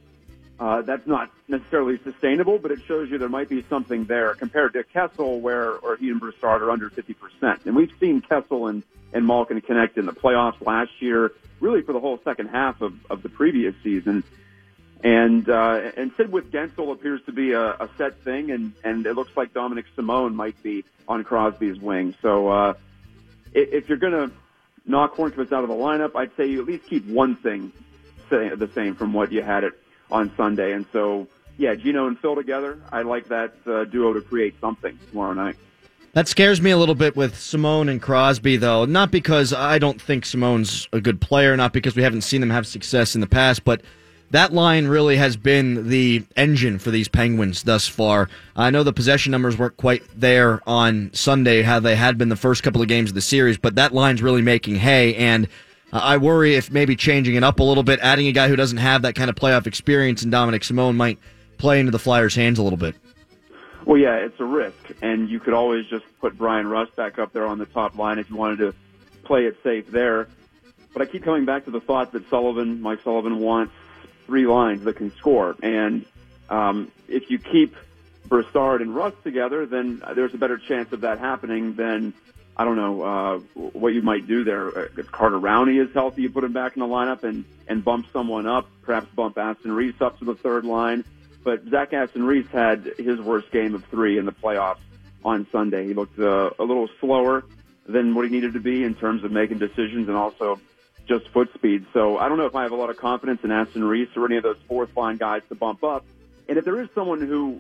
uh, 0.59 0.81
that's 0.81 1.07
not 1.07 1.31
necessarily 1.47 1.99
sustainable, 2.03 2.59
but 2.59 2.71
it 2.71 2.79
shows 2.87 3.09
you 3.09 3.17
there 3.17 3.29
might 3.29 3.49
be 3.49 3.65
something 3.69 4.05
there 4.05 4.35
compared 4.35 4.73
to 4.73 4.83
Kessel, 4.83 5.39
where 5.39 5.71
or 5.71 5.95
he 5.97 6.09
and 6.09 6.19
Brassard 6.19 6.61
are 6.61 6.71
under 6.71 6.89
50%. 6.89 7.65
And 7.65 7.75
we've 7.75 7.91
seen 7.99 8.21
Kessel 8.21 8.67
and, 8.67 8.83
and 9.13 9.25
Malkin 9.25 9.61
connect 9.61 9.97
in 9.97 10.05
the 10.05 10.13
playoffs 10.13 10.63
last 10.65 10.91
year, 10.99 11.31
really 11.59 11.81
for 11.81 11.93
the 11.93 11.99
whole 11.99 12.19
second 12.23 12.49
half 12.49 12.81
of, 12.81 12.93
of 13.09 13.23
the 13.23 13.29
previous 13.29 13.73
season. 13.83 14.23
And 15.03 15.49
uh, 15.49 15.91
and 15.97 16.13
Sid 16.15 16.31
with 16.31 16.49
Guentzel 16.49 16.93
appears 16.93 17.19
to 17.25 17.33
be 17.33 17.51
a, 17.51 17.71
a 17.71 17.89
set 17.97 18.23
thing, 18.23 18.51
and, 18.51 18.73
and 18.85 19.05
it 19.05 19.15
looks 19.15 19.35
like 19.35 19.53
Dominik 19.53 19.83
Simon 19.97 20.33
might 20.33 20.61
be 20.63 20.85
on 21.09 21.25
Crosby's 21.25 21.77
wing. 21.77 22.15
So 22.21 22.47
uh, 22.47 22.73
if, 23.53 23.89
you're 23.89 23.97
going 23.97 24.29
to 24.29 24.31
knock 24.85 25.15
Hornqvist 25.15 25.51
out 25.51 25.63
of 25.63 25.67
the 25.69 25.75
lineup, 25.75 26.15
I'd 26.15 26.33
say 26.37 26.47
you 26.47 26.61
at 26.61 26.67
least 26.67 26.85
keep 26.85 27.05
one 27.05 27.35
thing 27.35 27.73
the 28.29 28.69
same 28.73 28.95
from 28.95 29.13
what 29.13 29.31
you 29.31 29.43
had 29.43 29.63
it 29.63 29.73
on 30.13 30.31
Sunday. 30.37 30.71
And 30.71 30.85
so, 30.93 31.27
yeah, 31.57 31.75
Gino 31.75 32.07
and 32.07 32.17
Phil 32.17 32.35
together, 32.35 32.79
I 32.91 33.01
like 33.01 33.27
that 33.27 33.53
uh, 33.65 33.83
duo 33.83 34.13
to 34.13 34.21
create 34.21 34.55
something 34.61 34.97
tomorrow 35.09 35.33
night. 35.33 35.57
That 36.13 36.27
scares 36.27 36.61
me 36.61 36.69
a 36.69 36.77
little 36.77 36.95
bit 36.95 37.15
with 37.15 37.35
Simon 37.35 37.89
and 37.89 37.99
Crosby, 37.99 38.55
though. 38.57 38.85
Not 38.85 39.09
because 39.09 39.51
I 39.51 39.79
don't 39.79 39.99
think 39.99 40.25
Simon's 40.25 40.87
a 40.93 41.01
good 41.01 41.19
player, 41.19 41.57
not 41.57 41.73
because 41.73 41.95
we 41.95 42.03
haven't 42.03 42.21
seen 42.21 42.39
them 42.39 42.51
have 42.51 42.67
success 42.67 43.15
in 43.15 43.21
the 43.21 43.27
past, 43.27 43.65
but 43.65 43.81
that 44.29 44.53
line 44.53 44.87
really 44.87 45.17
has 45.17 45.35
been 45.37 45.89
the 45.89 46.23
engine 46.35 46.77
for 46.77 46.91
these 46.91 47.07
Penguins 47.07 47.63
thus 47.63 47.87
far. 47.87 48.29
I 48.55 48.69
know 48.69 48.83
the 48.83 48.93
possession 48.93 49.31
numbers 49.31 49.57
weren't 49.57 49.77
quite 49.77 50.03
there 50.15 50.61
on 50.67 51.09
Sunday, 51.13 51.63
how 51.63 51.79
they 51.79 51.95
had 51.95 52.19
been 52.19 52.29
the 52.29 52.35
first 52.35 52.61
couple 52.61 52.81
of 52.81 52.87
games 52.87 53.09
of 53.09 53.15
the 53.15 53.21
series, 53.21 53.57
but 53.57 53.75
that 53.75 53.93
line's 53.93 54.21
really 54.21 54.43
making 54.43 54.75
hay, 54.75 55.15
and 55.15 55.47
I 55.93 56.17
worry 56.17 56.55
if 56.55 56.71
maybe 56.71 56.95
changing 56.95 57.35
it 57.35 57.43
up 57.43 57.59
a 57.59 57.63
little 57.63 57.83
bit, 57.83 57.99
adding 58.01 58.25
a 58.25 58.31
guy 58.31 58.47
who 58.47 58.55
doesn't 58.55 58.79
have 58.79 59.03
that 59.03 59.13
kind 59.13 59.29
of 59.29 59.35
playoff 59.35 59.67
experience 59.67 60.23
in 60.23 60.31
Dominik 60.31 60.63
Simon 60.63 60.97
might 60.97 61.19
play 61.59 61.79
into 61.79 61.91
the 61.91 61.99
Flyers' 61.99 62.33
hands 62.33 62.57
a 62.57 62.63
little 62.63 62.77
bit. 62.77 62.95
Well, 63.85 63.97
yeah, 63.97 64.15
it's 64.15 64.39
a 64.39 64.45
risk, 64.45 64.91
and 65.03 65.29
you 65.29 65.39
could 65.39 65.53
always 65.53 65.85
just 65.85 66.05
put 66.19 66.35
Bryan 66.35 66.67
Rust 66.67 66.95
back 66.95 67.19
up 67.19 67.31
there 67.31 67.45
on 67.45 67.59
the 67.59 67.67
top 67.67 67.95
line 67.95 68.17
if 68.17 68.29
you 68.29 68.35
wanted 68.35 68.57
to 68.59 68.73
play 69.23 69.45
it 69.45 69.55
safe 69.61 69.87
there. 69.91 70.29
But 70.93 71.03
I 71.03 71.05
keep 71.05 71.23
coming 71.23 71.45
back 71.45 71.65
to 71.65 71.71
the 71.71 71.81
thought 71.81 72.11
that 72.13 72.27
Sullivan, 72.27 72.81
Mike 72.81 73.01
Sullivan, 73.03 73.37
wants 73.39 73.73
three 74.25 74.47
lines 74.47 74.83
that 74.85 74.95
can 74.95 75.13
score, 75.17 75.55
and 75.61 76.05
um, 76.49 76.91
if 77.07 77.29
you 77.29 77.37
keep 77.37 77.75
Brassard 78.27 78.81
and 78.81 78.95
Rust 78.95 79.17
together, 79.23 79.67
then 79.67 80.01
there's 80.15 80.33
a 80.33 80.37
better 80.37 80.57
chance 80.57 80.91
of 80.91 81.01
that 81.01 81.19
happening 81.19 81.75
than 81.75 82.13
I 82.55 82.65
don't 82.65 82.75
know 82.75 83.01
uh, 83.01 83.37
what 83.55 83.93
you 83.93 84.01
might 84.01 84.27
do 84.27 84.43
there. 84.43 84.67
Uh, 84.67 84.87
If 84.97 85.11
Carter 85.11 85.39
Rowney 85.39 85.83
is 85.83 85.93
healthy, 85.93 86.21
you 86.21 86.29
put 86.29 86.43
him 86.43 86.53
back 86.53 86.75
in 86.75 86.81
the 86.81 86.87
lineup 86.87 87.23
and 87.23 87.45
and 87.67 87.83
bump 87.83 88.05
someone 88.13 88.45
up, 88.45 88.67
perhaps 88.83 89.07
bump 89.15 89.37
Aston 89.37 89.71
Reese 89.71 89.99
up 90.01 90.19
to 90.19 90.25
the 90.25 90.35
third 90.35 90.65
line. 90.65 91.03
But 91.43 91.63
Zach 91.69 91.93
Aston 91.93 92.23
Reese 92.23 92.47
had 92.47 92.85
his 92.97 93.19
worst 93.19 93.51
game 93.51 93.73
of 93.75 93.83
three 93.85 94.17
in 94.17 94.25
the 94.25 94.31
playoffs 94.31 94.77
on 95.25 95.47
Sunday. 95.51 95.87
He 95.87 95.93
looked 95.93 96.19
uh, 96.19 96.51
a 96.59 96.63
little 96.63 96.89
slower 96.99 97.43
than 97.85 98.15
what 98.15 98.25
he 98.25 98.31
needed 98.31 98.53
to 98.53 98.59
be 98.59 98.83
in 98.83 98.95
terms 98.95 99.23
of 99.23 99.31
making 99.31 99.59
decisions 99.59 100.07
and 100.07 100.15
also 100.15 100.59
just 101.05 101.27
foot 101.29 101.49
speed. 101.53 101.85
So 101.91 102.17
I 102.17 102.29
don't 102.29 102.37
know 102.37 102.45
if 102.45 102.55
I 102.55 102.63
have 102.63 102.71
a 102.71 102.75
lot 102.75 102.89
of 102.89 102.97
confidence 102.97 103.41
in 103.43 103.51
Aston 103.51 103.83
Reese 103.83 104.09
or 104.15 104.25
any 104.25 104.37
of 104.37 104.43
those 104.43 104.57
fourth 104.67 104.95
line 104.95 105.17
guys 105.17 105.41
to 105.49 105.55
bump 105.55 105.83
up. 105.83 106.05
And 106.47 106.57
if 106.57 106.63
there 106.63 106.79
is 106.81 106.87
someone 106.95 107.19
who 107.19 107.59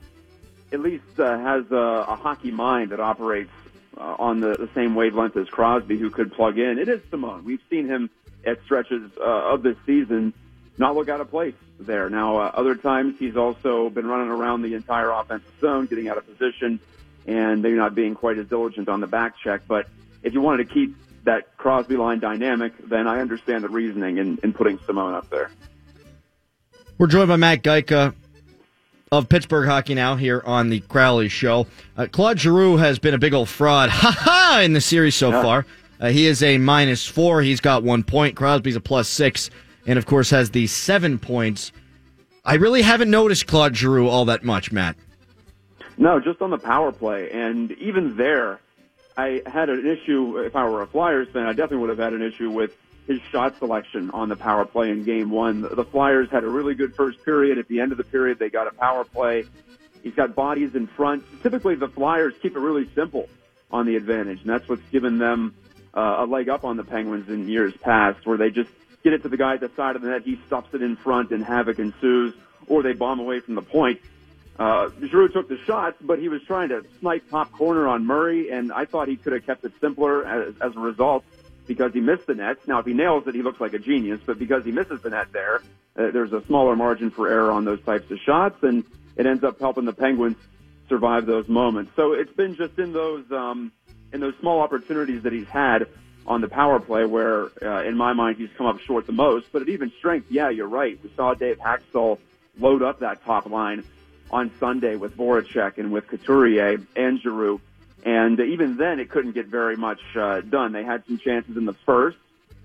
at 0.71 0.79
least 0.79 1.19
uh, 1.19 1.37
has 1.39 1.69
a, 1.71 2.05
a 2.07 2.15
hockey 2.15 2.51
mind 2.51 2.91
that 2.91 2.99
operates 2.99 3.51
uh, 3.97 4.15
on 4.19 4.39
the, 4.39 4.53
the 4.53 4.69
same 4.73 4.95
wavelength 4.95 5.37
as 5.37 5.47
Crosby, 5.49 5.97
who 5.97 6.09
could 6.09 6.33
plug 6.33 6.57
in, 6.57 6.77
it 6.79 6.89
is 6.89 7.01
Simon. 7.09 7.43
We've 7.43 7.61
seen 7.69 7.87
him 7.87 8.09
at 8.45 8.61
stretches 8.63 9.11
uh, 9.17 9.53
of 9.53 9.63
this 9.63 9.77
season 9.85 10.33
not 10.77 10.95
look 10.95 11.09
out 11.09 11.21
of 11.21 11.29
place 11.29 11.53
there. 11.79 12.09
Now, 12.09 12.37
uh, 12.37 12.51
other 12.53 12.75
times 12.75 13.15
he's 13.19 13.37
also 13.37 13.89
been 13.89 14.07
running 14.07 14.29
around 14.29 14.63
the 14.63 14.73
entire 14.73 15.11
offensive 15.11 15.53
zone, 15.61 15.85
getting 15.85 16.07
out 16.07 16.17
of 16.17 16.25
position, 16.25 16.79
and 17.27 17.61
maybe 17.61 17.75
not 17.75 17.95
being 17.95 18.15
quite 18.15 18.37
as 18.37 18.47
diligent 18.47 18.89
on 18.89 18.99
the 18.99 19.07
back 19.07 19.35
check. 19.43 19.61
But 19.67 19.87
if 20.23 20.33
you 20.33 20.41
wanted 20.41 20.67
to 20.67 20.73
keep 20.73 20.95
that 21.25 21.55
Crosby 21.57 21.95
line 21.95 22.19
dynamic, 22.19 22.73
then 22.87 23.07
I 23.07 23.19
understand 23.19 23.63
the 23.63 23.69
reasoning 23.69 24.17
in, 24.17 24.39
in 24.43 24.53
putting 24.53 24.79
Simon 24.85 25.13
up 25.13 25.29
there. 25.29 25.51
We're 26.97 27.07
joined 27.07 27.29
by 27.29 27.37
Matt 27.37 27.63
Gajtka 27.63 28.13
of 29.13 29.29
Pittsburgh 29.29 29.67
Hockey 29.67 29.93
Now 29.93 30.15
here 30.15 30.41
on 30.43 30.69
the 30.69 30.79
Crowley 30.81 31.29
Show. 31.29 31.67
Uh, 31.95 32.07
Claude 32.11 32.39
Giroux 32.39 32.77
has 32.77 32.97
been 32.97 33.13
a 33.13 33.19
big 33.19 33.33
old 33.35 33.47
fraud, 33.47 33.89
ha 33.91 34.11
ha, 34.11 34.61
in 34.63 34.73
the 34.73 34.81
series 34.81 35.13
so 35.15 35.29
Yeah. 35.29 35.41
far. 35.43 35.65
Uh, 36.01 36.09
he 36.09 36.25
is 36.25 36.41
a 36.41 36.57
minus 36.57 37.05
four. 37.05 37.43
He's 37.43 37.61
got 37.61 37.83
one 37.83 38.03
point. 38.03 38.35
Crosby's 38.35 38.75
a 38.75 38.79
plus 38.81 39.07
six, 39.07 39.51
and 39.85 39.99
of 39.99 40.07
course 40.07 40.31
has 40.31 40.49
the 40.49 40.65
seven 40.65 41.19
points. 41.19 41.71
I 42.43 42.55
really 42.55 42.81
haven't 42.81 43.11
noticed 43.11 43.45
Claude 43.45 43.75
Giroux 43.75 44.07
all 44.07 44.25
that 44.25 44.43
much, 44.43 44.71
Matt. 44.71 44.95
No, 45.97 46.19
just 46.19 46.41
on 46.41 46.49
the 46.49 46.57
power 46.57 46.91
play. 46.91 47.29
And 47.29 47.71
even 47.73 48.17
there, 48.17 48.59
I 49.15 49.43
had 49.45 49.69
an 49.69 49.85
issue. 49.85 50.39
If 50.39 50.55
I 50.55 50.67
were 50.67 50.81
a 50.81 50.87
Flyers 50.87 51.27
fan, 51.31 51.45
I 51.45 51.49
definitely 51.53 51.77
would 51.77 51.89
have 51.89 51.99
had 51.99 52.13
an 52.13 52.23
issue 52.23 52.49
with 52.49 52.75
his 53.07 53.19
shot 53.31 53.57
selection 53.59 54.09
on 54.11 54.29
the 54.29 54.35
power 54.35 54.65
play 54.65 54.89
in 54.89 55.03
game 55.03 55.29
one. 55.29 55.61
The 55.61 55.83
Flyers 55.83 56.29
had 56.31 56.43
a 56.43 56.49
really 56.49 56.73
good 56.73 56.95
first 56.95 57.23
period. 57.23 57.57
At 57.57 57.67
the 57.67 57.81
end 57.81 57.91
of 57.91 57.97
the 57.97 58.03
period, 58.03 58.39
they 58.39 58.49
got 58.49 58.67
a 58.67 58.71
power 58.71 59.03
play. 59.03 59.43
He's 60.03 60.13
got 60.13 60.35
bodies 60.35 60.75
in 60.75 60.87
front. 60.87 61.23
Typically, 61.41 61.75
the 61.75 61.87
Flyers 61.87 62.33
keep 62.41 62.55
it 62.55 62.59
really 62.59 62.89
simple 62.93 63.29
on 63.71 63.85
the 63.85 63.95
advantage, 63.95 64.41
and 64.41 64.49
that's 64.49 64.67
what's 64.67 64.87
given 64.91 65.17
them 65.17 65.55
uh, 65.93 66.17
a 66.19 66.25
leg 66.25 66.49
up 66.49 66.63
on 66.63 66.77
the 66.77 66.83
Penguins 66.83 67.29
in 67.29 67.47
years 67.47 67.73
past, 67.81 68.25
where 68.25 68.37
they 68.37 68.49
just 68.49 68.69
get 69.03 69.13
it 69.13 69.23
to 69.23 69.29
the 69.29 69.37
guy 69.37 69.55
at 69.55 69.59
the 69.59 69.71
side 69.75 69.95
of 69.95 70.01
the 70.01 70.09
net, 70.09 70.23
he 70.23 70.39
stuffs 70.47 70.73
it 70.73 70.81
in 70.81 70.95
front, 70.95 71.31
and 71.31 71.43
havoc 71.43 71.79
ensues, 71.79 72.33
or 72.67 72.83
they 72.83 72.93
bomb 72.93 73.19
away 73.19 73.39
from 73.39 73.55
the 73.55 73.61
point. 73.61 73.99
Uh, 74.57 74.89
Giroux 75.01 75.29
took 75.29 75.49
the 75.49 75.57
shots, 75.65 75.97
but 75.99 76.19
he 76.19 76.29
was 76.29 76.41
trying 76.43 76.69
to 76.69 76.85
snipe 76.99 77.27
top 77.29 77.51
corner 77.51 77.87
on 77.87 78.05
Murray, 78.05 78.51
and 78.51 78.71
I 78.71 78.85
thought 78.85 79.07
he 79.07 79.17
could 79.17 79.33
have 79.33 79.45
kept 79.45 79.65
it 79.65 79.73
simpler 79.81 80.25
as, 80.25 80.53
as 80.61 80.75
a 80.75 80.79
result 80.79 81.25
because 81.67 81.93
he 81.93 81.99
missed 81.99 82.27
the 82.27 82.35
net. 82.35 82.57
Now, 82.67 82.79
if 82.79 82.85
he 82.85 82.93
nails 82.93 83.27
it, 83.27 83.35
he 83.35 83.41
looks 83.41 83.59
like 83.59 83.73
a 83.73 83.79
genius, 83.79 84.19
but 84.25 84.37
because 84.39 84.65
he 84.65 84.71
misses 84.71 85.01
the 85.01 85.09
net 85.09 85.31
there, 85.31 85.61
uh, 85.97 86.11
there's 86.11 86.33
a 86.33 86.43
smaller 86.45 86.75
margin 86.75 87.11
for 87.11 87.29
error 87.29 87.51
on 87.51 87.65
those 87.65 87.81
types 87.83 88.09
of 88.11 88.19
shots, 88.19 88.61
and 88.63 88.83
it 89.15 89.25
ends 89.25 89.43
up 89.43 89.59
helping 89.59 89.85
the 89.85 89.93
Penguins 89.93 90.37
survive 90.89 91.25
those 91.25 91.47
moments. 91.47 91.91
So 91.95 92.13
it's 92.13 92.33
been 92.33 92.55
just 92.55 92.77
in 92.79 92.93
those 92.93 93.31
um, 93.31 93.71
in 94.11 94.19
those 94.19 94.35
small 94.39 94.61
opportunities 94.61 95.23
that 95.23 95.33
he's 95.33 95.47
had 95.47 95.87
on 96.25 96.41
the 96.41 96.47
power 96.47 96.79
play 96.79 97.05
where, 97.05 97.49
uh, 97.61 97.83
in 97.83 97.97
my 97.97 98.13
mind, 98.13 98.37
he's 98.37 98.49
come 98.57 98.65
up 98.67 98.79
short 98.79 99.05
the 99.07 99.13
most. 99.13 99.47
But 99.51 99.63
at 99.63 99.69
even 99.69 99.91
strength, 99.97 100.27
yeah, 100.31 100.49
you're 100.49 100.67
right. 100.67 100.97
We 101.03 101.11
saw 101.15 101.33
Dave 101.33 101.57
Hakstol 101.59 102.19
load 102.59 102.81
up 102.81 102.99
that 102.99 103.23
top 103.25 103.49
line 103.49 103.83
on 104.31 104.51
Sunday 104.59 104.95
with 104.95 105.17
Voracek 105.17 105.77
and 105.77 105.91
with 105.91 106.07
Couturier 106.07 106.77
and 106.95 107.21
Giroux. 107.21 107.59
And 108.03 108.37
even 108.39 108.75
then, 108.75 108.99
it 108.99 109.09
couldn't 109.09 109.31
get 109.31 109.47
very 109.47 109.77
much 109.77 110.01
uh, 110.15 110.41
done. 110.41 110.73
They 110.73 110.83
had 110.83 111.05
some 111.05 111.17
chances 111.17 111.55
in 111.55 111.65
the 111.65 111.73
first, 111.85 112.17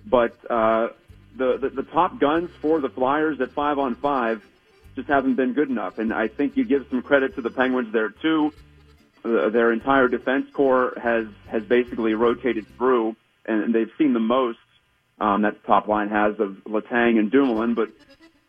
but 0.05 0.37
uh, 0.51 0.89
the, 1.37 1.57
the 1.59 1.69
the 1.69 1.83
top 1.85 2.19
guns 2.19 2.51
for 2.61 2.81
the 2.81 2.89
Flyers 2.89 3.41
at 3.41 3.53
five 3.53 3.79
on 3.79 3.95
five 3.95 4.45
just 4.97 5.09
haven't 5.09 5.37
been 5.37 5.53
good 5.53 5.71
enough. 5.71 5.99
And 5.99 6.13
I 6.13 6.27
think 6.27 6.57
you 6.57 6.65
give 6.65 6.87
some 6.91 7.03
credit 7.03 7.37
to 7.37 7.41
the 7.41 7.51
Penguins 7.51 7.93
there 7.93 8.09
too. 8.09 8.53
Uh, 9.25 9.49
their 9.49 9.73
entire 9.73 10.09
defense 10.09 10.51
core 10.53 10.95
has 11.01 11.29
has 11.47 11.63
basically 11.63 12.15
rotated 12.15 12.67
through, 12.77 13.15
and 13.47 13.73
they've 13.73 13.93
seen 13.97 14.15
the 14.15 14.21
most 14.21 14.59
um, 15.21 15.43
that 15.43 15.63
the 15.63 15.67
top 15.69 15.87
line 15.87 16.09
has 16.09 16.41
of 16.41 16.57
Letang 16.67 17.19
and 17.19 17.31
Dumoulin. 17.31 17.75
But 17.75 17.91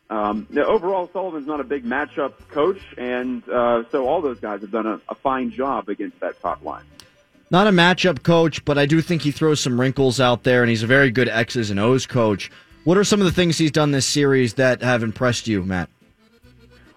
um, 0.10 0.48
the 0.50 0.66
overall, 0.66 1.10
Sullivan's 1.14 1.46
not 1.46 1.60
a 1.60 1.64
big 1.64 1.86
matchup 1.86 2.34
coach, 2.50 2.82
and 2.98 3.48
uh, 3.48 3.84
so 3.92 4.08
all 4.08 4.22
those 4.22 4.40
guys 4.40 4.62
have 4.62 4.72
done 4.72 4.88
a, 4.88 5.02
a 5.08 5.16
fine 5.16 5.52
job 5.52 5.88
against 5.88 6.20
that 6.22 6.42
top 6.42 6.64
line. 6.64 6.84
Not 7.52 7.68
a 7.68 7.72
matchup 7.72 8.24
coach, 8.24 8.64
but 8.66 8.78
I 8.78 8.86
do 8.86 9.02
think 9.02 9.22
he 9.22 9.32
throws 9.32 9.60
some 9.60 9.80
wrinkles 9.80 10.20
out 10.20 10.44
there, 10.44 10.62
and 10.62 10.70
he's 10.70 10.84
a 10.84 10.88
very 10.88 11.12
good 11.12 11.28
X's 11.28 11.70
and 11.70 11.80
O's 11.80 12.06
coach. 12.08 12.52
What 12.84 12.98
are 12.98 13.04
some 13.04 13.20
of 13.20 13.26
the 13.26 13.32
things 13.32 13.58
he's 13.58 13.72
done 13.72 13.92
this 13.92 14.06
series 14.06 14.56
that 14.56 14.82
have 14.82 15.04
impressed 15.04 15.48
you, 15.48 15.64
Matt? 15.64 15.90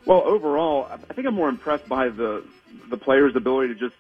Well, 0.06 0.22
overall, 0.24 0.88
I 0.90 0.96
think 1.14 1.26
I'm 1.26 1.34
more 1.34 1.48
impressed 1.48 1.88
by 1.88 2.08
the 2.08 2.44
the 2.88 2.96
players' 2.96 3.36
ability 3.36 3.74
to 3.74 3.80
just 3.80 3.94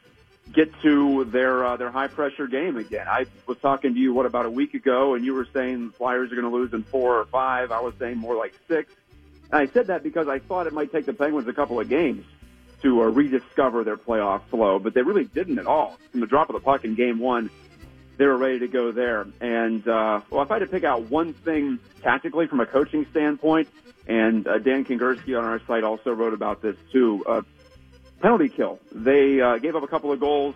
get 0.52 0.72
to 0.82 1.24
their 1.24 1.64
uh, 1.64 1.76
their 1.76 1.90
high 1.90 2.08
pressure 2.08 2.46
game 2.46 2.76
again. 2.76 3.06
I 3.08 3.26
was 3.46 3.58
talking 3.58 3.94
to 3.94 4.00
you 4.00 4.12
what 4.12 4.26
about 4.26 4.46
a 4.46 4.50
week 4.50 4.74
ago, 4.74 5.14
and 5.14 5.24
you 5.24 5.34
were 5.34 5.46
saying 5.52 5.88
the 5.88 5.92
Flyers 5.92 6.32
are 6.32 6.34
going 6.34 6.50
to 6.50 6.54
lose 6.54 6.72
in 6.72 6.82
four 6.82 7.18
or 7.18 7.24
five. 7.26 7.72
I 7.72 7.80
was 7.80 7.94
saying 7.98 8.18
more 8.18 8.36
like 8.36 8.54
six. 8.68 8.92
And 9.52 9.60
I 9.60 9.72
said 9.72 9.88
that 9.88 10.02
because 10.02 10.28
I 10.28 10.38
thought 10.38 10.66
it 10.66 10.72
might 10.72 10.90
take 10.90 11.04
the 11.04 11.12
Penguins 11.12 11.46
a 11.46 11.52
couple 11.52 11.78
of 11.78 11.88
games 11.88 12.24
to 12.82 13.02
uh, 13.02 13.04
rediscover 13.06 13.84
their 13.84 13.96
playoff 13.96 14.42
flow, 14.50 14.78
but 14.78 14.94
they 14.94 15.02
really 15.02 15.24
didn't 15.24 15.58
at 15.58 15.66
all. 15.66 15.98
From 16.10 16.20
the 16.20 16.26
drop 16.26 16.48
of 16.48 16.54
the 16.54 16.60
puck 16.60 16.84
in 16.84 16.94
Game 16.94 17.18
One, 17.18 17.50
they 18.16 18.26
were 18.26 18.36
ready 18.36 18.60
to 18.60 18.68
go 18.68 18.90
there. 18.90 19.26
And 19.40 19.86
uh, 19.86 20.22
well, 20.30 20.42
if 20.42 20.50
I 20.50 20.54
had 20.54 20.60
to 20.60 20.66
pick 20.66 20.84
out 20.84 21.02
one 21.02 21.34
thing 21.34 21.78
tactically 22.02 22.46
from 22.46 22.60
a 22.60 22.66
coaching 22.66 23.06
standpoint, 23.10 23.68
and 24.08 24.48
uh, 24.48 24.58
Dan 24.58 24.84
Kingerski 24.84 25.38
on 25.38 25.44
our 25.44 25.60
site 25.66 25.84
also 25.84 26.12
wrote 26.12 26.34
about 26.34 26.60
this 26.60 26.76
too. 26.90 27.24
Uh, 27.26 27.42
penalty 28.20 28.48
kill. 28.48 28.80
They 28.90 29.40
uh, 29.40 29.58
gave 29.58 29.76
up 29.76 29.82
a 29.82 29.86
couple 29.86 30.10
of 30.12 30.18
goals, 30.18 30.54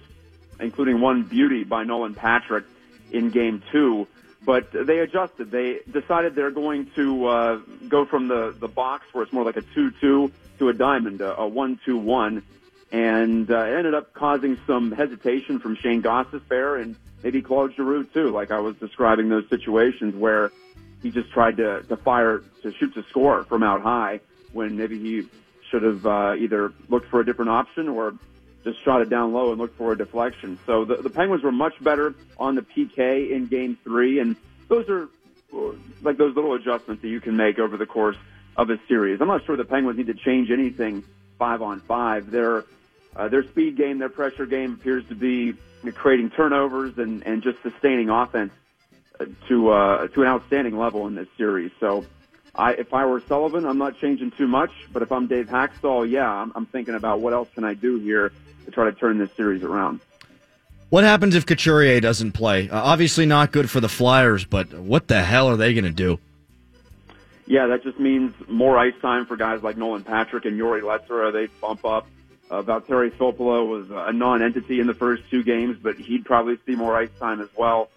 including 0.58 1.00
one 1.00 1.22
beauty 1.22 1.64
by 1.64 1.84
Nolan 1.84 2.14
Patrick 2.14 2.64
in 3.12 3.30
Game 3.30 3.62
Two. 3.70 4.08
But 4.46 4.70
they 4.72 5.00
adjusted. 5.00 5.50
They 5.50 5.80
decided 5.90 6.36
they're 6.36 6.52
going 6.52 6.88
to 6.94 7.26
uh, 7.26 7.56
go 7.88 8.06
from 8.06 8.28
the, 8.28 8.54
the 8.56 8.68
box 8.68 9.04
where 9.12 9.24
it's 9.24 9.32
more 9.32 9.44
like 9.44 9.56
a 9.56 9.62
2-2 9.62 10.30
to 10.60 10.68
a 10.68 10.72
diamond, 10.72 11.20
a, 11.20 11.36
a 11.36 11.50
1-2-1. 11.50 12.42
And 12.92 13.50
uh, 13.50 13.64
it 13.64 13.76
ended 13.76 13.94
up 13.94 14.14
causing 14.14 14.56
some 14.64 14.92
hesitation 14.92 15.58
from 15.58 15.74
Shane 15.74 16.00
Gostisbehere 16.00 16.80
and 16.80 16.94
maybe 17.24 17.42
Claude 17.42 17.74
Giroux 17.74 18.04
too, 18.04 18.30
like 18.30 18.52
I 18.52 18.60
was 18.60 18.76
describing 18.76 19.28
those 19.28 19.48
situations 19.50 20.14
where 20.14 20.52
he 21.02 21.10
just 21.10 21.32
tried 21.32 21.56
to, 21.56 21.82
to 21.82 21.96
fire, 21.96 22.44
to 22.62 22.72
shoot 22.72 22.94
to 22.94 23.02
score 23.10 23.42
from 23.42 23.64
out 23.64 23.82
high 23.82 24.20
when 24.52 24.76
maybe 24.76 24.96
he 24.96 25.28
should 25.70 25.82
have 25.82 26.06
uh, 26.06 26.34
either 26.38 26.72
looked 26.88 27.08
for 27.08 27.18
a 27.18 27.26
different 27.26 27.50
option 27.50 27.88
or 27.88 28.14
just 28.66 28.84
shot 28.84 29.00
it 29.00 29.08
down 29.08 29.32
low 29.32 29.52
and 29.52 29.60
looked 29.60 29.78
for 29.78 29.92
a 29.92 29.96
deflection. 29.96 30.58
So 30.66 30.84
the, 30.84 30.96
the 30.96 31.10
Penguins 31.10 31.44
were 31.44 31.52
much 31.52 31.74
better 31.82 32.14
on 32.36 32.56
the 32.56 32.62
PK 32.62 33.30
in 33.30 33.46
game 33.46 33.78
three, 33.84 34.18
and 34.18 34.34
those 34.68 34.88
are 34.88 35.08
like 36.02 36.16
those 36.16 36.34
little 36.34 36.54
adjustments 36.54 37.02
that 37.02 37.08
you 37.08 37.20
can 37.20 37.36
make 37.36 37.60
over 37.60 37.76
the 37.76 37.86
course 37.86 38.16
of 38.56 38.68
a 38.70 38.80
series. 38.88 39.20
I'm 39.20 39.28
not 39.28 39.46
sure 39.46 39.56
the 39.56 39.64
Penguins 39.64 39.98
need 39.98 40.08
to 40.08 40.14
change 40.14 40.50
anything 40.50 41.04
five 41.38 41.62
on 41.62 41.80
five. 41.80 42.30
Their 42.30 42.64
uh, 43.14 43.28
their 43.28 43.44
speed 43.44 43.76
game, 43.76 43.98
their 43.98 44.08
pressure 44.08 44.46
game 44.46 44.74
appears 44.74 45.06
to 45.08 45.14
be 45.14 45.54
creating 45.94 46.30
turnovers 46.30 46.98
and, 46.98 47.24
and 47.24 47.42
just 47.42 47.62
sustaining 47.62 48.10
offense 48.10 48.52
to 49.48 49.70
uh, 49.70 50.08
to 50.08 50.22
an 50.22 50.28
outstanding 50.28 50.76
level 50.76 51.06
in 51.06 51.14
this 51.14 51.28
series. 51.38 51.70
So, 51.78 52.04
I, 52.56 52.72
if 52.72 52.94
I 52.94 53.04
were 53.06 53.20
Sullivan, 53.28 53.66
I'm 53.66 53.78
not 53.78 53.98
changing 53.98 54.30
too 54.32 54.46
much. 54.46 54.70
But 54.92 55.02
if 55.02 55.12
I'm 55.12 55.26
Dave 55.26 55.48
Hakstol, 55.48 56.08
yeah, 56.10 56.30
I'm, 56.30 56.52
I'm 56.54 56.66
thinking 56.66 56.94
about 56.94 57.20
what 57.20 57.32
else 57.32 57.48
can 57.54 57.64
I 57.64 57.74
do 57.74 57.98
here 57.98 58.32
to 58.64 58.70
try 58.70 58.84
to 58.86 58.92
turn 58.92 59.18
this 59.18 59.30
series 59.36 59.62
around. 59.62 60.00
What 60.88 61.04
happens 61.04 61.34
if 61.34 61.46
Couturier 61.46 62.00
doesn't 62.00 62.32
play? 62.32 62.70
Uh, 62.70 62.80
obviously 62.80 63.26
not 63.26 63.52
good 63.52 63.68
for 63.68 63.80
the 63.80 63.88
Flyers, 63.88 64.44
but 64.44 64.72
what 64.72 65.08
the 65.08 65.22
hell 65.22 65.48
are 65.48 65.56
they 65.56 65.74
going 65.74 65.84
to 65.84 65.90
do? 65.90 66.18
Yeah, 67.46 67.66
that 67.68 67.82
just 67.82 67.98
means 68.00 68.34
more 68.48 68.76
ice 68.78 68.94
time 69.00 69.26
for 69.26 69.36
guys 69.36 69.62
like 69.62 69.76
Nolan 69.76 70.04
Patrick 70.04 70.44
and 70.44 70.58
Jori 70.58 70.82
Lehtera. 70.82 71.32
They 71.32 71.46
bump 71.60 71.84
up. 71.84 72.08
Uh, 72.50 72.62
Valtteri 72.62 73.10
Filppula 73.10 73.66
was 73.68 73.90
a 73.90 74.12
non-entity 74.12 74.78
in 74.78 74.86
the 74.86 74.94
first 74.94 75.28
two 75.30 75.42
games, 75.42 75.76
but 75.80 75.96
he'd 75.96 76.24
probably 76.24 76.58
see 76.64 76.76
more 76.76 76.96
ice 76.96 77.10
time 77.18 77.40
as 77.40 77.48
well. 77.56 77.88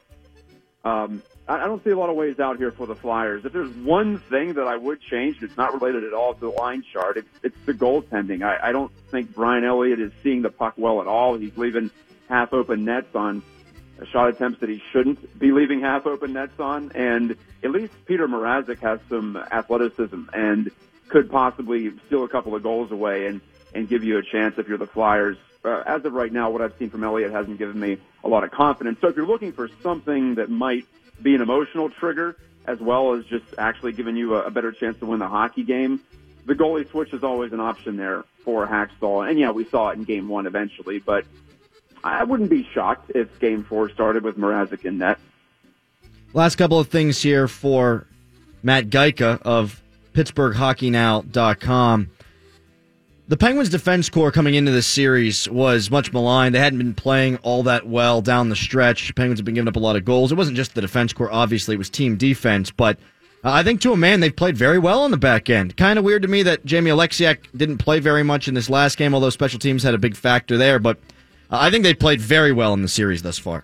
Um, 0.83 1.21
I, 1.47 1.55
I 1.55 1.65
don't 1.65 1.83
see 1.83 1.89
a 1.89 1.97
lot 1.97 2.09
of 2.09 2.15
ways 2.15 2.39
out 2.39 2.57
here 2.57 2.71
for 2.71 2.85
the 2.87 2.95
Flyers. 2.95 3.45
If 3.45 3.53
there's 3.53 3.73
one 3.77 4.19
thing 4.19 4.53
that 4.53 4.67
I 4.67 4.75
would 4.75 5.01
change, 5.01 5.41
it's 5.41 5.57
not 5.57 5.73
related 5.73 6.03
at 6.03 6.13
all 6.13 6.33
to 6.33 6.39
the 6.39 6.49
line 6.49 6.83
chart. 6.93 7.17
It's, 7.17 7.27
it's 7.43 7.57
the 7.65 7.73
goaltending. 7.73 8.43
I, 8.43 8.69
I 8.69 8.71
don't 8.71 8.91
think 9.11 9.33
Brian 9.33 9.63
Elliott 9.63 9.99
is 9.99 10.11
seeing 10.23 10.41
the 10.41 10.49
puck 10.49 10.75
well 10.77 11.01
at 11.01 11.07
all. 11.07 11.37
He's 11.37 11.57
leaving 11.57 11.91
half 12.29 12.53
open 12.53 12.85
nets 12.85 13.13
on 13.15 13.43
shot 14.11 14.29
attempts 14.29 14.59
that 14.61 14.69
he 14.69 14.81
shouldn't 14.91 15.37
be 15.37 15.51
leaving 15.51 15.81
half 15.81 16.05
open 16.05 16.33
nets 16.33 16.59
on. 16.59 16.91
And 16.93 17.35
at 17.63 17.71
least 17.71 17.93
Petr 18.05 18.27
Mrazek 18.27 18.79
has 18.79 18.99
some 19.09 19.35
athleticism 19.35 20.23
and 20.33 20.71
could 21.09 21.29
possibly 21.29 21.91
steal 22.07 22.23
a 22.23 22.29
couple 22.29 22.55
of 22.55 22.63
goals 22.63 22.91
away 22.91 23.25
and, 23.25 23.41
and 23.73 23.89
give 23.89 24.03
you 24.03 24.17
a 24.17 24.23
chance 24.23 24.55
if 24.57 24.67
you're 24.67 24.77
the 24.77 24.87
Flyers. 24.87 25.37
Uh, 25.63 25.83
as 25.85 26.05
of 26.05 26.13
right 26.13 26.31
now, 26.31 26.49
what 26.49 26.61
I've 26.61 26.73
seen 26.79 26.89
from 26.89 27.03
Elliott 27.03 27.31
hasn't 27.31 27.57
given 27.57 27.79
me 27.79 27.97
a 28.23 28.27
lot 28.27 28.43
of 28.43 28.51
confidence. 28.51 28.99
So 29.01 29.07
if 29.07 29.15
you're 29.15 29.27
looking 29.27 29.51
for 29.51 29.69
something 29.83 30.35
that 30.35 30.49
might 30.49 30.85
be 31.21 31.35
an 31.35 31.41
emotional 31.41 31.89
trigger 31.89 32.37
as 32.65 32.79
well 32.79 33.13
as 33.13 33.25
just 33.25 33.45
actually 33.57 33.91
giving 33.91 34.15
you 34.15 34.35
a, 34.35 34.43
a 34.43 34.51
better 34.51 34.71
chance 34.71 34.97
to 34.99 35.05
win 35.05 35.19
the 35.19 35.27
hockey 35.27 35.63
game, 35.63 35.99
the 36.45 36.55
goalie 36.55 36.89
switch 36.89 37.13
is 37.13 37.23
always 37.23 37.51
an 37.51 37.59
option 37.59 37.97
there 37.97 38.23
for 38.43 38.65
Hakstol. 38.65 39.29
And 39.29 39.37
yeah, 39.37 39.51
we 39.51 39.65
saw 39.65 39.89
it 39.89 39.97
in 39.97 40.05
game 40.05 40.29
one 40.29 40.47
eventually, 40.47 40.99
but 40.99 41.25
I 42.03 42.23
wouldn't 42.23 42.49
be 42.49 42.67
shocked 42.73 43.11
if 43.13 43.39
game 43.39 43.63
four 43.63 43.89
started 43.89 44.23
with 44.23 44.37
Mrazek 44.37 44.85
in 44.85 44.97
net. 44.97 45.19
Last 46.33 46.55
couple 46.55 46.79
of 46.79 46.87
things 46.87 47.21
here 47.21 47.47
for 47.47 48.05
Matt 48.63 48.89
Gajtka 48.89 49.41
of 49.41 49.81
PittsburghHockeyNow.com. 50.13 52.09
The 53.29 53.37
Penguins 53.37 53.69
defense 53.69 54.09
core 54.09 54.31
coming 54.31 54.55
into 54.55 54.71
this 54.71 54.87
series 54.87 55.47
was 55.47 55.91
much 55.91 56.11
maligned. 56.11 56.55
They 56.55 56.59
hadn't 56.59 56.79
been 56.79 56.95
playing 56.95 57.37
all 57.43 57.61
that 57.61 57.85
well 57.85 58.23
down 58.23 58.49
the 58.49 58.55
stretch. 58.55 59.13
Penguins 59.13 59.37
have 59.37 59.45
been 59.45 59.53
giving 59.53 59.67
up 59.67 59.75
a 59.75 59.79
lot 59.79 59.95
of 59.95 60.03
goals. 60.03 60.31
It 60.31 60.35
wasn't 60.35 60.57
just 60.57 60.73
the 60.73 60.81
defense 60.81 61.13
core, 61.13 61.31
obviously, 61.31 61.75
it 61.75 61.77
was 61.77 61.91
team 61.91 62.17
defense, 62.17 62.71
but 62.71 62.97
uh, 63.43 63.51
I 63.51 63.61
think 63.61 63.81
to 63.81 63.93
a 63.93 63.97
man, 63.97 64.19
they've 64.19 64.35
played 64.35 64.57
very 64.57 64.79
well 64.79 65.03
on 65.03 65.11
the 65.11 65.17
back 65.17 65.47
end. 65.47 65.77
Kind 65.77 65.99
of 65.99 66.05
weird 66.05 66.23
to 66.23 66.27
me 66.27 66.41
that 66.41 66.65
Jamie 66.65 66.89
Oleksiak 66.89 67.37
didn't 67.55 67.77
play 67.77 67.99
very 67.99 68.23
much 68.23 68.47
in 68.47 68.55
this 68.55 68.67
last 68.67 68.97
game, 68.97 69.13
although 69.13 69.29
special 69.29 69.59
teams 69.59 69.83
had 69.83 69.93
a 69.93 69.99
big 69.99 70.15
factor 70.15 70.57
there, 70.57 70.79
but 70.79 70.97
uh, 71.51 71.59
I 71.61 71.69
think 71.69 71.83
they 71.83 71.93
played 71.93 72.19
very 72.19 72.51
well 72.51 72.73
in 72.73 72.81
the 72.81 72.87
series 72.87 73.21
thus 73.21 73.37
far. 73.37 73.63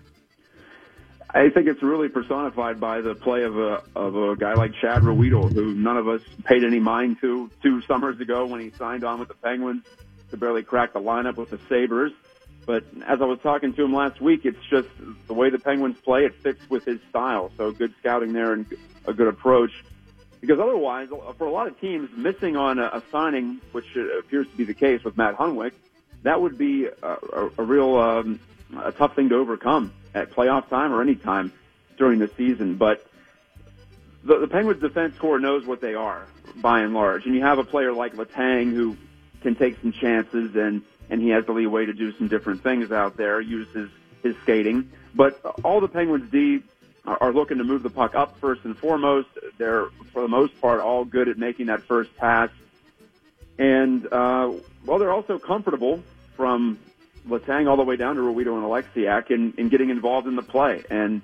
I 1.36 1.50
think 1.50 1.66
it's 1.66 1.82
really 1.82 2.08
personified 2.08 2.80
by 2.80 3.02
the 3.02 3.14
play 3.14 3.42
of 3.42 3.58
a 3.58 3.82
of 3.94 4.16
a 4.16 4.36
guy 4.36 4.54
like 4.54 4.72
Chad 4.80 5.02
Ruhwedel, 5.02 5.52
who 5.52 5.74
none 5.74 5.98
of 5.98 6.08
us 6.08 6.22
paid 6.44 6.64
any 6.64 6.80
mind 6.80 7.18
to 7.20 7.50
two 7.62 7.82
summers 7.82 8.18
ago 8.20 8.46
when 8.46 8.60
he 8.60 8.70
signed 8.70 9.04
on 9.04 9.20
with 9.20 9.28
the 9.28 9.34
Penguins 9.34 9.84
to 10.30 10.38
barely 10.38 10.62
crack 10.62 10.94
the 10.94 11.00
lineup 11.00 11.36
with 11.36 11.50
the 11.50 11.60
Sabres. 11.68 12.12
But 12.64 12.84
as 13.06 13.20
I 13.20 13.26
was 13.26 13.38
talking 13.42 13.74
to 13.74 13.84
him 13.84 13.92
last 13.92 14.18
week, 14.18 14.46
it's 14.46 14.64
just 14.70 14.88
the 15.26 15.34
way 15.34 15.50
the 15.50 15.58
Penguins 15.58 15.98
play. 16.00 16.24
It 16.24 16.34
fits 16.36 16.70
with 16.70 16.86
his 16.86 17.00
style. 17.10 17.52
So 17.58 17.70
good 17.70 17.92
scouting 18.00 18.32
there 18.32 18.54
and 18.54 18.66
a 19.04 19.12
good 19.12 19.28
approach. 19.28 19.84
Because 20.40 20.58
otherwise, 20.58 21.08
for 21.36 21.46
a 21.46 21.50
lot 21.50 21.66
of 21.66 21.78
teams, 21.78 22.08
missing 22.16 22.56
on 22.56 22.78
a, 22.78 23.02
signing, 23.12 23.60
which 23.72 23.94
appears 23.94 24.48
to 24.48 24.56
be 24.56 24.64
the 24.64 24.74
case 24.74 25.04
with 25.04 25.18
Matt 25.18 25.36
Hunwick, 25.36 25.72
that 26.22 26.40
would 26.40 26.56
be 26.56 26.86
a, 26.86 26.92
a, 27.02 27.50
a 27.58 27.62
real 27.62 27.96
um, 27.98 28.40
a 28.82 28.90
tough 28.90 29.14
thing 29.14 29.28
to 29.28 29.36
overcome 29.36 29.92
at 30.16 30.30
playoff 30.30 30.68
time 30.68 30.92
or 30.92 31.02
any 31.02 31.14
time 31.14 31.52
during 31.98 32.18
the 32.18 32.30
season. 32.36 32.76
But 32.76 33.06
the, 34.24 34.38
the 34.38 34.48
Penguins 34.48 34.80
defense 34.80 35.16
core 35.18 35.38
knows 35.38 35.66
what 35.66 35.80
they 35.80 35.94
are 35.94 36.26
by 36.56 36.80
and 36.80 36.94
large. 36.94 37.26
And 37.26 37.34
you 37.34 37.42
have 37.42 37.58
a 37.58 37.64
player 37.64 37.92
like 37.92 38.14
Letang 38.14 38.72
who 38.72 38.96
can 39.42 39.54
take 39.54 39.78
some 39.80 39.92
chances 39.92 40.56
and, 40.56 40.82
and 41.10 41.20
he 41.20 41.28
has 41.28 41.44
the 41.44 41.52
leeway 41.52 41.84
to 41.84 41.92
do 41.92 42.12
some 42.16 42.28
different 42.28 42.62
things 42.62 42.90
out 42.90 43.16
there, 43.16 43.40
use 43.40 43.68
his, 43.74 43.90
his 44.22 44.34
skating. 44.42 44.90
But 45.14 45.40
all 45.62 45.80
the 45.80 45.88
Penguins 45.88 46.30
D 46.30 46.62
are, 47.04 47.18
are 47.20 47.32
looking 47.32 47.58
to 47.58 47.64
move 47.64 47.82
the 47.82 47.90
puck 47.90 48.14
up 48.14 48.38
first 48.40 48.64
and 48.64 48.76
foremost. 48.76 49.28
They're, 49.58 49.86
for 50.12 50.22
the 50.22 50.28
most 50.28 50.58
part, 50.62 50.80
all 50.80 51.04
good 51.04 51.28
at 51.28 51.36
making 51.36 51.66
that 51.66 51.82
first 51.82 52.16
pass. 52.16 52.48
And, 53.58 54.06
uh, 54.10 54.52
well, 54.86 54.98
they're 54.98 55.12
also 55.12 55.38
comfortable 55.38 56.02
from 56.36 56.78
Letang 57.28 57.68
all 57.68 57.76
the 57.76 57.84
way 57.84 57.96
down 57.96 58.16
to 58.16 58.22
Ruhwedel 58.22 58.54
and 58.54 58.64
Oleksiak 58.64 59.30
in, 59.30 59.54
in 59.56 59.68
getting 59.68 59.90
involved 59.90 60.28
in 60.28 60.36
the 60.36 60.42
play. 60.42 60.84
And 60.88 61.22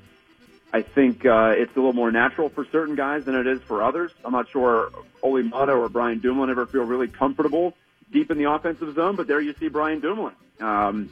I 0.72 0.82
think 0.82 1.24
uh, 1.24 1.52
it's 1.56 1.72
a 1.76 1.78
little 1.78 1.92
more 1.92 2.10
natural 2.10 2.48
for 2.48 2.64
certain 2.72 2.96
guys 2.96 3.24
than 3.24 3.34
it 3.34 3.46
is 3.46 3.60
for 3.62 3.82
others. 3.82 4.10
I'm 4.24 4.32
not 4.32 4.48
sure 4.50 4.90
Olli 5.22 5.42
Maatta 5.42 5.72
or 5.72 5.88
Brian 5.88 6.18
Dumoulin 6.18 6.50
ever 6.50 6.66
feel 6.66 6.84
really 6.84 7.08
comfortable 7.08 7.74
deep 8.10 8.30
in 8.30 8.38
the 8.38 8.50
offensive 8.50 8.94
zone, 8.94 9.16
but 9.16 9.26
there 9.26 9.40
you 9.40 9.54
see 9.58 9.68
Brian 9.68 10.00
Dumoulin 10.00 10.34
um, 10.60 11.10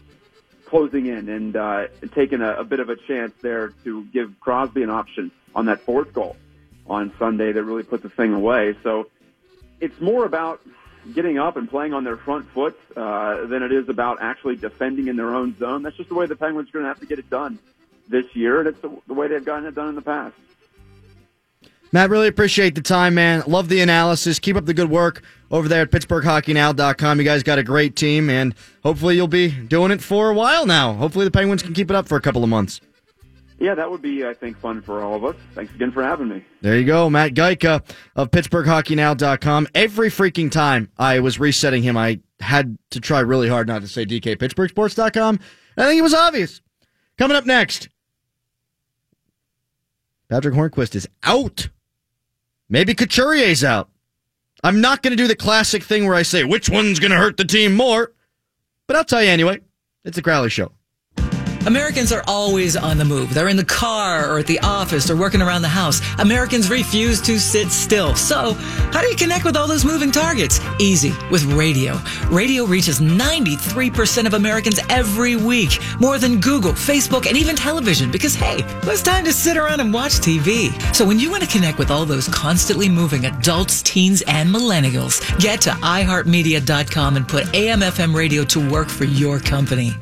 closing 0.67 1.07
in 1.07 1.29
and 1.29 1.57
uh, 1.57 1.89
taking 2.15 2.41
a, 2.41 2.55
a 2.55 2.65
bit 2.65 2.81
of 2.81 2.89
a 2.89 2.97
chance 2.97 3.33
there 3.43 3.73
to 3.85 4.05
give 4.07 4.39
Crosby 4.41 4.83
an 4.83 4.91
option 4.91 5.31
on 5.55 5.67
that 5.67 5.81
fourth 5.81 6.13
goal 6.13 6.37
on 6.87 7.13
Sunday 7.19 7.53
that 7.53 7.63
really 7.63 7.83
put 7.83 8.03
the 8.03 8.09
thing 8.09 8.33
away. 8.33 8.77
So 8.83 9.09
it's 9.81 10.01
more 10.01 10.25
about 10.25 10.61
getting 11.15 11.39
up 11.39 11.57
and 11.57 11.69
playing 11.69 11.95
on 11.95 12.05
their 12.05 12.17
front 12.17 12.49
foot 12.51 12.79
uh, 12.97 13.47
than 13.47 13.63
it 13.63 13.73
is 13.73 13.89
about 13.89 14.21
actually 14.21 14.57
defending 14.57 15.09
in 15.09 15.17
their 15.17 15.35
own 15.35 15.59
zone. 15.59 15.83
That's 15.83 15.97
just 15.97 16.09
the 16.09 16.15
way 16.15 16.27
the 16.27 16.37
Penguins 16.37 16.69
are 16.69 16.73
going 16.73 16.85
to 16.85 16.89
have 16.89 17.01
to 17.01 17.07
get 17.07 17.19
it 17.19 17.29
done 17.31 17.59
this 18.09 18.27
year, 18.35 18.61
and 18.61 18.69
it's 18.69 18.81
the, 18.81 18.91
the 19.07 19.15
way 19.15 19.29
they've 19.29 19.45
gotten 19.45 19.67
it 19.67 19.75
done 19.75 19.89
in 19.89 19.95
the 19.95 20.03
past. 20.03 20.35
Matt, 21.93 22.11
really 22.11 22.29
appreciate 22.29 22.77
the 22.77 22.81
time, 22.81 23.15
man. 23.15 23.43
Love 23.49 23.69
the 23.69 23.81
analysis. 23.81 24.39
Keep 24.39 24.57
up 24.57 24.67
the 24.67 24.75
good 24.75 24.91
work 24.91 25.23
over 25.51 25.67
there 25.67 25.83
at 25.83 25.91
PittsburghHockeyNow.com. 25.91 27.19
You 27.19 27.25
guys 27.25 27.43
got 27.43 27.59
a 27.59 27.65
great 27.65 27.97
team, 27.97 28.31
and 28.31 28.55
hopefully 28.85 29.17
you'll 29.17 29.27
be 29.27 29.51
doing 29.51 29.91
it 29.91 30.01
for 30.01 30.31
a 30.31 30.35
while 30.35 30.67
now. 30.67 30.93
Hopefully 30.95 31.25
the 31.25 31.33
Penguins 31.33 31.63
can 31.63 31.75
keep 31.75 31.91
it 31.91 31.97
up 31.97 32.07
for 32.07 32.17
a 32.17 32.21
couple 32.21 32.45
of 32.45 32.51
months. 32.51 32.81
Yeah, 33.61 33.75
that 33.75 33.91
would 33.91 34.01
be, 34.01 34.27
I 34.27 34.33
think, 34.33 34.59
fun 34.59 34.81
for 34.81 35.03
all 35.03 35.15
of 35.15 35.25
us. 35.25 35.37
Thanks 35.55 35.75
again 35.75 35.93
for 35.93 36.03
having 36.03 36.29
me. 36.29 36.43
There 36.63 36.79
you 36.79 36.87
go, 36.87 37.11
Matt 37.11 37.35
Gajtka 37.35 37.83
of 38.17 38.31
PittsburghHockeyNow.com. 38.31 39.69
Every 39.75 40.09
freaking 40.09 40.51
time 40.51 40.91
I 40.97 41.21
was 41.21 41.39
resetting 41.39 41.83
him, 41.83 41.95
I 41.95 42.21
had 42.41 42.79
to 42.89 43.01
try 43.01 43.21
really 43.21 43.51
hard 43.51 43.69
not 43.69 43.83
to 43.83 43.89
say 43.89 44.07
DK 44.07 44.37
PittsburghSports.com. 44.37 45.41
I 45.77 45.85
think 45.85 45.99
it 45.99 46.03
was 46.03 46.15
obvious. 46.15 46.63
Coming 47.19 47.37
up 47.37 47.45
next, 47.45 47.91
Patric 50.31 50.55
Hornqvist 50.55 50.95
is 50.95 51.07
out. 51.23 51.69
Maybe 52.71 52.95
Couturier's 52.95 53.63
out. 53.63 53.91
I'm 54.65 54.81
not 54.81 55.03
going 55.03 55.11
to 55.11 55.23
do 55.23 55.29
the 55.29 55.37
classic 55.37 55.83
thing 55.83 56.07
where 56.07 56.15
I 56.15 56.23
say 56.23 56.45
which 56.45 56.71
one's 56.71 56.99
going 56.99 57.11
to 57.11 57.19
hurt 57.19 57.37
the 57.37 57.45
team 57.45 57.75
more, 57.75 58.13
but 58.87 58.97
I'll 58.97 59.05
tell 59.05 59.23
you 59.23 59.29
anyway. 59.29 59.61
It's 60.03 60.17
a 60.17 60.23
Crowley 60.23 60.49
show. 60.49 60.73
Americans 61.67 62.11
are 62.11 62.25
always 62.27 62.77
on 62.77 62.97
the 62.97 63.05
move. 63.05 63.35
They're 63.35 63.49
in 63.49 63.57
the 63.57 63.65
car 63.65 64.31
or 64.31 64.39
at 64.39 64.47
the 64.47 64.59
office 64.61 65.11
or 65.11 65.17
working 65.17 65.43
around 65.43 65.63
the 65.63 65.69
house. 65.69 66.01
Americans 66.19 66.71
refuse 66.71 67.21
to 67.23 67.39
sit 67.39 67.71
still. 67.71 68.15
So, 68.15 68.55
how 68.93 69.03
do 69.03 69.09
you 69.09 69.17
connect 69.17 69.45
with 69.45 69.57
all 69.57 69.69
those 69.69 69.85
moving 69.85 70.11
targets? 70.11 70.61
Easy, 70.79 71.13
with 71.31 71.45
radio. 71.45 72.01
Radio 72.31 72.65
reaches 72.65 73.01
93% 73.01 74.27
of 74.27 74.35
Americans 74.35 74.81
every 74.89 75.37
week, 75.37 75.79
more 76.01 76.19
than 76.19 76.41
Google, 76.41 76.73
Facebook, 76.73 77.27
and 77.27 77.37
even 77.37 77.57
television, 77.57 78.11
because 78.11 78.35
hey, 78.35 78.63
who's 78.83 79.03
time 79.03 79.25
to 79.25 79.33
sit 79.33 79.57
around 79.57 79.81
and 79.81 79.93
watch 79.93 80.13
TV? 80.13 80.71
So, 80.95 81.07
when 81.07 81.19
you 81.19 81.31
want 81.31 81.43
to 81.43 81.49
connect 81.49 81.79
with 81.79 81.91
all 81.91 82.07
those 82.07 82.29
constantly 82.29 82.89
moving 82.89 83.27
adults, 83.27 83.83
teens, 83.83 84.23
and 84.27 84.49
millennials, 84.49 85.21
get 85.39 85.61
to 85.63 85.71
iHeartMedia.com 85.71 87.17
and 87.17 87.29
put 87.29 87.55
AM 87.55 87.81
FM 87.81 88.15
radio 88.15 88.45
to 88.45 88.71
work 88.71 88.89
for 88.89 89.05
your 89.05 89.39
company. 89.39 89.95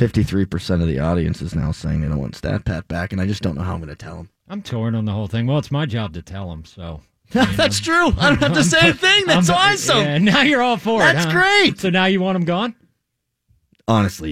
53% 0.00 0.80
of 0.80 0.88
the 0.88 0.98
audience 0.98 1.42
is 1.42 1.54
now 1.54 1.72
saying 1.72 2.00
they 2.00 2.08
don't 2.08 2.18
want 2.18 2.34
Stat 2.34 2.64
Pat 2.64 2.88
back, 2.88 3.12
and 3.12 3.20
I 3.20 3.26
just 3.26 3.42
don't 3.42 3.54
know 3.54 3.62
how 3.62 3.74
I'm 3.74 3.80
going 3.80 3.90
to 3.90 3.94
tell 3.94 4.16
them. 4.16 4.30
I'm 4.48 4.62
torn 4.62 4.94
on 4.94 5.04
the 5.04 5.12
whole 5.12 5.26
thing. 5.26 5.46
Well, 5.46 5.58
it's 5.58 5.70
my 5.70 5.84
job 5.84 6.14
to 6.14 6.22
tell 6.22 6.48
them, 6.48 6.64
so. 6.64 7.02
That's 7.32 7.80
true. 7.80 8.06
I 8.18 8.30
don't 8.30 8.38
have 8.38 8.54
to 8.54 8.64
say 8.64 8.88
a 8.88 8.94
thing. 8.94 9.24
That's 9.26 9.50
I'm- 9.50 9.74
awesome. 9.74 9.98
Yeah, 9.98 10.18
now 10.18 10.40
you're 10.40 10.62
all 10.62 10.78
for 10.78 11.02
it. 11.02 11.12
That's 11.12 11.26
huh? 11.26 11.32
great. 11.32 11.78
So 11.80 11.90
now 11.90 12.06
you 12.06 12.20
want 12.20 12.36
them 12.36 12.46
gone? 12.46 12.74
Honestly, 13.86 14.28